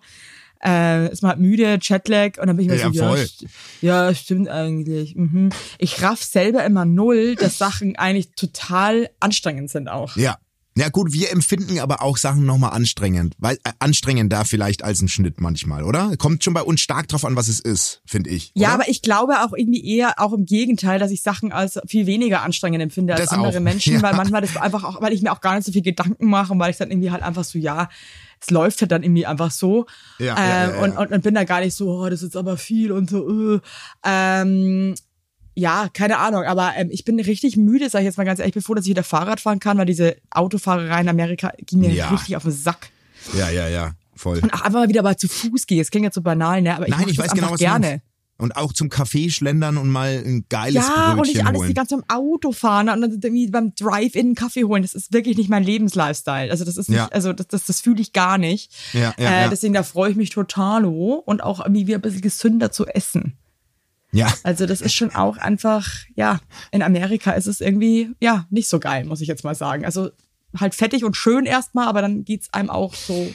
Äh, 0.65 1.12
ist 1.12 1.22
mal 1.24 1.30
halt 1.30 1.39
müde, 1.39 1.78
Jetlag 1.82 2.39
und 2.39 2.48
dann 2.48 2.56
bin 2.56 2.65
ich 2.65 2.72
mir 2.72 2.78
Ja, 2.78 2.93
so, 2.93 3.15
ja, 3.15 3.17
st 3.17 3.46
ja, 3.82 4.15
stimmt 4.15 4.48
eigentlich. 4.48 5.13
Mhm. 5.15 5.50
Ich 5.78 6.02
raff 6.02 6.24
selber 6.24 6.63
immer 6.63 6.86
null, 6.86 7.36
dass 7.36 7.58
Sachen 7.58 7.98
eigentlich 7.98 8.30
total 8.36 9.10
anstrengend 9.19 9.69
sind 9.69 9.89
auch. 9.89 10.15
Ja. 10.15 10.38
Ja 10.76 10.90
gut, 10.90 11.14
wir 11.14 11.32
empfinden 11.32 11.78
aber 11.80 12.02
auch 12.02 12.18
Sachen 12.18 12.46
nochmal 12.46 12.72
anstrengend. 12.72 13.36
Weil, 13.38 13.58
äh, 13.64 13.72
anstrengender 13.80 14.44
vielleicht 14.44 14.84
als 14.84 15.02
ein 15.02 15.08
Schnitt 15.08 15.40
manchmal, 15.40 15.84
oder? 15.84 16.16
Kommt 16.18 16.44
schon 16.44 16.54
bei 16.54 16.64
uns 16.64 16.82
stark 16.82 17.08
drauf 17.08 17.26
an, 17.26 17.36
was 17.36 17.48
es 17.48 17.60
ist, 17.60 18.02
finde 18.06 18.32
ich. 18.32 18.52
Ja, 18.56 18.70
oder? 18.70 18.74
aber 18.76 18.90
ich 18.90 19.02
glaube 19.04 19.42
auch 19.44 19.54
irgendwie 19.54 19.86
eher 19.86 20.16
auch 20.18 20.34
im 20.34 20.46
Gegenteil, 20.46 20.98
dass 20.98 21.12
ich 21.12 21.22
Sachen 21.22 21.52
als 21.52 21.80
viel 21.86 22.08
weniger 22.08 22.42
anstrengend 22.42 22.82
empfinde 22.82 23.14
als 23.14 23.26
Das 23.26 23.30
andere 23.32 23.58
auch. 23.58 23.62
Menschen, 23.62 23.94
Ja. 23.94 24.02
weil 24.02 24.16
manchmal 24.16 24.42
das 24.42 24.58
einfach 24.58 24.84
auch, 24.84 25.02
weil 25.02 25.14
ich 25.14 25.22
mir 25.22 25.32
auch 25.32 25.42
gar 25.42 25.56
nicht 25.56 25.66
so 25.66 25.72
viel 25.72 25.84
Gedanken 25.84 26.26
mache 26.28 26.54
und 26.54 26.60
weil 26.60 26.72
ich 26.72 26.78
dann 26.78 26.90
irgendwie 26.90 27.12
halt 27.12 27.22
einfach 27.22 27.44
so, 27.44 27.60
ja, 27.60 27.90
es 28.42 28.50
läuft 28.50 28.82
halt 28.82 28.92
dann 28.92 29.04
irgendwie 29.04 29.26
einfach 29.26 29.52
so. 29.52 29.86
Ja, 30.18 30.36
ähm, 30.36 30.38
ja, 30.38 30.48
ja, 30.48 30.72
ja. 30.76 30.84
Und, 30.84 30.98
und, 30.98 31.12
und 31.12 31.24
bin 31.24 31.36
da 31.36 31.44
gar 31.44 31.60
nicht 31.62 31.76
so, 31.76 32.02
oh, 32.02 32.10
das 32.10 32.24
ist 32.24 32.36
aber 32.36 32.58
viel 32.58 32.92
und 32.92 33.10
so, 33.12 33.56
äh. 33.56 33.60
ähm, 34.04 34.96
ja, 35.56 35.88
keine 35.94 36.18
Ahnung, 36.18 36.44
aber 36.44 36.74
ähm, 36.76 36.89
ich 36.92 37.06
bin 37.06 37.20
richtig 37.20 37.58
müde, 37.58 37.89
sag 37.89 38.00
ich 38.00 38.06
jetzt 38.06 38.18
mal 38.18 38.24
ganz 38.24 38.39
ehrlich, 38.39 38.56
froh, 38.63 38.74
dass 38.74 38.86
ich 38.86 38.89
wieder 38.92 39.04
Fahrrad 39.04 39.39
fahren 39.39 39.60
kann, 39.60 39.78
weil 39.78 39.86
diese 39.86 40.16
Autofahrerei 40.32 41.02
in 41.02 41.10
Amerika 41.10 41.52
ging 41.66 41.80
mir 41.80 41.92
Ja. 41.92 42.10
richtig 42.10 42.36
auf 42.36 42.44
den 42.44 42.52
Sack. 42.52 42.89
Ja, 43.38 43.50
ja, 43.50 43.68
ja, 43.70 43.92
voll. 44.16 44.39
Und 44.42 44.54
auch 44.54 44.62
einfach 44.62 44.80
mal 44.80 44.89
wieder 44.89 45.04
mal 45.04 45.16
zu 45.18 45.28
Fuß 45.28 45.68
gehe. 45.68 45.82
Es 45.82 45.92
klingt 45.92 46.06
jetzt 46.06 46.16
so 46.16 46.22
banal, 46.22 46.62
ne? 46.62 46.76
Aber 46.76 46.88
ich, 46.88 46.96
Nein, 46.96 47.08
ich 47.08 47.18
das 47.18 47.26
weiß 47.28 47.34
genau, 47.34 47.52
was 47.52 47.60
gerne. 47.60 47.88
meinst. 47.88 48.06
Und 48.36 48.56
auch 48.58 48.74
zum 48.74 48.89
Kaffee 48.89 49.30
schlendern 49.30 49.78
und 49.78 49.89
mal 49.89 50.22
ein 50.26 50.46
geiles 50.50 50.88
Ja, 50.88 51.12
und 51.12 51.18
Brötchen 51.18 51.34
nicht 51.36 51.46
alles 51.46 51.60
holen. 51.60 51.68
die 51.70 51.74
ganze 51.76 51.96
Zeit 51.96 52.04
im 52.04 52.10
Auto 52.13 52.52
fahren 52.52 52.89
und 52.89 53.00
dann 53.02 53.12
irgendwie 53.12 53.48
beim 53.48 53.74
Drive-In 53.76 54.26
einen 54.26 54.36
Kaffee 54.36 54.63
holen. 54.63 54.82
Das 54.82 54.96
ist 54.96 55.13
wirklich 55.13 55.38
nicht 55.38 55.50
mein 55.50 55.63
Lebenslifestyle. 55.63 56.50
Also 56.50 56.66
das 56.66 56.76
ist 56.76 56.89
nicht, 56.89 56.98
Ja. 56.98 57.08
also 57.10 57.32
das, 57.32 57.48
das, 57.48 57.66
das 57.68 57.80
fühle 57.80 58.02
ich 58.02 58.12
gar 58.12 58.39
nicht. 58.39 58.72
Ja, 58.92 59.13
ja, 59.20 59.30
äh, 59.30 59.42
ja. 59.44 59.50
Deswegen 59.50 59.76
da 59.76 59.84
freue 59.84 60.10
ich 60.10 60.18
mich 60.18 60.32
total 60.32 60.84
und 60.86 61.44
auch 61.44 61.60
irgendwie 61.60 61.86
wieder 61.88 62.00
ein 62.00 62.02
bisschen 62.02 62.22
gesünder 62.22 62.72
zu 62.72 62.88
essen. 62.88 63.38
Ja. 64.13 64.34
Also 64.43 64.65
das 64.65 64.82
ist 64.82 64.93
schon 64.93 65.13
auch 65.13 65.38
einfach, 65.38 65.89
ja, 66.15 66.39
in 66.71 66.82
Amerika 66.82 67.32
ist 67.32 67.47
es 67.47 67.62
irgendwie, 67.62 68.12
ja, 68.21 68.45
nicht 68.49 68.69
so 68.69 68.80
geil, 68.80 69.06
muss 69.06 69.21
ich 69.21 69.28
jetzt 69.28 69.43
mal 69.43 69.56
sagen. 69.56 69.86
Also 69.86 70.12
halt 70.58 70.76
fettig 70.76 71.04
und 71.04 71.17
schön 71.17 71.45
erstmal, 71.45 71.88
aber 71.88 72.02
dann 72.02 72.23
geht's 72.23 72.54
einem 72.54 72.69
auch 72.69 72.93
so 72.93 73.34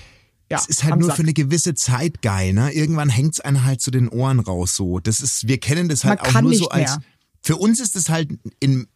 ja, 0.50 0.56
es 0.56 0.66
ist 0.66 0.84
halt 0.84 0.96
nur 0.96 1.08
Sack. 1.08 1.16
für 1.16 1.22
eine 1.22 1.34
gewisse 1.34 1.74
Zeit 1.74 2.22
geil, 2.22 2.54
ne? 2.54 2.72
Irgendwann 2.72 3.10
hängt's 3.10 3.38
einen 3.38 3.64
halt 3.64 3.82
zu 3.82 3.90
den 3.90 4.08
Ohren 4.08 4.40
raus 4.40 4.74
so. 4.74 4.98
Das 4.98 5.20
ist, 5.20 5.46
wir 5.46 5.58
kennen 5.58 5.90
das 5.90 6.04
halt 6.04 6.22
Man 6.22 6.36
auch 6.36 6.40
nur 6.40 6.50
nicht 6.50 6.60
so 6.60 6.70
als. 6.70 6.96
mehr. 6.96 7.02
Für 7.42 7.56
uns 7.56 7.80
ist 7.80 7.96
es 7.96 8.08
halt 8.08 8.30
in 8.60 8.88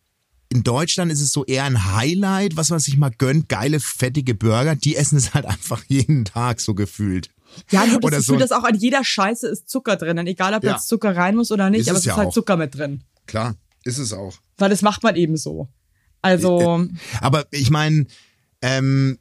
in 0.49 0.63
Deutschland 0.63 1.11
ist 1.11 1.23
es 1.23 1.33
so 1.33 1.47
eher 1.47 1.65
ein 1.65 1.95
Highlight, 1.95 2.57
was 2.57 2.69
man 2.69 2.79
sich 2.79 2.99
mal 2.99 3.11
gönnt, 3.11 3.49
geile 3.49 3.81
fettige 3.81 4.35
Burger. 4.35 4.77
Die 4.77 4.97
essen 4.97 5.17
es 5.17 5.33
halt 5.33 5.47
einfach 5.47 5.83
jeden 5.89 6.27
Tag 6.27 6.61
so 6.61 6.75
gefühlt. 6.75 7.31
Ja, 7.71 7.85
ich 7.85 7.91
habe 7.93 8.01
das 8.01 8.05
Oder 8.09 8.17
Gefühl, 8.19 8.35
so- 8.35 8.39
dass 8.39 8.53
auch 8.53 8.65
an 8.65 8.75
jeder 8.77 9.05
Scheiße 9.05 9.49
ist 9.49 9.69
Zucker 9.69 9.97
drinnen. 9.97 10.27
Egal, 10.27 10.55
ob 10.55 10.65
Ja. 10.65 10.73
jetzt 10.73 10.89
Zucker 10.89 11.17
rein 11.17 11.37
muss 11.37 11.51
oder 11.51 11.71
nicht, 11.71 11.83
Ist 11.83 11.89
aber 11.89 11.97
es 11.99 12.03
es 12.03 12.07
ja 12.07 12.13
ist 12.15 12.19
halt 12.19 12.29
auch. 12.29 12.33
Zucker 12.33 12.57
mit 12.57 12.75
drin. 12.77 13.03
Klar, 13.27 13.55
ist 13.85 13.99
es 13.99 14.13
auch. 14.13 14.35
Weil 14.59 14.71
das 14.71 14.83
macht 14.83 15.03
man 15.03 15.17
eben 15.17 15.37
so. 15.37 15.69
Also, 16.23 16.87
Aber 17.21 17.47
ich 17.51 17.71
meine, 17.71 18.07
ähm, 18.63 19.19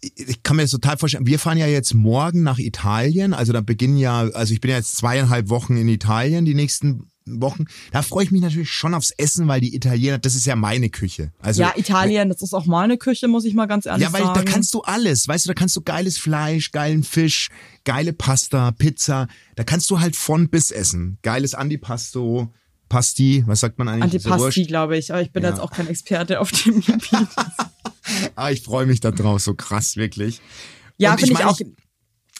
ich 0.00 0.42
kann 0.42 0.56
mir 0.56 0.62
das 0.62 0.70
total 0.72 0.96
vorstellen, 0.98 1.26
wir 1.26 1.38
fahren 1.38 1.58
ja 1.58 1.66
jetzt 1.66 1.94
morgen 1.94 2.42
nach 2.42 2.58
Italien, 2.58 3.34
also 3.34 3.52
da 3.52 3.60
beginnen 3.60 3.96
ja, 3.98 4.20
also 4.30 4.52
ich 4.52 4.60
bin 4.60 4.70
ja 4.70 4.76
jetzt 4.78 4.96
zweieinhalb 4.96 5.48
Wochen 5.48 5.76
in 5.76 5.88
Italien, 5.88 6.44
die 6.44 6.54
nächsten 6.54 7.08
Wochen. 7.40 7.64
Da 7.92 8.02
freue 8.02 8.24
ich 8.24 8.30
mich 8.30 8.40
natürlich 8.42 8.70
schon 8.70 8.94
aufs 8.94 9.10
Essen, 9.12 9.46
weil 9.48 9.60
die 9.60 9.74
Italiener, 9.74 10.18
das 10.18 10.34
ist 10.34 10.46
ja 10.46 10.56
meine 10.56 10.90
Küche. 10.90 11.32
Also 11.40 11.62
ja, 11.62 11.72
Italien, 11.76 12.28
das 12.28 12.42
ist 12.42 12.54
auch 12.54 12.66
meine 12.66 12.98
Küche, 12.98 13.28
muss 13.28 13.44
ich 13.44 13.54
mal 13.54 13.66
ganz 13.66 13.86
ehrlich 13.86 14.02
Ja, 14.06 14.12
weil 14.12 14.22
sagen. 14.24 14.44
da 14.44 14.50
kannst 14.50 14.74
du 14.74 14.82
alles, 14.82 15.28
weißt 15.28 15.44
du, 15.46 15.48
da 15.48 15.54
kannst 15.54 15.76
du 15.76 15.82
geiles 15.82 16.18
Fleisch, 16.18 16.72
geilen 16.72 17.04
Fisch, 17.04 17.48
geile 17.84 18.12
Pasta, 18.12 18.70
Pizza, 18.72 19.28
da 19.56 19.64
kannst 19.64 19.90
du 19.90 20.00
halt 20.00 20.16
von 20.16 20.48
bis 20.48 20.70
essen. 20.70 21.18
Geiles 21.22 21.54
Antipasto, 21.54 22.52
Pasti, 22.88 23.44
was 23.46 23.60
sagt 23.60 23.78
man 23.78 23.88
eigentlich? 23.88 24.04
Antipasti, 24.26 24.64
glaube 24.64 24.96
ich, 24.96 25.12
aber 25.12 25.20
ich 25.20 25.30
bin 25.32 25.42
Ja. 25.42 25.50
jetzt 25.50 25.60
auch 25.60 25.70
kein 25.70 25.86
Experte 25.88 26.40
auf 26.40 26.50
dem 26.50 26.80
Gebiet. 26.80 27.10
Ah, 28.36 28.50
ich 28.50 28.62
freue 28.62 28.86
mich 28.86 29.00
da 29.00 29.10
drauf, 29.10 29.42
so 29.42 29.52
krass, 29.54 29.96
wirklich. 29.96 30.40
Ja, 30.96 31.10
finde 31.18 31.26
ich 31.32 31.38
meine, 31.38 31.50
auch. 31.50 31.60
Ich, 31.60 31.66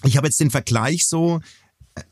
ich 0.05 0.17
habe 0.17 0.27
jetzt 0.27 0.41
den 0.41 0.51
Vergleich 0.51 1.07
so, 1.07 1.41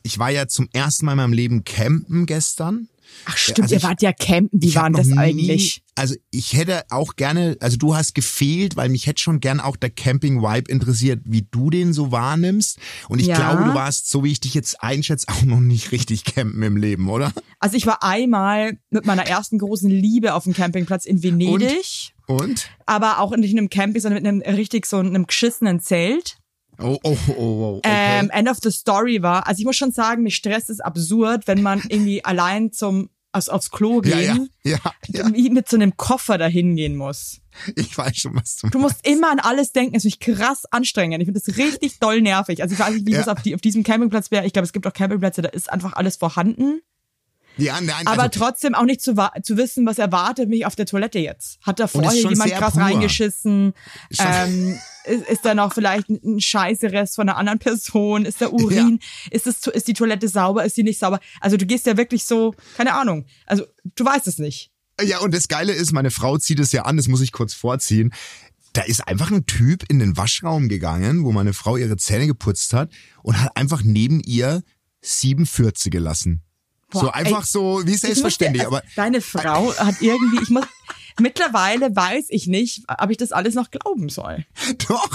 ich 0.03 0.18
war 0.18 0.31
ja 0.31 0.49
zum 0.49 0.68
ersten 0.72 1.07
Mal 1.07 1.12
in 1.12 1.16
meinem 1.18 1.33
Leben 1.33 1.64
campen 1.64 2.27
gestern. 2.27 2.88
Ach 3.25 3.37
stimmt, 3.37 3.61
also 3.62 3.75
ihr 3.75 3.79
ich- 3.79 3.85
wart 3.85 4.03
ja 4.03 4.12
campen, 4.12 4.61
wie 4.61 4.66
Ich 4.68 4.77
hab 4.77 4.83
war 4.83 4.90
denn 4.90 4.92
noch 4.94 4.99
das 5.01 5.09
nie- 5.09 5.18
eigentlich? 5.18 5.83
Also 5.94 6.14
ich 6.31 6.53
hätte 6.55 6.83
auch 6.90 7.16
gerne, 7.16 7.57
also 7.61 7.77
du 7.79 7.94
hast 7.96 8.14
gefehlt, 8.14 8.77
weil 8.77 8.88
mich 8.90 9.07
hätte 9.07 9.22
schon 9.22 9.40
gern 9.40 9.61
auch 9.61 9.77
der 9.77 9.88
Camping-Vibe 9.90 10.70
interessiert, 10.70 11.20
wie 11.25 11.46
du 11.51 11.70
den 11.70 11.92
so 11.94 12.12
wahrnimmst. 12.12 12.79
Und 13.09 13.20
ich 13.20 13.29
Ja. 13.29 13.37
glaube, 13.37 13.64
du 13.70 13.75
warst, 13.75 14.11
so 14.11 14.22
wie 14.25 14.33
ich 14.33 14.40
dich 14.40 14.53
jetzt 14.55 14.83
einschätze, 14.83 15.29
auch 15.29 15.42
noch 15.42 15.61
nicht 15.61 15.92
richtig 15.92 16.25
campen 16.25 16.62
im 16.62 16.77
Leben, 16.77 17.09
oder? 17.09 17.33
Also 17.61 17.77
ich 17.77 17.87
war 17.87 18.03
einmal 18.03 18.79
mit 18.90 19.07
meiner 19.07 19.27
ersten 19.27 19.59
großen 19.59 19.88
Liebe 19.88 20.35
auf 20.35 20.44
dem 20.44 20.53
Campingplatz 20.53 21.07
in 21.07 21.22
Venedig. 21.22 22.12
Und? 22.27 22.68
Aber 22.87 23.20
auch 23.20 23.35
nicht 23.37 23.53
in 23.53 23.59
einem 23.59 23.70
Camping, 23.70 24.03
sondern 24.03 24.22
mit 24.22 24.31
einem 24.31 24.57
richtig 24.57 24.85
so 24.85 24.99
einem 24.99 25.27
geschissenen 25.27 25.81
Zelt. 25.81 26.37
Oh, 26.78 26.98
oh, 27.02 27.16
oh, 27.28 27.32
oh 27.36 27.76
okay. 27.78 28.20
Ähm, 28.20 28.30
End 28.30 28.48
of 28.48 28.58
the 28.62 28.70
Story 28.70 29.22
war, 29.22 29.46
also 29.46 29.60
ich 29.60 29.64
muss 29.64 29.76
schon 29.76 29.92
sagen, 29.92 30.22
mich 30.22 30.36
stresst 30.36 30.70
es 30.70 30.80
absurd, 30.80 31.46
wenn 31.46 31.62
man 31.62 31.82
irgendwie 31.88 32.24
allein 32.24 32.72
zum 32.72 33.10
also 33.36 33.52
aufs 33.52 33.70
Klo 33.70 34.00
gehen, 34.00 34.48
ja, 34.64 34.80
ja, 35.08 35.28
ja, 35.28 35.28
mit 35.50 35.68
so 35.68 35.76
einem 35.76 35.98
Koffer 35.98 36.38
dahin 36.38 36.74
gehen 36.74 36.96
muss. 36.96 37.42
ich 37.76 37.96
weiß 37.96 38.16
schon, 38.16 38.34
was 38.34 38.56
du 38.56 38.70
Du 38.70 38.78
musst 38.78 39.06
immer 39.06 39.30
an 39.30 39.40
alles 39.40 39.72
denken. 39.72 39.92
Das 39.92 40.06
ist 40.06 40.22
mich 40.26 40.36
krass 40.36 40.64
anstrengend. 40.70 41.20
Ich 41.20 41.26
finde 41.26 41.40
das 41.44 41.56
richtig 41.58 41.98
doll 41.98 42.22
nervig. 42.22 42.62
Also 42.62 42.72
ich 42.72 42.78
weiß 42.78 42.94
nicht, 42.94 43.06
wie 43.06 43.12
das 43.12 43.28
auf, 43.28 43.42
die, 43.42 43.54
auf 43.54 43.60
diesem 43.60 43.82
Campingplatz 43.82 44.30
wäre. 44.30 44.46
Ich 44.46 44.54
glaube, 44.54 44.64
es 44.64 44.72
gibt 44.72 44.86
auch 44.86 44.92
Campingplätze, 44.94 45.42
da 45.42 45.50
ist 45.50 45.70
einfach 45.70 45.92
alles 45.92 46.16
vorhanden. 46.16 46.80
Ja, 47.58 47.80
nein, 47.80 48.06
Aber 48.06 48.24
also, 48.24 48.38
trotzdem 48.38 48.74
auch 48.74 48.84
nicht 48.84 49.00
zu, 49.00 49.14
zu 49.42 49.56
wissen, 49.56 49.86
was 49.86 49.98
erwartet 49.98 50.48
mich 50.48 50.66
auf 50.66 50.76
der 50.76 50.86
Toilette 50.86 51.18
jetzt. 51.18 51.58
Hat 51.62 51.80
da 51.80 51.86
vorher 51.86 52.12
jemand 52.12 52.52
krass 52.52 52.74
pur. 52.74 52.82
reingeschissen? 52.82 53.72
Ähm, 54.18 54.78
ist, 55.04 55.28
ist 55.28 55.44
da 55.44 55.54
noch 55.54 55.72
vielleicht 55.72 56.08
ein 56.08 56.40
Scheißerest 56.40 57.14
von 57.14 57.28
einer 57.28 57.38
anderen 57.38 57.58
Person? 57.58 58.24
Ist 58.26 58.40
der 58.40 58.52
Urin? 58.52 59.00
Ist, 59.30 59.46
es, 59.46 59.66
ist 59.66 59.88
die 59.88 59.94
Toilette 59.94 60.28
sauber? 60.28 60.64
Ist 60.64 60.76
die 60.76 60.82
nicht 60.82 60.98
sauber? 60.98 61.20
Also 61.40 61.56
du 61.56 61.64
gehst 61.66 61.86
ja 61.86 61.96
wirklich 61.96 62.24
so, 62.24 62.54
keine 62.76 62.94
Ahnung. 62.94 63.24
Also 63.46 63.64
du 63.94 64.04
weißt 64.04 64.26
es 64.26 64.38
nicht. 64.38 64.70
Ja, 65.02 65.18
und 65.20 65.34
das 65.34 65.48
Geile 65.48 65.72
ist, 65.72 65.92
meine 65.92 66.10
Frau 66.10 66.38
zieht 66.38 66.58
es 66.58 66.72
ja 66.72 66.82
an, 66.82 66.96
das 66.96 67.08
muss 67.08 67.20
ich 67.20 67.32
kurz 67.32 67.54
vorziehen. 67.54 68.12
Da 68.72 68.82
ist 68.82 69.06
einfach 69.08 69.30
ein 69.30 69.46
Typ 69.46 69.84
in 69.88 69.98
den 69.98 70.16
Waschraum 70.16 70.68
gegangen, 70.68 71.24
wo 71.24 71.32
meine 71.32 71.54
Frau 71.54 71.76
ihre 71.76 71.96
Zähne 71.96 72.26
geputzt 72.26 72.74
hat 72.74 72.90
und 73.22 73.40
hat 73.40 73.56
einfach 73.56 73.82
neben 73.82 74.20
ihr 74.20 74.62
47 75.02 75.90
gelassen. 75.90 76.42
Boah, 76.90 77.01
so 77.01 77.11
einfach 77.11 77.42
ey, 77.42 77.46
so, 77.49 77.83
wie 77.85 77.92
Ich 77.94 78.01
selbstverständlich, 78.01 78.62
dir- 78.62 78.68
aber 78.68 78.77
also, 78.77 78.88
Deine 78.96 79.20
Frau 79.20 79.75
hat 79.77 80.01
irgendwie, 80.01 80.42
ich 80.42 80.51
muss, 80.51 80.64
mittlerweile 81.20 81.94
weiß 81.94 82.27
ich 82.29 82.46
nicht, 82.46 82.85
ob 82.99 83.11
ich 83.11 83.16
das 83.16 83.33
alles 83.33 83.55
noch 83.55 83.70
glauben 83.70 84.09
soll. 84.09 84.44
doch, 84.88 85.11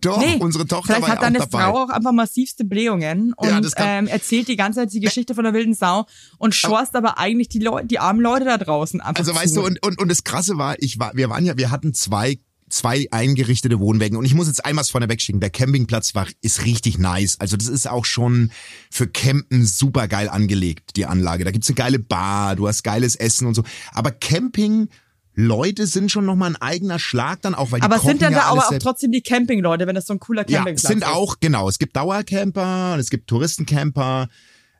doch, 0.00 0.18
Nee, 0.18 0.36
unsere 0.40 0.66
Tochter 0.66 0.86
Vielleicht 0.94 1.02
war 1.02 1.10
hat 1.10 1.22
deine 1.22 1.38
dabei. 1.38 1.58
Frau 1.64 1.84
auch 1.84 1.88
einfach 1.88 2.12
massivste 2.12 2.64
Blähungen 2.64 3.32
und 3.34 3.48
Ja, 3.48 3.98
ähm, 3.98 4.06
erzählt 4.06 4.48
die 4.48 4.56
ganze 4.56 4.80
Zeit 4.80 4.92
die 4.92 5.00
Geschichte 5.00 5.34
von 5.34 5.44
der 5.44 5.54
wilden 5.54 5.74
Sau 5.74 6.06
und 6.38 6.54
schorst 6.54 6.94
aber 6.94 7.18
eigentlich 7.18 7.48
die 7.48 7.58
Leute, 7.60 7.86
die 7.86 7.98
armen 7.98 8.20
Leute 8.20 8.44
da 8.44 8.58
draußen 8.58 9.00
einfach 9.00 9.18
Also 9.20 9.34
weißt 9.34 9.54
zu. 9.54 9.60
du, 9.60 9.66
und, 9.66 9.82
und, 9.84 9.98
und 10.00 10.08
das 10.08 10.24
Krasse 10.24 10.56
war, 10.58 10.76
ich 10.80 10.98
war, 10.98 11.12
wir 11.14 11.28
waren 11.30 11.44
ja, 11.44 11.56
wir 11.56 11.70
hatten 11.70 11.94
zwei 11.94 12.38
zwei 12.70 13.06
eingerichtete 13.10 13.80
Wohnwägen 13.80 14.16
und 14.16 14.24
ich 14.24 14.34
muss 14.34 14.46
jetzt 14.46 14.64
einmal 14.64 14.84
vorne 14.84 15.08
wegschicken, 15.08 15.40
der 15.40 15.50
Campingplatz 15.50 16.14
war, 16.14 16.26
ist 16.40 16.64
richtig 16.64 16.98
nice. 16.98 17.38
Also 17.40 17.56
das 17.56 17.68
ist 17.68 17.88
auch 17.88 18.04
schon 18.04 18.50
für 18.90 19.06
Campen 19.06 19.64
super 19.66 20.08
geil 20.08 20.28
angelegt, 20.28 20.96
die 20.96 21.06
Anlage. 21.06 21.44
Da 21.44 21.50
gibt's 21.50 21.68
eine 21.68 21.76
geile 21.76 21.98
Bar, 21.98 22.56
du 22.56 22.68
hast 22.68 22.82
geiles 22.84 23.16
Essen 23.16 23.46
und 23.46 23.54
so. 23.54 23.64
Aber 23.92 24.10
Camping, 24.10 24.88
Leute 25.34 25.86
sind 25.86 26.10
schon 26.10 26.24
nochmal 26.24 26.50
ein 26.50 26.56
eigener 26.56 26.98
Schlag 26.98 27.42
dann 27.42 27.54
auch, 27.54 27.70
weil 27.70 27.78
die 27.78 27.84
aber 27.84 28.00
sind 28.00 28.22
dann 28.22 28.32
ja 28.32 28.40
da 28.40 28.44
aber 28.46 28.66
auch 28.66 28.78
trotzdem 28.80 29.12
die 29.12 29.22
Campingleute, 29.22 29.86
wenn 29.86 29.94
das 29.94 30.06
so 30.06 30.14
ein 30.14 30.18
cooler 30.18 30.48
Ja, 30.48 30.58
Campingplatz 30.58 30.90
sind 30.90 31.02
ist? 31.04 31.08
auch, 31.08 31.36
genau. 31.38 31.68
Es 31.68 31.78
gibt 31.78 31.94
Dauercamper 31.96 32.94
und 32.94 33.00
es 33.00 33.08
gibt 33.08 33.28
Touristencamper, 33.28 34.28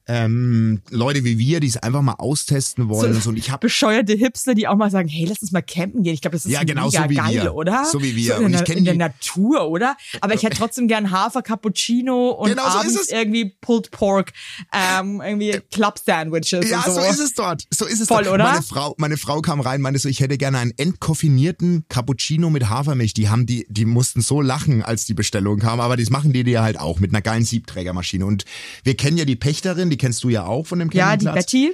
ähm, 0.09 0.81
Leute 0.91 1.23
wie 1.25 1.39
wir, 1.39 1.61
die 1.61 1.67
es 1.69 1.77
einfach 1.77 2.03
mal 2.03 2.15
austesten 2.15 2.89
wollen. 2.89 3.15
und 3.15 3.23
so. 3.23 3.31
Und 3.31 3.37
ich 3.39 3.51
habe 3.51 3.61
bescheuerte 3.67 4.15
Hipster, 4.15 4.55
die 4.55 4.67
auch 4.67 4.77
mal 4.77 4.91
sagen, 4.91 5.09
hey, 5.09 5.27
lass 5.29 5.41
uns 5.43 5.53
mal 5.53 5.63
campen 5.63 6.03
gehen. 6.03 6.15
Ich 6.15 6.21
glaube, 6.23 6.37
das 6.37 6.47
ist 6.47 6.53
Ja, 6.53 6.65
genau 6.65 6.87
mega 6.87 7.05
so 7.05 7.11
wie 7.11 7.15
geil, 7.15 7.35
wir. 7.43 7.55
oder? 7.55 7.85
So 7.91 8.03
wie 8.03 8.17
wir. 8.17 8.37
So 8.37 8.43
in, 8.43 8.53
der, 8.53 8.69
in 8.71 8.85
der 8.85 8.95
Natur, 8.97 9.69
oder? 9.69 9.97
Aber 10.21 10.35
ich 10.35 10.43
hätte 10.43 10.57
trotzdem 10.59 10.89
gern 10.89 11.11
Hafer 11.11 11.43
Cappuccino 11.43 12.31
und 12.31 12.49
Genau 12.51 12.63
so 12.65 12.79
abends 12.79 13.01
es. 13.01 13.09
irgendwie 13.11 13.55
Pulled 13.61 13.91
Pork, 13.91 14.33
ähm, 14.73 15.21
irgendwie 15.25 15.61
Club 15.73 15.99
Sandwiches 16.05 16.69
Ja, 16.71 16.83
so 16.89 17.01
ist 17.01 17.21
es 17.21 17.35
dort. 17.35 17.65
So 17.71 17.85
ist 17.85 18.01
es 18.01 18.09
Voll, 18.09 18.25
dort. 18.25 18.35
oder? 18.37 18.45
Meine 18.45 18.63
Frau, 18.63 18.95
meine 18.99 19.17
Frau 19.19 19.41
kam 19.43 19.61
rein, 19.61 19.81
meinte 19.83 20.01
so, 20.01 20.09
ich 20.09 20.21
hätte 20.21 20.39
gerne 20.39 20.59
einen 20.59 20.73
entkoffinierten 20.77 21.85
Cappuccino 21.89 22.49
mit 22.51 22.69
Hafermilch. 22.71 23.13
Die 23.15 23.29
haben 23.29 23.45
die, 23.45 23.67
die 23.69 23.85
mussten 23.85 24.21
so 24.23 24.41
lachen, 24.41 24.83
als 24.83 25.05
die 25.05 25.15
Bestellung 25.15 25.59
kam, 25.59 25.81
aber 25.81 25.97
das 25.97 26.09
machen 26.11 26.33
die 26.33 26.45
dir 26.45 26.63
halt 26.63 26.79
auch 26.81 27.01
mit 27.01 27.11
einer 27.11 27.21
geilen 27.23 27.45
Siebträgermaschine. 27.45 28.25
Und 28.25 28.45
wir 28.85 28.97
kennen 28.97 29.17
ja 29.19 29.25
die 29.27 29.37
Pächterin, 29.37 29.91
die 29.91 29.97
kennst 29.99 30.25
du 30.25 30.29
ja 30.31 30.47
auch 30.47 30.67
von 30.67 30.79
dem 30.79 30.91
Ja, 30.91 31.17
die 31.17 31.27
Campingplatz. 31.27 31.47
Betty. 31.53 31.73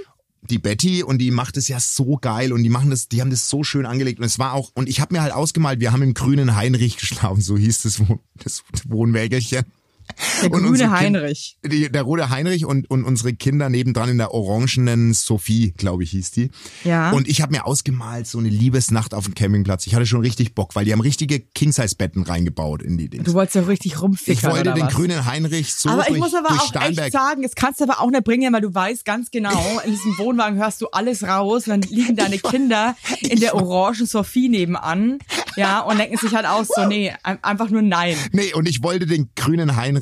die 0.51 0.59
Betty 0.59 1.03
und 1.03 1.19
die 1.19 1.31
macht 1.31 1.57
es 1.57 1.69
ja 1.69 1.79
so 1.81 2.17
geil 2.21 2.53
und 2.53 2.63
die 2.63 2.69
machen 2.69 2.91
das, 2.91 3.09
die 3.09 3.21
haben 3.21 3.31
das 3.31 3.49
so 3.49 3.63
schön 3.65 3.87
angelegt 3.87 4.19
und 4.19 4.27
es 4.27 4.39
war 4.39 4.53
auch 4.53 4.71
und 4.75 4.89
ich 4.89 5.01
habe 5.01 5.15
mir 5.15 5.23
halt 5.23 5.33
ausgemalt, 5.33 5.81
wir 5.81 5.93
haben 5.93 6.03
im 6.03 6.13
grünen 6.15 6.55
Heinrich 6.57 6.97
geschlafen, 6.99 7.41
so 7.41 7.57
hieß 7.57 7.83
das, 7.83 8.03
das 8.43 8.63
Wohnwägelchen. 8.89 9.65
Der 10.43 10.51
Und 10.51 10.59
grüne 10.59 10.69
unsere 10.69 10.89
Kind- 10.91 11.01
Heinrich. 11.01 11.57
Die, 11.65 11.91
der 11.91 12.03
rote 12.03 12.31
Heinrich 12.31 12.65
und, 12.67 12.91
und 12.91 13.05
unsere 13.05 13.33
Kinder 13.35 13.69
nebendran 13.71 14.09
in 14.09 14.19
der 14.19 14.33
orangenen 14.33 15.13
Sophie, 15.15 15.73
glaube 15.77 16.03
ich, 16.05 16.11
hieß 16.11 16.31
die. 16.33 16.51
Ja. 16.85 17.11
Und 17.13 17.29
ich 17.29 17.41
habe 17.41 17.53
mir 17.53 17.67
ausgemalt, 17.67 18.27
so 18.27 18.39
eine 18.39 18.49
Liebesnacht 18.49 19.15
auf 19.15 19.25
dem 19.25 19.35
Campingplatz. 19.35 19.87
Ich 19.87 19.95
hatte 19.95 20.07
schon 20.07 20.21
richtig 20.21 20.55
Bock, 20.55 20.75
weil 20.75 20.85
die 20.85 20.93
haben 20.93 21.01
richtige 21.01 21.41
King-Size-Betten 21.41 22.23
reingebaut 22.23 22.83
in 22.83 22.99
die 22.99 23.09
Dings. 23.09 23.25
Du 23.25 23.33
wolltest 23.35 23.57
ja 23.57 23.63
richtig 23.63 24.01
rumfickern, 24.03 24.37
Ich 24.51 24.57
wollte 24.57 24.75
den 24.75 24.87
was? 24.87 24.95
grünen 24.95 25.25
Heinrich 25.27 25.75
so 25.75 25.89
aber 25.89 26.03
durch, 26.05 26.17
ich 26.17 26.23
muss 26.23 26.35
aber 26.35 26.51
auch 26.51 26.67
Starnberg. 26.69 27.07
echt 27.07 27.13
sagen, 27.13 27.43
das 27.43 27.55
kannst 27.55 27.81
du 27.81 27.85
aber 27.85 28.01
auch 28.01 28.11
nicht 28.11 28.25
bringen, 28.25 28.53
weil 28.53 28.61
du 28.61 28.75
weißt 28.75 29.05
ganz 29.05 29.31
genau, 29.31 29.81
in 29.85 29.91
diesem 29.93 30.17
Wohnwagen 30.19 30.59
hörst 30.59 30.81
du 30.83 30.89
alles 30.89 31.23
raus, 31.23 31.67
und 31.67 31.71
dann 31.71 31.81
liegen 31.91 32.17
deine 32.17 32.39
Kinder 32.39 32.97
in 33.21 33.41
der 33.41 33.55
orangen 33.55 34.07
Sophie 34.07 34.49
nebenan, 34.49 35.19
ja, 35.57 35.81
und 35.81 35.99
denken 35.99 36.17
sich 36.19 36.35
halt 36.35 36.47
aus, 36.47 36.69
so, 36.75 36.85
nee, 36.89 37.13
ein- 37.23 37.43
einfach 37.43 37.71
nur 37.71 37.83
nein. 37.83 38.17
Nee, 38.33 38.53
und 38.55 38.69
ich 38.69 38.83
wollte 38.83 39.07
den 39.07 39.31
grünen 39.37 39.77
Heinrich 39.77 39.94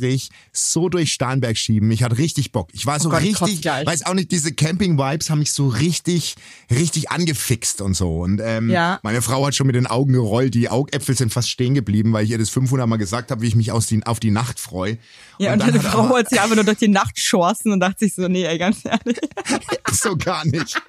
so 0.53 0.89
durch 0.89 1.13
Starnberg 1.13 1.57
schieben. 1.57 1.91
Ich 1.91 2.03
hatte 2.03 2.19
richtig 2.19 2.53
Bock. 2.53 2.69
Ich 2.73 2.87
war 2.87 2.99
so 3.01 3.09
Oh 3.09 3.13
Gott, 3.13 3.23
richtig, 3.23 3.65
weiß 3.65 4.07
auch 4.07 4.15
nicht, 4.15 4.31
diese 4.31 4.53
Camping-Vibes 4.53 5.31
haben 5.31 5.39
mich 5.41 5.53
so 5.53 5.69
richtig, 5.69 6.35
richtig 6.71 7.11
angefixt 7.11 7.81
und 7.81 7.95
so. 7.95 8.21
Und 8.21 8.41
ähm, 8.43 8.71
Ja. 8.71 9.01
meine 9.03 9.23
Frau 9.23 9.47
hat 9.47 9.55
schon 9.55 9.67
mit 9.67 9.77
den 9.77 9.87
Augen 9.87 10.13
gerollt. 10.13 10.55
Die 10.55 10.69
Augäpfel 10.69 11.17
sind 11.17 11.33
fast 11.33 11.51
stehen 11.51 11.75
geblieben, 11.75 12.13
weil 12.13 12.25
ich 12.25 12.31
ihr 12.31 12.39
das 12.39 12.51
500 12.51 12.87
Mal 12.89 12.97
gesagt 12.97 13.31
habe, 13.31 13.43
wie 13.43 13.49
ich 13.49 13.55
mich 13.55 13.73
aus 13.73 13.87
die, 13.87 14.05
auf 14.07 14.21
die 14.21 14.31
Nacht 14.31 14.59
freue. 14.61 14.99
Ja, 15.39 15.53
und, 15.53 15.59
dann 15.61 15.73
deine 15.73 15.83
hat 15.83 15.93
Frau 15.93 16.01
aber- 16.01 16.11
wollte 16.11 16.31
sich 16.31 16.41
einfach 16.41 16.55
nur 16.57 16.65
durch 16.65 16.79
die 16.79 16.89
Nacht 16.89 17.19
schorsten 17.19 17.73
und 17.73 17.81
dachte 17.81 18.01
sich 18.05 18.15
so, 18.15 18.29
nee, 18.29 18.45
ey, 18.45 18.59
ganz 18.59 18.85
ehrlich. 18.85 19.19
so 19.93 20.17
gar 20.17 20.45
nicht. 20.47 20.81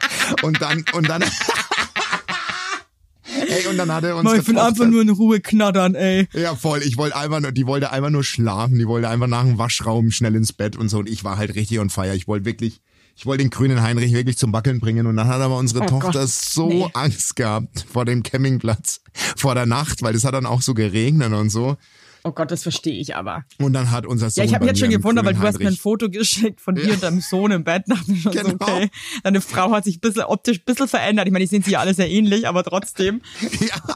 Und 0.43 0.61
dann, 0.61 0.85
und 0.93 1.09
dann, 1.09 1.23
ey, 3.47 3.67
und 3.67 3.77
dann 3.77 3.91
hatte 3.91 4.15
unsere 4.15 4.37
Ich 4.37 4.47
will 4.47 4.57
einfach 4.57 4.85
nur 4.85 5.01
in 5.01 5.09
Ruhe 5.09 5.39
knattern, 5.39 5.95
ey. 5.95 6.27
Ja, 6.33 6.55
voll. 6.55 6.81
Ich 6.83 6.97
wollte 6.97 7.15
einfach 7.15 7.39
nur, 7.39 7.51
die 7.51 7.67
wollte 7.67 7.91
einfach 7.91 8.09
nur 8.09 8.23
schlafen. 8.23 8.77
Die 8.77 8.87
wollte 8.87 9.09
einfach 9.09 9.27
nach 9.27 9.43
dem 9.43 9.57
Waschraum 9.57 10.11
schnell 10.11 10.35
ins 10.35 10.53
Bett 10.53 10.75
und 10.75 10.89
so. 10.89 10.99
Und 10.99 11.09
ich 11.09 11.23
war 11.23 11.37
halt 11.37 11.55
richtig 11.55 11.79
on 11.79 11.89
fire. 11.89 12.15
Ich 12.15 12.27
wollte 12.27 12.45
wirklich, 12.45 12.81
ich 13.15 13.25
wollte 13.25 13.43
den 13.43 13.49
grünen 13.49 13.81
Heinrich 13.81 14.13
wirklich 14.13 14.37
zum 14.37 14.53
Wackeln 14.53 14.79
bringen. 14.79 15.07
Und 15.07 15.15
dann 15.15 15.27
hat 15.27 15.41
aber 15.41 15.57
unsere 15.57 15.83
Oh 15.83 15.87
Tochter 15.87 16.21
Gott, 16.21 16.29
so 16.29 16.67
nee. 16.67 16.89
Angst 16.93 17.35
gehabt 17.35 17.85
vor 17.91 18.05
dem 18.05 18.23
Campingplatz, 18.23 19.01
vor 19.35 19.55
der 19.55 19.65
Nacht, 19.65 20.01
weil 20.01 20.15
es 20.15 20.23
hat 20.23 20.33
dann 20.33 20.45
auch 20.45 20.61
so 20.61 20.73
geregnet 20.73 21.33
und 21.33 21.49
so. 21.49 21.77
Oh 22.25 22.31
Gott, 22.31 22.51
das 22.51 22.63
verstehe 22.63 22.97
ich 22.99 23.15
aber. 23.15 23.43
Und 23.59 23.73
dann 23.73 23.91
hat 23.91 24.05
unser 24.05 24.29
Sohn 24.29 24.43
Ja, 24.43 24.47
ich 24.47 24.53
habe 24.55 24.63
mich 24.63 24.71
jetzt 24.71 24.79
schon 24.79 24.89
gewundert, 24.89 25.25
weil 25.25 25.33
du 25.33 25.41
hast 25.41 25.55
mir 25.59 25.65
ein 25.65 25.67
Heinrich- 25.67 25.81
Foto 25.81 26.09
geschickt 26.09 26.61
von 26.61 26.75
dir 26.75 26.85
Ja. 26.87 26.93
und 26.93 27.03
deinem 27.03 27.19
Sohn 27.21 27.51
im 27.51 27.63
Bett. 27.65 27.83
Dachte 27.87 28.09
mir 28.11 28.17
schon 28.17 28.31
so, 28.33 28.39
Genau. 28.39 28.55
okay, 28.59 28.89
deine 29.23 29.41
Frau 29.41 29.71
hat 29.71 29.83
sich 29.83 29.97
ein 29.97 29.99
bisschen 30.01 30.23
optisch 30.23 30.59
ein 30.59 30.63
bisschen 30.65 30.87
verändert. 30.87 31.27
Ich 31.27 31.33
meine, 31.33 31.43
die 31.43 31.49
sehen 31.49 31.63
sich 31.63 31.73
ja 31.73 31.79
alle 31.79 31.93
sehr 31.93 32.09
ähnlich, 32.09 32.47
aber 32.47 32.63
trotzdem. 32.63 33.21
Ja, 33.59 33.95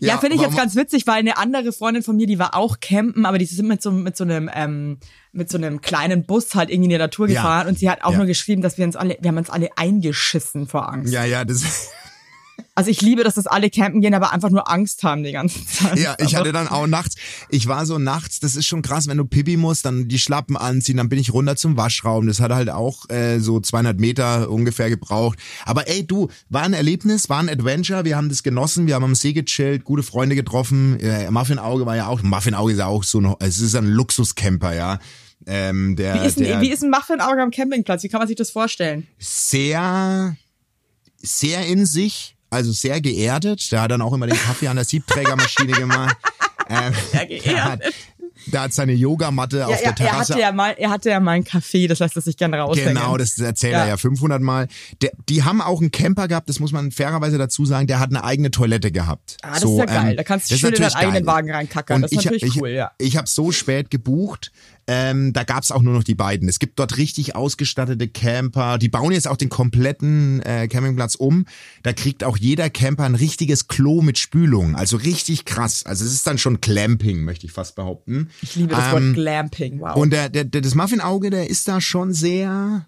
Ja, 0.00 0.18
finde 0.18 0.36
ich 0.36 0.40
jetzt 0.42 0.56
ganz 0.56 0.74
witzig, 0.76 1.06
weil 1.06 1.16
eine 1.18 1.36
andere 1.36 1.72
Freundin 1.72 2.02
von 2.02 2.16
mir, 2.16 2.26
die 2.26 2.38
war 2.38 2.56
auch 2.56 2.80
campen, 2.80 3.26
aber 3.26 3.36
die 3.36 3.44
sind 3.44 3.68
mit 3.68 3.82
so, 3.82 3.90
mit 3.92 4.16
so 4.16 4.24
einem, 4.24 4.48
ähm, 4.54 4.98
mit 5.32 5.50
so 5.50 5.58
einem 5.58 5.82
kleinen 5.82 6.24
Bus 6.24 6.54
halt 6.54 6.70
irgendwie 6.70 6.86
in 6.86 6.90
die 6.90 6.98
Natur 6.98 7.28
Ja. 7.28 7.34
gefahren 7.42 7.68
und 7.68 7.78
sie 7.78 7.90
hat 7.90 8.02
auch 8.02 8.12
Ja. 8.12 8.16
nur 8.18 8.26
geschrieben, 8.26 8.62
dass 8.62 8.78
wir 8.78 8.86
uns 8.86 8.96
alle, 8.96 9.18
wir 9.20 9.28
haben 9.28 9.36
uns 9.36 9.50
alle 9.50 9.68
eingeschissen 9.76 10.66
vor 10.66 10.90
Angst. 10.90 11.12
Ja, 11.12 11.24
ja, 11.24 11.44
das. 11.44 11.62
Also 12.78 12.92
ich 12.92 13.02
liebe, 13.02 13.24
dass 13.24 13.34
das 13.34 13.48
alle 13.48 13.70
campen 13.70 14.00
gehen, 14.00 14.14
aber 14.14 14.32
einfach 14.32 14.50
nur 14.50 14.70
Angst 14.70 15.02
haben 15.02 15.24
die 15.24 15.32
ganze 15.32 15.66
Zeit. 15.66 15.98
Ja, 15.98 16.14
ich 16.20 16.36
aber, 16.36 16.44
hatte 16.44 16.52
dann 16.52 16.68
auch 16.68 16.86
nachts, 16.86 17.16
ich 17.48 17.66
war 17.66 17.84
so 17.86 17.98
nachts, 17.98 18.38
das 18.38 18.54
ist 18.54 18.66
schon 18.66 18.82
krass, 18.82 19.08
wenn 19.08 19.16
du 19.16 19.24
Pipi 19.24 19.56
musst, 19.56 19.84
dann 19.84 20.06
die 20.06 20.20
Schlappen 20.20 20.56
anziehen, 20.56 20.96
dann 20.96 21.08
bin 21.08 21.18
ich 21.18 21.32
runter 21.32 21.56
zum 21.56 21.76
Waschraum. 21.76 22.28
Das 22.28 22.38
hat 22.38 22.52
halt 22.52 22.70
auch 22.70 23.10
äh, 23.10 23.40
so 23.40 23.58
200 23.58 23.98
Meter 23.98 24.48
ungefähr 24.48 24.90
gebraucht. 24.90 25.40
Aber 25.64 25.88
ey, 25.88 26.06
du, 26.06 26.28
war 26.50 26.62
ein 26.62 26.72
Erlebnis, 26.72 27.28
war 27.28 27.40
ein 27.40 27.48
Adventure, 27.48 28.04
wir 28.04 28.16
haben 28.16 28.28
das 28.28 28.44
genossen, 28.44 28.86
wir 28.86 28.94
haben 28.94 29.02
am 29.02 29.16
See 29.16 29.32
gechillt, 29.32 29.82
gute 29.82 30.04
Freunde 30.04 30.36
getroffen. 30.36 31.00
Äh, 31.00 31.28
Muffin 31.32 31.58
Auge 31.58 31.84
war 31.84 31.96
ja 31.96 32.06
auch, 32.06 32.22
Muffin 32.22 32.54
Auge 32.54 32.74
ist 32.74 32.78
ja 32.78 32.86
auch 32.86 33.02
so 33.02 33.20
ein, 33.20 33.34
es 33.40 33.58
ist 33.58 33.74
ein 33.74 33.88
Luxuscamper, 33.88 34.72
ja. 34.72 35.00
Ähm, 35.46 35.96
der, 35.96 36.22
Wie 36.22 36.26
ist, 36.28 36.38
der 36.38 36.58
ein, 36.58 36.62
wie 36.62 36.70
ist 36.70 36.84
ein 36.84 36.90
Muffin-Auge 36.90 37.42
am 37.42 37.50
Campingplatz? 37.50 38.04
Wie 38.04 38.08
kann 38.08 38.20
man 38.20 38.28
sich 38.28 38.36
das 38.36 38.52
vorstellen? 38.52 39.08
sehr, 39.18 40.36
sehr 41.16 41.66
in 41.66 41.84
sich, 41.84 42.37
also 42.50 42.72
sehr 42.72 43.00
geerdet. 43.00 43.70
Der 43.72 43.82
hat 43.82 43.90
dann 43.90 44.02
auch 44.02 44.12
immer 44.12 44.26
den 44.26 44.38
Kaffee 44.38 44.68
an 44.68 44.76
der 44.76 44.84
Siebträgermaschine 44.84 45.72
gemacht. 45.72 46.16
Ähm, 46.70 46.92
Sehr 47.12 47.24
geerdet. 47.24 47.94
Der 48.46 48.60
hat, 48.60 48.74
seine 48.74 48.92
Yogamatte 48.92 49.66
auf 49.66 49.72
Ja, 49.72 49.76
der 49.78 49.84
er, 49.84 49.90
er, 49.90 49.94
Terrasse. 49.94 50.32
hatte 50.34 50.42
ja 50.42 50.52
mal, 50.52 50.74
er 50.78 50.90
hatte 50.90 51.08
ja 51.08 51.18
mal 51.18 51.30
einen 51.32 51.44
Café, 51.44 51.88
das 51.88 51.98
lässt 52.00 52.14
er 52.16 52.20
sich 52.20 52.36
gerne 52.36 52.58
raushängen. 52.58 52.94
Genau, 52.94 53.16
das 53.16 53.38
erzählt 53.38 53.72
Ja. 53.72 53.80
er 53.84 53.88
ja 53.88 53.96
500 53.96 54.42
Mal. 54.42 54.68
Der, 55.00 55.12
die 55.30 55.44
haben 55.44 55.62
auch 55.62 55.80
einen 55.80 55.90
Camper 55.92 56.28
gehabt, 56.28 56.46
das 56.50 56.60
muss 56.60 56.70
man 56.72 56.90
fairerweise 56.92 57.38
dazu 57.38 57.64
sagen, 57.64 57.86
der 57.86 58.00
hat 58.00 58.10
eine 58.10 58.22
eigene 58.22 58.50
Toilette 58.50 58.92
gehabt. 58.92 59.38
Ah, 59.42 59.54
das 59.54 59.64
ist 59.64 59.78
ja 59.78 59.84
geil. 59.86 60.16
Da 60.16 60.24
kannst 60.24 60.50
du 60.50 60.58
schön 60.58 60.74
in 60.74 60.80
deinen 60.82 60.94
eigenen. 60.94 61.26
Wagen 61.26 61.50
reinkackern. 61.50 61.96
Und 61.96 62.02
Das 62.02 62.12
ist 62.12 62.18
ich, 62.18 62.24
natürlich 62.26 62.56
ich, 62.56 62.60
cool, 62.60 62.68
ja. 62.68 62.90
Ich 62.98 63.16
habe 63.16 63.26
so 63.28 63.50
spät 63.50 63.90
gebucht, 63.90 64.52
ähm, 64.88 65.34
da 65.34 65.44
gab's 65.44 65.70
auch 65.70 65.82
nur 65.82 65.92
noch 65.92 66.02
die 66.02 66.14
beiden. 66.14 66.48
Es 66.48 66.58
gibt 66.58 66.78
dort 66.78 66.96
richtig 66.96 67.36
ausgestattete 67.36 68.08
Camper. 68.08 68.78
Die 68.78 68.88
bauen 68.88 69.12
jetzt 69.12 69.28
auch 69.28 69.36
den 69.36 69.50
kompletten 69.50 70.40
äh, 70.42 70.66
Campingplatz 70.66 71.14
um. 71.14 71.44
Da 71.82 71.92
kriegt 71.92 72.24
auch 72.24 72.38
jeder 72.38 72.70
Camper 72.70 73.04
ein 73.04 73.14
richtiges 73.14 73.68
Klo 73.68 74.00
mit 74.00 74.18
Spülung. 74.18 74.74
Also 74.74 74.96
richtig 74.96 75.44
krass. 75.44 75.84
Also 75.84 76.06
es 76.06 76.12
ist 76.12 76.26
dann 76.26 76.38
schon 76.38 76.62
Clamping, 76.62 77.22
möchte 77.22 77.44
ich 77.44 77.52
fast 77.52 77.76
behaupten. 77.76 78.30
Ich 78.40 78.56
liebe 78.56 78.74
das 78.74 78.86
Ähm, 78.86 78.92
Wort 79.08 79.14
Glamping, 79.14 79.80
wow. 79.80 79.94
und 79.94 80.10
der, 80.10 80.30
der, 80.30 80.44
der 80.44 80.62
das 80.62 80.74
Muffinauge, 80.74 81.28
der 81.28 81.50
ist 81.50 81.68
da 81.68 81.80
schon 81.82 82.14
sehr, 82.14 82.86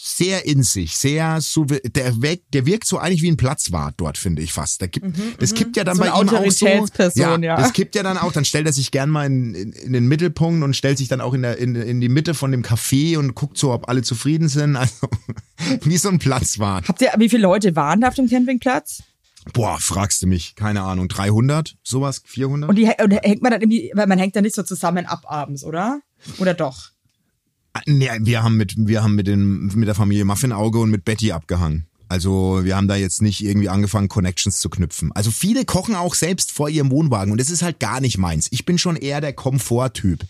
sehr 0.00 0.46
in 0.46 0.62
sich, 0.62 0.96
sehr, 0.96 1.40
der, 1.84 2.22
wirkt, 2.22 2.54
der 2.54 2.66
wirkt 2.66 2.86
so 2.86 2.98
eigentlich 2.98 3.22
wie 3.22 3.30
ein 3.30 3.36
Platzwart 3.36 3.94
dort, 3.96 4.16
finde 4.16 4.42
ich 4.42 4.52
fast. 4.52 4.80
Der 4.80 4.88
gibt, 4.88 5.06
das 5.40 5.54
kippt 5.54 5.76
ja 5.76 5.84
dann 5.84 5.96
Mhm, 5.96 6.02
So 6.02 6.02
bei 6.04 6.08
ihm 6.08 6.28
auch 6.28 6.30
so. 6.30 6.36
Autoritätsperson, 6.36 7.42
ja. 7.42 7.56
Das 7.56 7.72
kippt 7.72 7.94
ja 7.96 8.02
dann 8.02 8.16
auch, 8.16 8.32
dann 8.32 8.44
stellt 8.44 8.66
er 8.66 8.72
sich 8.72 8.90
gern 8.90 9.10
mal 9.10 9.26
in, 9.26 9.54
in, 9.54 9.72
in 9.72 9.92
den 9.92 10.06
Mittelpunkt 10.06 10.62
und 10.62 10.74
stellt 10.74 10.98
sich 10.98 11.08
dann 11.08 11.20
auch 11.20 11.34
in, 11.34 11.42
der, 11.42 11.58
in, 11.58 11.74
in 11.74 12.00
die 12.00 12.08
Mitte 12.08 12.34
von 12.34 12.52
dem 12.52 12.62
Café 12.62 13.18
und 13.18 13.34
guckt 13.34 13.58
so, 13.58 13.72
ob 13.72 13.88
alle 13.88 14.02
zufrieden 14.02 14.48
sind. 14.48 14.76
Also 14.88 15.08
wie 15.82 15.96
so 15.96 16.08
ein 16.08 16.20
Platzwart. 16.20 16.86
Habt 16.86 17.02
ihr, 17.02 17.10
wie 17.18 17.28
viele 17.28 17.42
Leute 17.42 17.74
waren 17.74 18.00
da 18.00 18.08
auf 18.08 18.14
dem 18.14 18.28
Campingplatz? 18.28 19.02
Boah, 19.52 19.78
fragst 19.80 20.22
du 20.22 20.26
mich, 20.26 20.54
keine 20.54 20.82
Ahnung, 20.82 21.08
300, 21.08 21.76
sowas, 21.82 22.22
400? 22.24 22.70
Und, 22.70 22.76
die, 22.76 22.84
und 23.02 23.10
hängt 23.10 23.42
man 23.42 23.50
dann 23.50 23.60
irgendwie, 23.60 23.90
weil 23.94 24.06
man 24.06 24.18
hängt 24.18 24.36
da 24.36 24.40
nicht 24.40 24.54
so 24.54 24.62
zusammen 24.62 25.06
ab 25.06 25.22
abends, 25.26 25.64
oder? 25.64 26.00
Oder 26.38 26.54
doch? 26.54 26.90
Nee, 27.86 28.10
wir 28.20 28.42
haben 28.42 28.56
mit, 28.56 28.74
wir 28.76 29.02
haben 29.02 29.14
mit, 29.14 29.26
den, 29.26 29.66
mit 29.74 29.88
der 29.88 29.94
Familie 29.94 30.24
Muffinauge 30.24 30.78
und 30.78 30.90
mit 30.90 31.04
Betty 31.04 31.32
abgehangen. 31.32 31.86
Also 32.08 32.60
wir 32.64 32.74
haben 32.76 32.88
da 32.88 32.96
jetzt 32.96 33.20
nicht 33.20 33.44
irgendwie 33.44 33.68
angefangen, 33.68 34.08
Connections 34.08 34.60
zu 34.60 34.70
knüpfen. 34.70 35.12
Also 35.12 35.30
viele 35.30 35.64
kochen 35.64 35.94
auch 35.94 36.14
selbst 36.14 36.52
vor 36.52 36.68
ihrem 36.68 36.90
Wohnwagen 36.90 37.32
und 37.32 37.40
das 37.40 37.50
ist 37.50 37.62
halt 37.62 37.80
gar 37.80 38.00
nicht 38.00 38.16
meins. 38.18 38.48
Ich 38.50 38.64
bin 38.64 38.78
schon 38.78 38.96
eher 38.96 39.20
der 39.20 39.32
Komforttyp. 39.34 40.24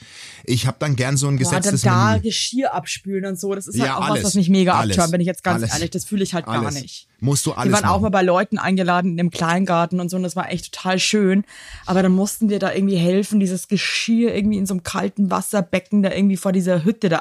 Ich 0.44 0.66
habe 0.66 0.76
dann 0.80 0.96
gern 0.96 1.16
so 1.16 1.28
ein 1.28 1.36
Boah, 1.38 1.44
dann 1.44 1.60
gesetztes 1.60 1.82
da 1.82 2.10
Menü. 2.12 2.22
Geschirr 2.22 2.74
abspülen 2.74 3.24
und 3.26 3.38
so, 3.38 3.54
das 3.54 3.66
ist 3.68 3.78
halt 3.78 3.88
Ja, 3.90 3.96
auch 3.98 4.06
alles. 4.08 4.24
was, 4.24 4.30
was 4.30 4.34
mich 4.34 4.48
mega 4.48 4.74
Alles. 4.74 4.98
abtönt, 4.98 5.12
wenn 5.12 5.20
ich 5.20 5.26
jetzt 5.26 5.44
ganz 5.44 5.62
Alles. 5.62 5.74
ehrlich, 5.74 5.90
das 5.90 6.04
fühle 6.04 6.22
ich 6.24 6.34
halt 6.34 6.46
gar 6.46 6.70
nicht. 6.70 7.06
Musst 7.20 7.46
du 7.46 7.52
alles 7.52 7.72
Wir 7.72 7.72
waren 7.82 7.84
auch 7.84 7.94
machen. 7.94 8.02
mal 8.02 8.08
bei 8.10 8.22
Leuten 8.22 8.58
eingeladen 8.58 9.12
in 9.12 9.20
einem 9.20 9.30
Kleingarten 9.30 9.98
und 10.00 10.08
so 10.08 10.16
und 10.16 10.22
das 10.22 10.36
war 10.36 10.50
echt 10.50 10.72
total 10.72 10.98
schön. 10.98 11.44
Aber 11.86 12.02
dann 12.02 12.12
mussten 12.12 12.48
wir 12.48 12.58
da 12.58 12.72
irgendwie 12.72 12.96
helfen, 12.96 13.40
dieses 13.40 13.68
Geschirr 13.68 14.34
irgendwie 14.34 14.58
in 14.58 14.66
so 14.66 14.74
einem 14.74 14.82
kalten 14.84 15.30
Wasserbecken 15.30 16.02
da 16.02 16.12
irgendwie 16.12 16.36
vor 16.36 16.52
dieser 16.52 16.84
Hütte 16.84 17.08
da 17.08 17.20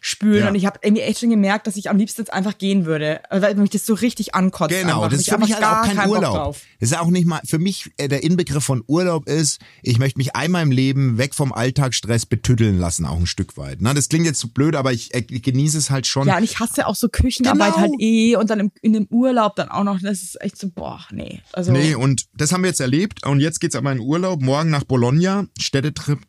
abzuspülen. 0.00 0.40
Ja. 0.42 0.48
Und 0.48 0.54
ich 0.54 0.66
habe 0.66 0.78
irgendwie 0.82 1.02
echt 1.02 1.20
schon 1.20 1.30
gemerkt, 1.30 1.66
dass 1.66 1.76
ich 1.76 1.90
am 1.90 1.96
liebsten 1.96 2.22
jetzt 2.22 2.32
einfach 2.32 2.58
gehen 2.58 2.86
würde, 2.86 3.20
weil 3.30 3.54
mich 3.56 3.70
das 3.70 3.86
so 3.86 3.94
richtig 3.94 4.34
ankotzt. 4.34 4.70
Genau, 4.70 4.96
einfach. 5.02 5.10
das 5.10 5.20
ist 5.20 5.30
für 5.30 5.38
mich 5.38 5.54
halt 5.54 5.64
auch 5.64 5.70
gar 5.70 5.88
kein 5.88 6.08
Urlaub. 6.08 6.56
Das 6.80 6.90
ist 6.90 6.98
auch 6.98 7.10
nicht 7.10 7.26
mal, 7.26 7.40
für 7.44 7.58
mich 7.58 7.90
äh, 7.96 8.08
der 8.08 8.22
Inbegriff 8.22 8.64
von 8.64 8.82
Urlaub 8.86 9.28
ist, 9.28 9.60
ich 9.82 9.98
möchte 9.98 10.18
mich 10.18 10.34
einmal 10.34 10.62
im 10.62 10.70
Leben 10.70 11.18
weg 11.18 11.34
vom 11.34 11.52
Alltagsstress 11.52 12.26
betüddeln 12.26 12.78
lassen, 12.78 13.06
auch 13.06 13.16
ein 13.16 13.26
Stück 13.26 13.56
weit. 13.56 13.78
Na, 13.80 13.94
das 13.94 14.08
klingt 14.08 14.26
jetzt 14.26 14.40
so 14.40 14.48
blöd, 14.48 14.76
aber 14.76 14.92
ich, 14.92 15.14
äh, 15.14 15.24
ich 15.30 15.42
genieße 15.42 15.78
es 15.78 15.90
halt 15.90 16.06
schon. 16.06 16.26
Ja, 16.26 16.36
und 16.36 16.44
ich 16.44 16.58
hasse 16.58 16.86
auch 16.86 16.94
so 16.94 17.08
Küchenarbeit 17.08 17.74
Genau. 17.74 17.78
halt 17.78 17.92
eh 18.00 18.36
und 18.36 18.50
dann 18.50 18.60
im, 18.60 18.72
in 18.82 18.92
dem 18.92 19.06
Urlaub 19.10 19.56
dann 19.56 19.68
auch 19.68 19.84
noch. 19.84 20.00
Das 20.00 20.22
ist 20.22 20.40
echt 20.40 20.58
so, 20.58 20.68
boah, 20.70 21.00
nee. 21.12 21.40
Also, 21.52 21.72
Nee, 21.72 21.94
und 21.94 22.26
das 22.34 22.52
haben 22.52 22.62
wir 22.62 22.68
jetzt 22.68 22.80
erlebt. 22.80 23.26
Und 23.26 23.40
jetzt 23.40 23.60
geht's 23.60 23.76
aber 23.76 23.92
in 23.92 24.00
Urlaub. 24.00 24.40
Morgen 24.42 24.70
nach 24.70 24.84
Bologna, 24.84 25.46
Städtetrip. 25.58 26.20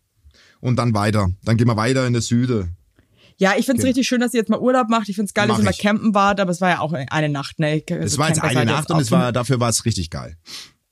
Und 0.59 0.75
dann 0.75 0.93
weiter. 0.93 1.29
Dann 1.43 1.57
gehen 1.57 1.67
wir 1.67 1.75
weiter 1.75 2.05
in 2.05 2.13
der 2.13 2.21
Süde. 2.21 2.69
Ja, 3.41 3.53
ich 3.57 3.65
find's 3.65 3.81
Okay. 3.81 3.87
richtig 3.89 4.07
schön, 4.07 4.21
dass 4.21 4.33
ihr 4.33 4.39
jetzt 4.39 4.49
mal 4.49 4.59
Urlaub 4.59 4.87
macht. 4.87 5.09
Ich 5.09 5.15
find's 5.15 5.33
geil, 5.33 5.47
dass 5.47 5.57
Mach 5.57 5.63
ihr 5.63 5.65
mal 5.65 5.73
campen 5.73 6.13
wart, 6.13 6.39
aber 6.39 6.51
es 6.51 6.61
war 6.61 6.69
ja 6.69 6.79
auch 6.79 6.93
eine 6.93 7.29
Nacht, 7.29 7.59
ne? 7.59 7.83
Es 7.89 8.17
war 8.17 8.27
jetzt 8.29 8.41
eine 8.41 8.65
Nacht 8.65 8.91
und 8.91 8.99
es 8.99 9.09
war, 9.11 9.31
dafür 9.31 9.59
war 9.59 9.69
es 9.69 9.83
richtig 9.85 10.09
geil. 10.09 10.37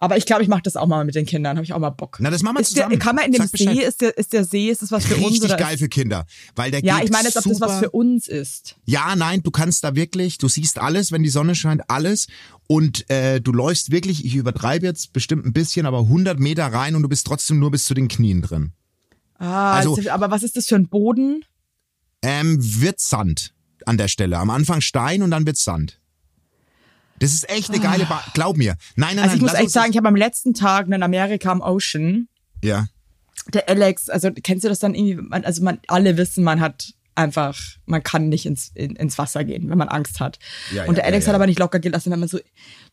Aber 0.01 0.15
ich 0.15 0.25
glaube, 0.25 0.41
ich 0.43 0.47
mache 0.47 0.61
das 0.63 0.77
auch 0.77 0.87
mal 0.87 1.03
mit 1.03 1.15
den 1.15 1.25
Kindern. 1.25 1.57
Habe 1.57 1.65
ich 1.65 1.73
auch 1.73 1.79
mal 1.79 1.89
Bock. 1.89 2.17
Na, 2.21 2.29
das 2.29 2.41
machen 2.41 2.55
wir 2.55 2.61
ist 2.61 2.73
der, 2.75 2.85
zusammen. 2.85 2.99
kann 2.99 3.15
man 3.17 3.25
in 3.25 3.33
dem 3.33 3.41
Sag 3.41 3.51
Bescheid. 3.51 3.75
See, 3.75 3.83
ist 3.83 3.99
der, 4.01 4.17
ist 4.17 4.31
der 4.31 4.45
See, 4.45 4.69
ist 4.69 4.81
das 4.81 4.91
was 4.93 5.05
für 5.05 5.15
uns? 5.17 5.41
Richtig 5.43 5.57
geil 5.57 5.77
für 5.77 5.89
Kinder. 5.89 6.25
Weil 6.55 6.71
der 6.71 6.81
ja, 6.85 7.01
ich 7.03 7.11
meine 7.11 7.25
jetzt, 7.25 7.35
ob 7.37 7.43
das 7.43 7.59
was 7.59 7.79
für 7.79 7.89
uns 7.91 8.29
ist. 8.29 8.77
Ja, 8.85 9.17
nein, 9.17 9.43
du 9.43 9.51
kannst 9.51 9.83
da 9.83 9.95
wirklich, 9.95 10.37
du 10.37 10.47
siehst 10.47 10.79
alles, 10.79 11.11
wenn 11.11 11.21
die 11.21 11.29
Sonne 11.29 11.53
scheint, 11.53 11.81
alles. 11.89 12.27
Und 12.67 13.09
äh, 13.09 13.41
du 13.41 13.51
läufst 13.51 13.91
wirklich, 13.91 14.23
ich 14.23 14.35
übertreibe 14.35 14.85
jetzt 14.85 15.11
bestimmt 15.11 15.45
ein 15.45 15.51
bisschen, 15.51 15.85
aber 15.85 15.99
100 15.99 16.39
Meter 16.39 16.67
rein 16.67 16.95
und 16.95 17.03
du 17.03 17.09
bist 17.09 17.27
trotzdem 17.27 17.59
nur 17.59 17.69
bis 17.71 17.83
zu 17.85 17.93
den 17.93 18.07
Knien 18.07 18.41
drin. 18.41 18.71
Ah, 19.37 19.73
Also- 19.73 19.95
also, 19.97 20.09
aber 20.11 20.31
was 20.31 20.43
ist 20.43 20.55
das 20.55 20.67
für 20.67 20.75
ein 20.75 20.87
Boden? 20.87 21.43
Ähm, 22.21 22.57
wird 22.59 22.99
Sand 22.99 23.53
an 23.85 23.97
der 23.97 24.07
Stelle. 24.07 24.37
Am 24.37 24.49
Anfang 24.49 24.81
Stein 24.81 25.21
und 25.23 25.31
dann 25.31 25.45
wird 25.45 25.57
Sand. 25.57 25.99
Das 27.19 27.33
ist 27.33 27.49
echt 27.49 27.69
eine 27.69 27.79
geile 27.79 28.05
ba 28.05 28.23
Glaub 28.33 28.55
mir. 28.57 28.75
Nein, 28.95 29.15
nein, 29.15 29.25
Also 29.25 29.35
ich 29.35 29.41
nein. 29.41 29.51
muss 29.51 29.59
echt 29.59 29.71
sagen, 29.71 29.91
ich 29.91 29.97
habe 29.97 30.07
am 30.07 30.15
letzten 30.15 30.53
Tag 30.53 30.87
in 30.87 31.03
Amerika 31.03 31.51
am 31.51 31.61
Ocean, 31.61 32.27
Ja. 32.63 32.87
der 33.53 33.67
Alex, 33.67 34.09
also 34.09 34.29
kennst 34.31 34.63
du 34.63 34.69
das 34.69 34.79
dann 34.79 34.95
irgendwie, 34.95 35.15
man, 35.15 35.43
also 35.43 35.63
man, 35.63 35.79
alle 35.87 36.17
wissen, 36.17 36.43
man 36.43 36.59
hat 36.61 36.93
einfach, 37.15 37.57
man 37.85 38.01
kann 38.01 38.29
nicht 38.29 38.45
ins, 38.45 38.71
in, 38.73 38.95
ins 38.95 39.17
Wasser 39.17 39.43
gehen, 39.43 39.69
wenn 39.69 39.77
man 39.77 39.89
Angst 39.89 40.19
hat. 40.19 40.39
Ja, 40.73 40.85
und 40.85 40.95
der 40.95 41.03
ja, 41.03 41.09
Alex 41.09 41.25
ja, 41.25 41.29
hat 41.29 41.35
aber 41.35 41.47
nicht 41.47 41.59
locker 41.59 41.79
gelassen, 41.79 42.11
wenn 42.11 42.19
man 42.19 42.29
so, 42.29 42.39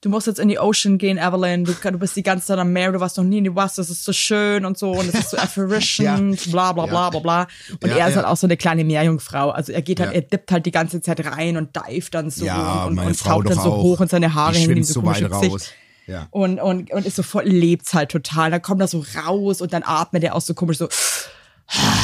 du 0.00 0.08
musst 0.08 0.26
jetzt 0.26 0.38
in 0.38 0.48
die 0.48 0.58
Ocean 0.58 0.98
gehen, 0.98 1.18
Evelyn, 1.18 1.64
du, 1.64 1.72
du 1.72 1.98
bist 1.98 2.16
die 2.16 2.22
ganze 2.22 2.46
Zeit 2.46 2.58
am 2.58 2.72
Meer, 2.72 2.92
du 2.92 3.00
warst 3.00 3.16
noch 3.16 3.24
nie 3.24 3.38
in 3.38 3.44
die 3.44 3.54
Wasser, 3.54 3.82
es 3.82 3.90
ist 3.90 4.04
so 4.04 4.12
schön 4.12 4.64
und 4.64 4.76
so 4.78 4.92
und 4.92 5.08
es 5.08 5.14
ist 5.14 5.30
so 5.30 5.36
erfrischend, 5.36 6.50
bla 6.50 6.72
bla 6.72 6.86
bla 6.86 7.10
bla 7.10 7.20
bla. 7.20 7.48
Und 7.82 7.90
er 7.90 8.08
ist 8.08 8.16
halt 8.16 8.26
auch 8.26 8.36
so 8.36 8.46
eine 8.46 8.56
kleine 8.56 8.84
Meerjungfrau. 8.84 9.50
Also 9.50 9.72
er 9.72 9.82
geht 9.82 10.00
halt, 10.00 10.12
er 10.12 10.22
dippt 10.22 10.50
halt 10.50 10.66
die 10.66 10.72
ganze 10.72 11.00
Zeit 11.00 11.24
rein 11.24 11.56
und 11.56 11.76
dive 11.76 12.10
dann 12.10 12.30
so 12.30 12.46
und, 12.46 12.98
und, 12.98 13.06
und 13.06 13.20
taucht 13.20 13.48
dann 13.48 13.58
so 13.58 13.72
auch. 13.72 13.82
hoch 13.82 14.00
und 14.00 14.10
seine 14.10 14.34
Haare 14.34 14.56
hängen 14.56 14.78
ihm 14.78 14.82
so 14.82 14.94
so 14.94 15.02
komisch 15.02 15.22
weit 15.22 15.30
Gesicht. 15.30 15.52
raus. 15.52 15.70
Ja. 16.06 16.28
Und, 16.30 16.60
und, 16.60 16.92
und 16.92 17.04
ist 17.04 17.16
so 17.16 17.22
voll, 17.22 17.44
lebt's 17.44 17.92
halt 17.92 18.10
total. 18.10 18.50
Dann 18.50 18.62
kommt 18.62 18.80
er 18.80 18.88
so 18.88 19.04
raus 19.24 19.60
und 19.60 19.72
dann 19.72 19.82
atmet 19.84 20.22
er 20.22 20.34
auch 20.34 20.40
so 20.40 20.54
komisch 20.54 20.78
so. 20.78 20.88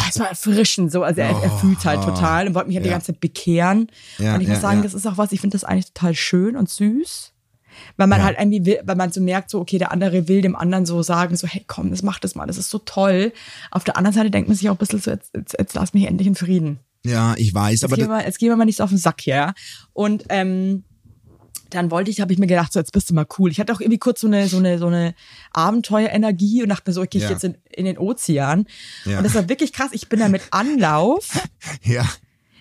Es 0.09 0.19
war 0.19 0.29
erfrischend 0.29 0.91
so, 0.93 1.03
also 1.05 1.21
er, 1.21 1.41
er 1.43 1.51
fühlt 1.59 1.85
halt 1.85 2.03
total 2.03 2.49
und 2.49 2.55
wollte 2.55 2.69
mich 2.69 2.77
halt 2.77 2.85
die 2.85 2.89
Ja. 2.91 2.95
ganze 2.97 3.13
Zeit 3.13 3.21
bekehren. 3.21 3.87
Ja, 4.19 4.35
und 4.35 4.41
ich 4.41 4.49
muss 4.49 4.57
ja, 4.59 4.61
sagen, 4.63 4.83
das 4.83 4.93
ist 4.95 5.07
auch 5.07 5.19
was, 5.19 5.33
ich 5.33 5.41
finde 5.41 5.55
das 5.55 5.65
eigentlich 5.65 5.93
total 5.93 6.15
schön 6.15 6.57
und 6.57 6.69
süß. 6.69 7.33
Weil 7.97 8.07
man 8.07 8.23
halt 8.23 8.39
irgendwie 8.39 8.67
will, 8.67 8.81
weil 8.85 8.97
man 8.97 9.13
so 9.13 9.21
merkt, 9.23 9.49
so, 9.49 9.59
okay, 9.61 9.79
der 9.79 9.93
andere 9.93 10.29
will 10.29 10.43
dem 10.43 10.57
anderen 10.57 10.85
so 10.85 11.03
sagen, 11.03 11.37
so, 11.37 11.47
hey, 11.47 11.65
komm, 11.67 11.91
das 11.91 12.03
mach 12.03 12.19
das 12.19 12.35
mal, 12.35 12.47
das 12.47 12.59
ist 12.59 12.69
so 12.71 12.79
toll. 12.79 13.33
Auf 13.71 13.85
der 13.85 13.97
anderen 13.97 14.15
Seite 14.15 14.31
denkt 14.31 14.49
man 14.49 14.57
sich 14.57 14.69
auch 14.69 14.75
ein 14.75 14.79
bisschen 14.79 15.01
so, 15.01 15.11
jetzt, 15.11 15.31
jetzt, 15.35 15.57
jetzt 15.59 15.75
lass 15.75 15.95
mich 15.95 16.05
endlich 16.07 16.27
in 16.29 16.35
Frieden. 16.35 16.81
Ja, 17.05 17.35
ich 17.37 17.55
weiß, 17.55 17.81
Jetzt, 17.81 17.85
aber 17.85 17.97
gehen 17.97 18.09
wir, 18.09 18.25
jetzt 18.25 18.39
gehen 18.39 18.51
wir 18.51 18.57
mal 18.57 18.65
nicht 18.67 18.77
so 18.77 18.85
auf 18.85 18.91
den 18.91 18.99
Sack 18.99 19.23
hier, 19.23 19.35
ja. 19.35 19.55
Und 19.95 20.25
ähm, 20.29 20.85
dann 21.75 21.91
wollte 21.91 22.11
ich, 22.11 22.21
habe 22.21 22.33
ich 22.33 22.39
mir 22.39 22.47
gedacht, 22.47 22.73
so 22.73 22.79
jetzt 22.81 22.93
bist 22.93 23.11
du 23.11 23.15
mal 23.15 23.27
cool. 23.39 23.51
Ich 23.51 23.59
hatte 23.61 23.73
auch 23.73 23.81
irgendwie 23.81 23.99
kurz 23.99 24.21
so 24.21 24.27
eine 24.27 24.49
so 24.49 24.59
eine 24.59 24.79
so 24.79 24.87
eine 24.87 25.15
Abenteuerenergie 25.53 26.63
und 26.63 26.69
dachte 26.69 26.91
mir 26.91 26.95
so, 26.95 27.01
okay, 27.03 27.19
ich 27.19 27.23
Ja. 27.23 27.29
gehe 27.29 27.37
jetzt 27.37 27.45
in, 27.45 27.57
in 27.71 27.85
den 27.85 27.99
Ozean. 27.99 28.67
Ja. 29.05 29.19
Und 29.19 29.25
das 29.25 29.35
war 29.35 29.49
wirklich 29.49 29.73
krass. 29.73 29.91
Ich 29.93 30.09
bin 30.09 30.21
da 30.21 30.29
mit 30.29 30.43
Anlauf. 30.51 31.29
ja. 31.83 32.07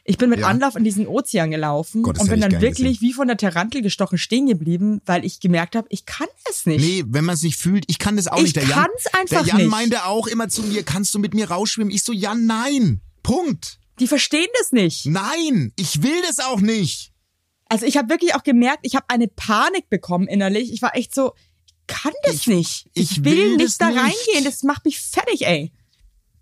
Ich 0.03 0.18
bin 0.18 0.30
mit 0.32 0.39
Ja. 0.39 0.47
Anlauf 0.47 0.76
in 0.76 0.84
diesen 0.84 1.05
Ozean 1.07 1.51
gelaufen 1.51 2.01
Gott, 2.01 2.20
und 2.20 2.30
bin 2.30 2.41
dann 2.41 2.59
wirklich 2.59 3.01
wie 3.01 3.14
von 3.14 3.28
der 3.28 3.38
Tarantel 3.38 3.82
gestochen 3.84 4.18
stehen 4.18 4.47
geblieben, 4.47 4.99
weil 5.05 5.24
ich 5.24 5.39
gemerkt 5.39 5.76
habe, 5.76 5.88
ich 5.91 6.05
kann 6.07 6.28
es 6.49 6.66
nicht. 6.66 6.82
Nee, 6.84 7.03
wenn 7.07 7.24
man 7.24 7.36
es 7.36 7.43
nicht 7.43 7.57
fühlt, 7.57 7.84
ich 7.88 7.99
kann 7.99 8.16
das 8.18 8.28
auch 8.28 8.38
Ich 8.38 8.43
nicht. 8.43 8.55
Der 8.55 8.64
Jan, 8.64 8.88
einfach 9.20 9.43
der 9.43 9.45
Jan 9.45 9.57
nicht. 9.57 9.70
meinte 9.70 10.05
auch 10.05 10.26
immer 10.28 10.49
zu 10.49 10.64
mir, 10.64 10.82
kannst 10.84 11.14
du 11.14 11.20
mit 11.20 11.34
mir 11.36 11.49
rausschwimmen? 11.51 11.93
Ich 11.93 12.01
so, 12.03 12.14
Jan, 12.14 12.45
nein. 12.47 13.01
Punkt. 13.22 13.78
Die 13.99 14.07
verstehen 14.07 14.47
das 14.59 14.72
nicht. 14.72 15.05
Nein, 15.05 15.72
ich 15.76 16.01
will 16.01 16.20
das 16.28 16.39
auch 16.39 16.59
nicht. 16.62 17.11
Also 17.72 17.86
ich 17.86 17.95
habe 17.97 18.09
wirklich 18.09 18.36
auch 18.36 18.43
gemerkt, 18.43 18.80
ich 18.84 18.95
habe 18.95 19.05
eine 19.07 19.28
Panik 19.28 19.89
bekommen 19.89 20.28
innerlich. 20.28 20.74
Ich 20.74 20.82
war 20.82 20.95
echt 20.95 21.15
so, 21.15 21.34
ich 21.65 21.74
kann 21.88 22.11
das 22.24 22.36
Ich- 22.36 22.47
nicht. 22.47 22.89
ich 22.93 23.24
will, 23.24 23.38
will 23.38 23.55
nicht 23.57 23.80
da 23.82 23.88
nicht. 23.89 23.97
reingehen. 23.99 24.43
Das 24.43 24.63
macht 24.63 24.84
mich 24.86 24.99
fertig, 24.99 25.45
ey. 25.47 25.72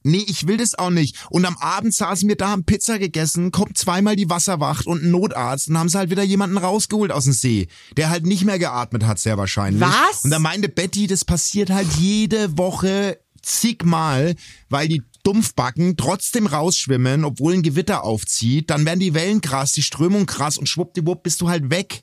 Nee, 0.02 0.24
ich 0.28 0.48
will 0.48 0.56
das 0.58 0.74
auch 0.80 0.90
nicht. 0.90 1.18
Und 1.30 1.46
am 1.46 1.58
Abend 1.58 1.94
saßen 1.94 2.28
wir 2.28 2.38
da, 2.38 2.48
haben 2.50 2.64
Pizza 2.64 2.98
gegessen, 2.98 3.52
kommt 3.52 3.78
zweimal 3.78 4.16
die 4.16 4.30
Wasserwacht 4.30 4.88
und 4.88 5.04
ein 5.04 5.12
Notarzt 5.12 5.68
und 5.70 5.78
haben 5.78 5.90
sie 5.90 5.98
halt 5.98 6.10
wieder 6.10 6.24
jemanden 6.24 6.58
rausgeholt 6.58 7.12
aus 7.12 7.26
dem 7.26 7.34
See, 7.34 7.68
der 7.98 8.10
halt 8.10 8.26
nicht 8.26 8.46
mehr 8.46 8.58
geatmet 8.60 9.06
hat, 9.06 9.20
sehr 9.20 9.38
wahrscheinlich. 9.38 9.82
Was? 9.82 10.24
Und 10.24 10.32
da 10.32 10.40
meinte 10.40 10.70
Betty, 10.70 11.06
das 11.08 11.26
passiert 11.26 11.70
halt 11.70 11.88
jede 12.00 12.58
Woche 12.58 13.20
zigmal, 13.42 14.36
weil 14.70 14.88
die 14.88 15.04
Dumpfbacken 15.34 15.96
trotzdem 15.96 16.48
rausschwimmen, 16.48 17.24
obwohl 17.24 17.54
ein 17.54 17.62
Gewitter 17.62 18.04
aufzieht. 18.04 18.72
Dann 18.72 18.84
werden 18.84 19.00
die 19.00 19.14
Wellen 19.14 19.42
krass, 19.42 19.74
die 19.74 19.84
Strömung 19.84 20.26
krass 20.26 20.58
und 20.58 20.68
schwuppdiwupp 20.68 21.22
bist 21.22 21.40
du 21.42 21.50
halt 21.50 21.70
weg. 21.70 22.02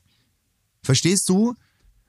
Verstehst 0.85 1.29
du? 1.29 1.55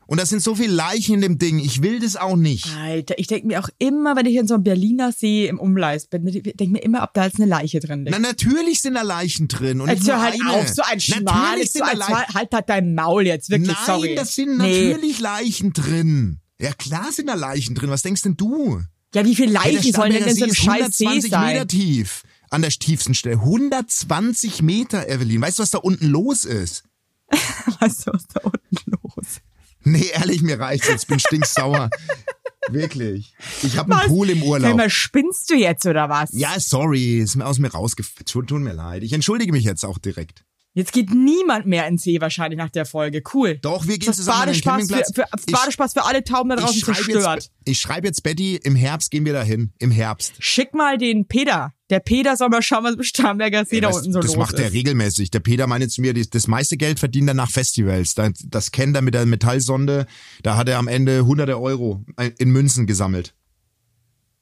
Und 0.06 0.20
da 0.20 0.26
sind 0.28 0.44
so 0.44 0.54
viele 0.54 0.72
Leichen 0.74 1.16
in 1.16 1.22
dem 1.22 1.38
Ding. 1.40 1.58
Ich 1.58 1.82
will 1.82 2.00
das 2.00 2.16
auch 2.18 2.36
nicht. 2.36 2.68
Alter, 2.78 3.18
ich 3.18 3.26
denke 3.26 3.48
mir 3.48 3.60
auch 3.60 3.68
immer, 3.80 4.16
wenn 4.16 4.28
ich 4.28 4.36
in 4.36 4.48
so 4.48 4.54
einem 4.54 4.64
Berliner 4.64 5.12
See 5.12 5.48
im 5.48 5.60
Umleis 5.60 6.06
bin, 6.06 6.24
denke 6.26 6.68
mir 6.68 6.84
immer, 6.84 7.02
ob 7.04 7.14
da 7.16 7.26
jetzt 7.26 7.38
eine 7.42 7.50
Leiche 7.50 7.80
drin 7.80 8.06
liegt. 8.06 8.12
Na, 8.12 8.20
natürlich 8.20 8.80
sind 8.82 8.94
da 8.94 9.02
Leichen 9.02 9.48
drin. 9.48 9.82
Und 9.82 9.90
Jetzt 9.90 10.08
hör 10.08 10.22
halt 10.22 10.36
eine. 10.40 10.52
auf, 10.52 10.68
so 10.70 10.84
ein 10.84 11.00
schmales, 11.00 11.74
so 11.74 11.84
ein 11.84 11.98
Leichen. 11.98 12.16
Halt 12.36 12.52
halt 12.54 12.70
dein 12.70 12.94
Maul 12.94 13.26
jetzt, 13.26 13.50
wirklich, 13.50 13.70
Nein, 13.70 13.86
sorry. 13.86 14.16
das 14.16 14.36
sind 14.36 14.58
Nee. 14.60 14.92
natürlich 14.92 15.20
Leichen 15.20 15.74
drin. 15.74 16.40
Ja, 16.62 16.72
klar 16.74 17.12
sind 17.12 17.28
da 17.28 17.34
Leichen 17.34 17.74
drin. 17.76 17.90
Was 17.90 18.04
denkst 18.04 18.22
denn 18.22 18.38
du? 18.38 18.82
Ja, 19.14 19.26
wie 19.26 19.36
viele 19.36 19.60
Hey, 19.60 19.76
Leichen 19.76 19.94
sollen 19.94 20.12
denn 20.12 20.24
in 20.24 20.36
so 20.36 20.44
einem 20.44 20.52
ist 20.52 20.58
scheiß 20.58 20.98
See 20.98 21.06
120 21.06 21.32
sein? 21.32 21.54
Meter 21.54 21.68
tief. 21.68 22.24
An 22.50 22.62
der 22.62 22.72
tiefsten 22.72 23.14
Stelle. 23.14 23.36
120 23.36 24.62
Meter, 24.62 25.08
Evelyn. 25.10 25.42
Weißt 25.42 25.60
du, 25.60 25.64
was 25.64 25.72
da 25.72 25.80
unten 25.80 26.08
los 26.08 26.46
ist? 26.46 26.84
Weißt 27.80 28.08
du, 28.08 28.12
was 28.14 28.28
da 28.28 28.42
unten 28.42 28.92
los? 28.92 29.42
Nee, 29.84 30.08
ehrlich, 30.14 30.42
mir 30.42 30.60
reicht's 30.60 30.88
jetzt. 30.88 31.08
Bin 31.08 31.20
stinksauer. 31.20 31.90
Wirklich. 32.70 33.34
Ich 33.64 33.78
habe 33.78 33.96
einen? 33.96 34.10
Pool 34.10 34.30
im 34.30 34.44
Urlaub. 34.44 34.76
mal, 34.76 34.90
spinnst 34.90 35.50
du 35.50 35.56
jetzt 35.56 35.86
oder 35.86 36.10
was? 36.10 36.30
Ja, 36.34 36.60
sorry. 36.60 37.20
Ist 37.20 37.36
mir 37.36 37.46
aus 37.46 37.60
mir 37.60 37.72
rausgefallen. 37.72 38.26
Tut 38.26 38.52
mir 38.52 38.74
leid. 38.74 39.04
Ich 39.04 39.14
entschuldige 39.14 39.52
mich 39.52 39.64
jetzt 39.64 39.86
auch 39.86 39.98
direkt. 39.98 40.44
Jetzt 40.78 40.94
geht 40.94 41.10
niemand 41.12 41.66
mehr 41.66 41.88
ins 41.88 42.04
See 42.04 42.22
wahrscheinlich 42.22 42.60
nach 42.60 42.70
der 42.70 42.86
Folge. 42.86 43.24
Cool. 43.34 43.58
Doch, 43.64 43.88
wir 43.88 43.98
gehen 43.98 44.06
Das 44.06 44.18
zusammen 44.18 44.42
an 44.44 44.54
den 44.54 44.62
Badespaß 44.62 44.88
für, 44.88 44.94
Campingplatz. 44.94 45.40
für, 45.42 45.42
Ich- 45.48 45.54
Badespaß 45.56 45.94
für 45.94 46.06
alle 46.06 46.24
Tauben 46.24 46.50
da 46.50 46.56
draußen 46.58 46.78
ich 46.78 46.84
schreibe 46.86 46.98
zerstört. 46.98 47.36
jetzt, 47.36 47.52
ich 47.66 47.80
schreib 47.80 48.06
jetzt 48.06 48.22
Betty, 48.22 48.58
im 48.58 48.76
Herbst 48.76 49.10
gehen 49.10 49.26
wir 49.26 49.34
dahin. 49.34 49.74
Im 49.80 49.90
Herbst. 49.90 50.34
Schick 50.38 50.76
mal 50.76 51.00
den 51.00 51.28
Peter. 51.28 51.74
Der 51.90 52.00
Peter 52.00 52.38
soll 52.38 52.50
mal 52.50 52.62
schauen, 52.62 52.84
was 52.84 52.94
im 52.94 53.02
Starnberger 53.02 53.66
See 53.66 53.80
da 53.82 53.88
das 53.88 53.98
unten 53.98 54.14
so 54.14 54.20
das 54.20 54.28
los 54.28 54.38
macht 54.38 54.54
ist. 54.54 54.60
er 54.60 54.72
regelmäßig. 54.74 55.32
Der 55.32 55.40
Peter 55.40 55.66
meinte 55.66 55.88
zu 55.88 56.02
mir, 56.02 56.14
das 56.14 56.46
meiste 56.48 56.78
Geld 56.78 57.00
verdient 57.00 57.28
er 57.30 57.34
nach 57.34 57.50
Festivals. 57.50 58.14
Das, 58.14 58.34
das 58.46 58.72
kennt 58.72 58.96
er 58.96 59.02
mit 59.02 59.16
der 59.16 59.26
Metallsonde. 59.26 60.06
Da 60.44 60.58
hat 60.58 60.70
er 60.70 60.78
am 60.78 60.88
Ende 60.88 61.26
hunderte 61.26 61.60
Euro 61.60 62.06
in 62.38 62.52
Münzen 62.52 62.86
gesammelt. 62.86 63.34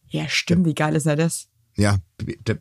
Ja, 0.09 0.27
stimmt. 0.27 0.65
Wie 0.65 0.73
geil 0.75 0.95
ist 0.95 1.05
er 1.05 1.15
das? 1.15 1.47
Ja, 1.77 1.97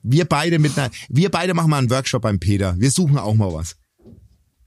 wir 0.02 0.24
beide 0.24 0.58
mit 0.58 0.76
wir 1.08 1.30
beide 1.30 1.54
machen 1.54 1.70
mal 1.70 1.78
einen 1.78 1.90
Workshop 1.90 2.22
beim 2.22 2.40
Peter. 2.40 2.74
Wir 2.78 2.90
suchen 2.90 3.18
auch 3.18 3.34
mal 3.34 3.52
was. 3.52 3.76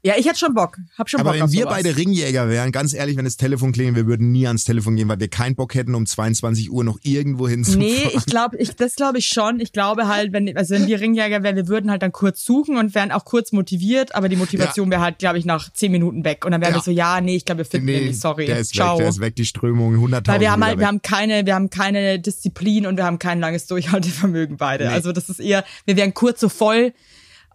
Ja, 0.08 0.14
ich 0.18 0.26
hätte 0.26 0.40
schon 0.40 0.54
Bock. 0.54 0.78
Hab 0.98 1.10
schon 1.10 1.20
Aber 1.20 1.32
Bock 1.34 1.42
wenn 1.42 1.52
wir 1.52 1.64
sowas. 1.64 1.76
beide 1.76 1.98
Ringjäger 1.98 2.48
wären, 2.50 2.72
ganz 2.72 2.94
ehrlich, 2.94 3.18
wenn 3.18 3.26
das 3.26 3.36
Telefon 3.36 3.74
klingelt, 3.74 3.98
wir 3.98 4.08
würden 4.08 4.32
nie 4.32 4.48
ans 4.48 4.64
Telefon 4.64 4.96
gehen, 4.96 5.10
weil 5.10 5.20
wir 5.20 5.28
keinen 5.28 5.56
Bock 5.56 5.76
hätten, 5.76 5.96
um 5.96 6.06
22 6.06 6.72
Uhr 6.72 6.84
noch 6.86 6.98
irgendwo 7.04 7.48
hinzufahren. 7.50 7.86
Nee, 7.86 8.10
ich 8.16 8.26
glaube, 8.26 8.56
ich, 8.58 8.76
das 8.76 8.96
glaube 8.96 9.18
ich 9.18 9.28
schon. 9.28 9.60
Ich 9.60 9.74
glaube 9.74 10.08
halt, 10.08 10.32
wenn, 10.32 10.56
also 10.58 10.76
wenn 10.76 10.88
wir 10.88 11.02
Ringjäger 11.02 11.44
wären, 11.44 11.58
wir 11.58 11.68
würden 11.68 11.92
halt 11.92 12.02
dann 12.02 12.14
kurz 12.14 12.46
suchen 12.46 12.78
und 12.78 12.96
wären 12.96 13.12
auch 13.12 13.26
kurz 13.26 13.52
motiviert, 13.52 14.16
aber 14.16 14.30
die 14.30 14.38
Motivation 14.38 14.90
wäre 14.90 15.02
halt, 15.02 15.20
glaube 15.20 15.38
ich, 15.40 15.46
nach 15.46 15.72
zehn 15.74 15.92
Minuten 15.92 16.24
weg. 16.24 16.46
Und 16.46 16.52
dann 16.54 16.62
wären 16.62 16.72
Ja. 16.72 16.78
wir 16.78 16.84
so, 16.84 16.92
ja, 16.92 17.20
nee, 17.20 17.36
ich 17.36 17.44
glaube, 17.44 17.60
wir 17.60 17.66
finden 17.66 17.88
den 17.88 18.02
Nee, 18.04 18.08
nicht, 18.10 18.22
sorry. 18.22 18.46
der 18.46 18.60
ist 18.60 18.74
Ciao. 18.74 18.94
weg, 18.96 19.00
der 19.00 19.10
ist 19.10 19.20
weg, 19.20 19.36
die 19.36 19.46
Strömung, 19.46 19.96
100.000 19.96 20.28
Weil 20.28 20.40
wir 20.40 20.52
haben 20.52 20.64
halt, 20.64 20.74
weg. 20.74 20.80
wir 20.80 20.88
haben 20.88 21.02
keine, 21.02 21.46
wir 21.46 21.54
haben 21.56 21.70
keine 21.70 22.20
Disziplin 22.20 22.86
und 22.88 22.96
wir 22.96 23.04
haben 23.04 23.20
kein 23.20 23.40
langes 23.42 23.68
Durchhaltevermögen 23.68 24.56
beide. 24.58 24.86
Nee. 24.86 24.94
Also 24.94 25.12
das 25.12 25.28
ist 25.30 25.40
eher, 25.40 25.66
wir 25.86 25.98
wären 25.98 26.14
kurz 26.14 26.40
so 26.40 26.48
voll 26.50 26.94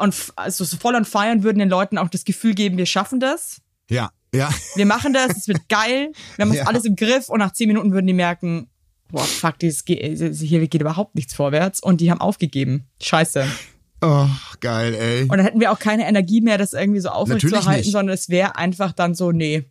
und 0.03 0.11
f- 0.11 0.33
also 0.37 0.65
so 0.65 0.77
voll 0.77 0.95
und 0.95 1.07
feiern 1.07 1.43
würden 1.43 1.59
den 1.59 1.69
Leuten 1.69 1.97
auch 1.99 2.09
das 2.09 2.25
Gefühl 2.25 2.55
geben, 2.55 2.77
wir 2.77 2.87
schaffen 2.87 3.21
das. 3.21 3.61
Ja, 3.91 4.11
ja. 4.35 4.51
Wir 4.77 4.87
machen 4.87 5.13
das, 5.13 5.37
es 5.37 5.49
wird 5.49 5.69
geil, 5.69 6.13
wir 6.37 6.43
haben 6.45 6.51
uns 6.51 6.59
Ja. 6.59 6.67
alles 6.67 6.85
im 6.85 6.97
Griff 6.97 7.29
und 7.29 7.39
nach 7.39 7.53
zehn 7.53 7.69
Minuten 7.69 7.93
würden 7.93 8.07
die 8.07 8.13
merken, 8.13 8.69
boah, 9.11 9.25
fuck, 9.25 9.59
dieses, 9.59 9.85
ge- 9.85 10.17
hier 10.35 10.67
geht 10.69 10.81
überhaupt 10.81 11.15
nichts 11.15 11.35
vorwärts 11.35 11.81
und 11.83 12.01
die 12.01 12.11
haben 12.11 12.21
aufgegeben. 12.21 12.89
Scheiße. 13.03 13.47
Oh, 14.05 14.27
geil, 14.61 14.95
ey. 14.95 15.23
Und 15.23 15.31
dann 15.31 15.43
hätten 15.45 15.61
wir 15.61 15.71
auch 15.71 15.79
keine 15.79 16.09
Energie 16.09 16.41
mehr, 16.41 16.59
das 16.59 16.73
irgendwie 16.73 17.01
so 17.01 17.11
aufrechtzuerhalten, 17.11 17.91
sondern 17.91 18.15
es 18.15 18.29
wäre 18.29 18.57
einfach 18.57 18.93
dann 18.93 19.15
so, 19.15 19.31
nee. 19.33 19.65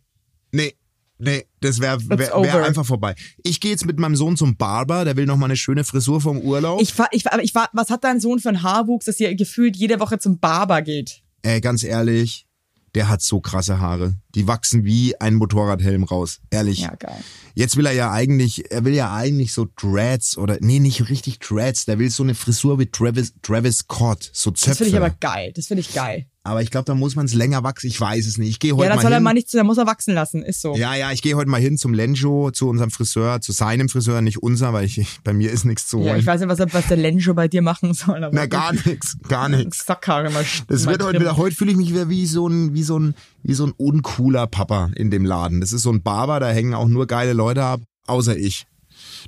Nee, 0.52 0.74
nee, 1.22 1.46
das 1.60 1.80
wäre 1.80 1.98
wär, 2.08 2.18
wär 2.18 2.64
einfach 2.64 2.84
vorbei. 2.84 3.14
Ich 3.42 3.60
gehe 3.60 3.70
jetzt 3.70 3.86
mit 3.86 3.98
meinem 3.98 4.16
Sohn 4.16 4.36
zum 4.36 4.56
Barber, 4.56 5.04
der 5.04 5.16
will 5.16 5.26
noch 5.26 5.36
mal 5.36 5.46
eine 5.46 5.56
schöne 5.56 5.84
Frisur 5.84 6.20
vom 6.20 6.38
Urlaub. 6.38 6.80
Ich 6.80 6.98
war, 6.98 7.08
ich 7.12 7.30
aber 7.32 7.42
ich 7.42 7.54
war, 7.54 7.68
was 7.72 7.90
hat 7.90 8.04
dein 8.04 8.20
Sohn 8.20 8.40
für 8.40 8.48
einen 8.48 8.62
Haarwuchs, 8.62 9.06
dass 9.06 9.20
ihr 9.20 9.34
gefühlt 9.34 9.76
jede 9.76 10.00
Woche 10.00 10.18
zum 10.18 10.38
Barber 10.38 10.82
geht? 10.82 11.22
Ey, 11.42 11.60
ganz 11.60 11.84
ehrlich, 11.84 12.46
der 12.94 13.08
hat 13.08 13.22
so 13.22 13.40
krasse 13.40 13.80
Haare. 13.80 14.16
Die 14.34 14.46
wachsen 14.48 14.84
wie 14.84 15.20
ein 15.20 15.34
Motorradhelm 15.34 16.04
raus. 16.04 16.40
Ehrlich. 16.50 16.78
Ja, 16.80 16.94
geil. 16.94 17.16
Jetzt 17.54 17.76
will 17.76 17.84
er 17.86 17.92
ja 17.92 18.10
eigentlich, 18.10 18.70
er 18.70 18.84
will 18.84 18.94
ja 18.94 19.14
eigentlich 19.14 19.52
so 19.52 19.66
Dreads 19.80 20.38
oder, 20.38 20.56
nee, 20.60 20.78
nicht 20.78 21.10
richtig 21.10 21.38
Dreads. 21.38 21.84
Der 21.84 21.98
will 21.98 22.08
so 22.10 22.22
eine 22.22 22.34
Frisur 22.34 22.78
wie 22.78 22.86
Travis, 22.86 23.34
Travis 23.42 23.78
Scott. 23.78 24.30
So 24.32 24.50
Zöpfe. 24.50 24.70
Das 24.70 24.78
finde 24.78 24.90
ich 24.90 24.96
aber 24.96 25.10
geil. 25.10 25.52
Das 25.54 25.66
finde 25.66 25.82
ich 25.82 25.92
geil. 25.92 26.26
Aber 26.44 26.60
ich 26.60 26.72
glaube, 26.72 26.86
da 26.86 26.96
muss 26.96 27.14
man 27.14 27.26
es 27.26 27.34
länger 27.34 27.62
wachsen. 27.62 27.86
Ich 27.86 28.00
weiß 28.00 28.26
es 28.26 28.36
nicht. 28.36 28.48
Ich 28.48 28.58
gehe 28.58 28.72
heute 28.72 28.84
Ja, 28.84 28.88
dann 28.88 28.96
mal 28.96 29.02
soll 29.02 29.12
er 29.12 29.16
hin. 29.18 29.22
mal 29.22 29.32
nicht 29.34 29.48
zu, 29.48 29.56
dann 29.58 29.66
muss 29.66 29.78
er 29.78 29.86
wachsen 29.86 30.12
lassen. 30.14 30.42
Ist 30.42 30.60
so. 30.60 30.74
ja, 30.74 30.94
ja, 30.96 31.12
ich 31.12 31.22
gehe 31.22 31.36
heute 31.36 31.48
mal 31.48 31.60
hin 31.60 31.78
zum 31.78 31.94
Lenjo, 31.94 32.50
zu 32.50 32.68
unserem 32.68 32.90
Friseur, 32.90 33.40
zu 33.40 33.52
seinem 33.52 33.88
Friseur, 33.88 34.22
nicht 34.22 34.38
unser, 34.42 34.72
weil 34.72 34.84
ich, 34.86 35.06
bei 35.24 35.34
mir 35.34 35.52
ist 35.52 35.64
nichts 35.64 35.86
zu 35.86 35.98
holen. 35.98 36.08
Ja, 36.08 36.16
ich 36.16 36.26
weiß 36.26 36.40
nicht, 36.40 36.48
was, 36.48 36.58
er- 36.58 36.72
was 36.72 36.88
der 36.88 36.96
Lenjo 36.96 37.34
bei 37.34 37.46
dir 37.46 37.62
machen 37.62 37.94
soll. 37.94 38.24
Aber 38.24 38.34
Na, 38.34 38.46
gar 38.46 38.72
nix, 38.86 39.16
gar 39.28 39.48
nix. 39.50 39.84
Sackhaare 39.86 40.30
mal 40.30 40.44
Das 40.66 40.84
mal 40.86 40.92
wird 40.92 41.04
heute 41.04 41.20
wieder, 41.20 41.36
heute 41.36 41.54
fühle 41.54 41.70
ich 41.70 41.76
mich 41.76 41.90
wieder 41.90 42.08
wie 42.08 42.26
so 42.26 42.48
ein, 42.48 42.74
wie 42.74 42.82
so 42.82 42.98
ein, 42.98 43.14
wie 43.42 43.54
so 43.54 43.66
ein 43.66 43.72
uncooler 43.76 44.46
Papa 44.46 44.90
in 44.94 45.10
dem 45.10 45.24
Laden. 45.24 45.60
Das 45.60 45.72
ist 45.72 45.82
so 45.82 45.90
ein 45.90 46.02
Barber, 46.02 46.40
da 46.40 46.50
hängen 46.50 46.74
auch 46.74 46.88
nur 46.88 47.06
geile 47.06 47.32
Leute 47.32 47.62
ab, 47.62 47.80
außer 48.06 48.36
ich. 48.36 48.66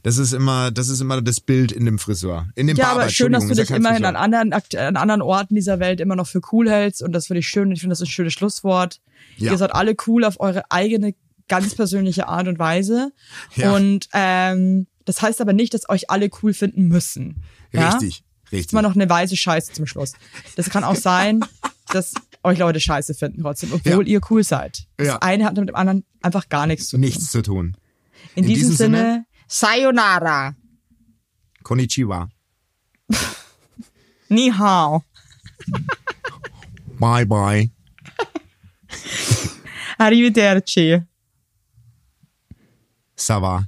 Das 0.03 0.19
ist 0.19 0.33
immer, 0.33 0.71
das 0.71 0.89
ist 0.89 1.01
immer 1.01 1.21
das 1.23 1.41
Bild 1.41 1.73
in 1.73 1.85
dem 1.85 1.99
Friseur. 1.99 2.49
In 2.55 2.67
dem 2.67 2.77
Ja, 2.77 2.87
Barber, 2.87 3.03
aber 3.03 3.11
schön, 3.11 3.33
dass 3.33 3.47
du 3.47 3.55
dich 3.55 3.69
ja 3.69 3.77
immerhin 3.77 4.05
an 4.05 4.17
anderen, 4.17 4.53
an 4.53 4.97
anderen 4.97 5.23
Orten 5.23 5.55
dieser 5.55 5.81
Welt 5.81 6.01
immer 6.01 6.17
noch 6.17 6.27
für 6.27 6.41
cool 6.53 6.71
hältst 6.71 7.03
und 7.03 7.13
das 7.13 7.27
finde 7.27 7.41
ich 7.41 7.49
schön. 7.49 7.71
Ich 7.73 7.81
finde, 7.81 7.93
das 7.93 8.01
ist 8.01 8.09
ein 8.09 8.13
schönes 8.13 8.33
Schlusswort. 8.33 9.01
Ja. 9.37 9.53
Ihr 9.53 9.59
seid 9.59 9.75
alle 9.75 9.95
cool 10.07 10.25
auf 10.25 10.41
eure 10.41 10.71
eigene, 10.71 11.15
ganz 11.49 11.75
persönliche 11.75 12.29
Art 12.29 12.49
und 12.49 12.59
Weise. 12.59 13.13
Ja. 13.57 13.75
Und 13.75 14.09
ähm, 14.13 14.87
das 15.05 15.23
heißt 15.23 15.41
aber 15.41 15.53
nicht, 15.53 15.75
dass 15.75 15.89
euch 15.89 16.11
alle 16.11 16.31
cool 16.43 16.55
finden 16.55 16.89
müssen. 16.89 17.43
Ja? 17.73 17.91
Richtig, 17.91 18.25
richtig. 18.53 18.73
Immer 18.73 18.83
noch 18.83 18.95
eine 18.95 19.09
weise 19.09 19.37
Scheiße 19.37 19.73
zum 19.73 19.87
Schluss. 19.87 20.13
Das 20.57 20.71
kann 20.71 20.85
auch 20.85 20.97
sein, 20.97 21.45
dass 21.93 22.15
euch 22.45 22.59
Leute 22.59 22.81
scheiße 22.81 23.15
finden 23.15 23.43
trotzdem, 23.43 23.73
obwohl 23.73 24.07
ihr 24.09 24.21
cool 24.31 24.45
seid. 24.45 24.87
Das 24.97 25.07
Ja. 25.09 25.19
eine 25.21 25.45
hat 25.45 25.57
mit 25.57 25.69
dem 25.69 25.75
anderen 25.77 26.05
einfach 26.23 26.49
gar 26.49 26.67
nichts 26.67 26.87
zu 26.89 26.97
tun. 26.97 27.01
Nichts 27.01 27.31
zu 27.31 27.43
tun. 27.43 27.77
In, 28.35 28.45
In 28.45 28.49
diesem, 28.51 28.71
diesem 28.71 28.77
Sinne, 28.77 28.99
Sinne- 28.99 29.27
Sayonara. 29.49 30.55
Konnichiwa. 31.63 32.29
Ni 34.29 34.51
hao. 34.51 35.03
Bye 36.99 37.27
bye. 37.27 37.71
Arrivederci. 39.99 41.03
Sava. 43.17 43.65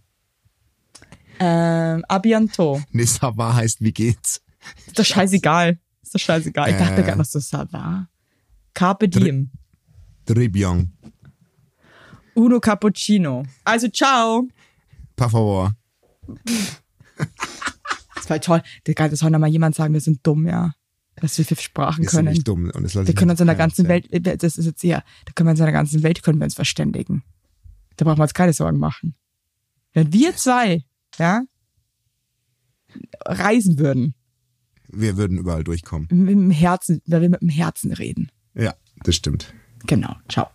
Ähm, 1.39 2.03
a 2.09 2.19
bientôt. 2.19 2.83
Nee, 2.91 3.05
Sava 3.05 3.55
heißt, 3.55 3.81
wie 3.81 3.93
geht's? 3.93 4.41
Ist 4.87 4.99
doch 4.99 5.05
scheißegal. 5.05 5.79
Ist 6.03 6.15
doch 6.15 6.19
scheißegal. 6.21 6.71
Ich 6.71 6.77
dachte 6.79 7.01
Äh. 7.01 7.05
gerade 7.05 7.19
noch 7.19 7.25
so, 7.27 7.39
ça 7.39 7.67
va. 7.71 8.09
Carpe 8.77 9.09
diem. 9.09 9.51
Tribion. 10.27 10.93
Uno 12.35 12.61
Cappuccino. 12.61 13.45
Also, 13.65 13.89
ciao. 13.89 14.47
Por 15.17 15.31
favor. 15.31 15.73
Das 18.17 18.31
war 18.31 18.41
toll. 18.41 18.63
Das 18.85 19.21
soll 19.21 19.31
noch 19.31 19.39
mal 19.39 19.47
jemand 19.47 19.77
sagen, 19.77 19.95
wir 19.95 20.01
sind 20.01 20.27
dumm, 20.27 20.47
ja. 20.49 20.73
Dass 21.15 21.39
wir 21.39 21.45
vier 21.45 21.57
Sprachen 21.57 22.03
Wir 22.03 22.11
sind 22.11 22.19
können. 22.19 22.33
nicht 22.33 22.49
dumm. 22.49 22.71
Und 22.75 22.83
das 22.83 22.95
Wir 23.07 23.15
können 23.15 23.31
uns 23.31 23.41
in 23.41 23.47
der 23.47 23.55
ganzen. 23.55 23.87
Welt, 23.87 24.09
das 24.43 24.59
ist 24.59 24.67
jetzt 24.67 24.83
eher, 24.83 25.05
da 25.25 25.33
können 25.33 25.47
wir 25.47 25.53
uns 25.53 25.61
in 25.61 25.67
der 25.67 25.73
ganzen 25.73 26.03
Welt, 26.03 26.25
können 26.25 26.41
wir 26.41 26.45
uns 26.45 26.55
verständigen. 26.55 27.23
Da 27.97 28.05
brauchen 28.05 28.19
wir 28.19 28.25
uns 28.25 28.35
keine 28.35 28.53
Sorgen 28.53 28.79
machen. 28.79 29.15
Wenn 29.93 30.13
wir 30.13 30.35
zwei, 30.35 30.85
ja, 31.19 31.45
reisen 33.25 33.79
würden, 33.79 34.15
wir 34.89 35.17
würden 35.17 35.39
überall 35.39 35.63
durchkommen. 35.63 36.09
Mit 36.11 36.31
dem 36.31 36.51
Herzen, 36.51 37.01
weil 37.07 37.23
wir 37.23 37.29
mit 37.31 37.43
dem 37.43 37.49
Herzen 37.49 37.93
reden. 37.93 38.31
Ja, 38.57 38.75
das 39.05 39.15
stimmt. 39.17 39.53
Genau. 39.87 40.17
Ciao. 40.29 40.49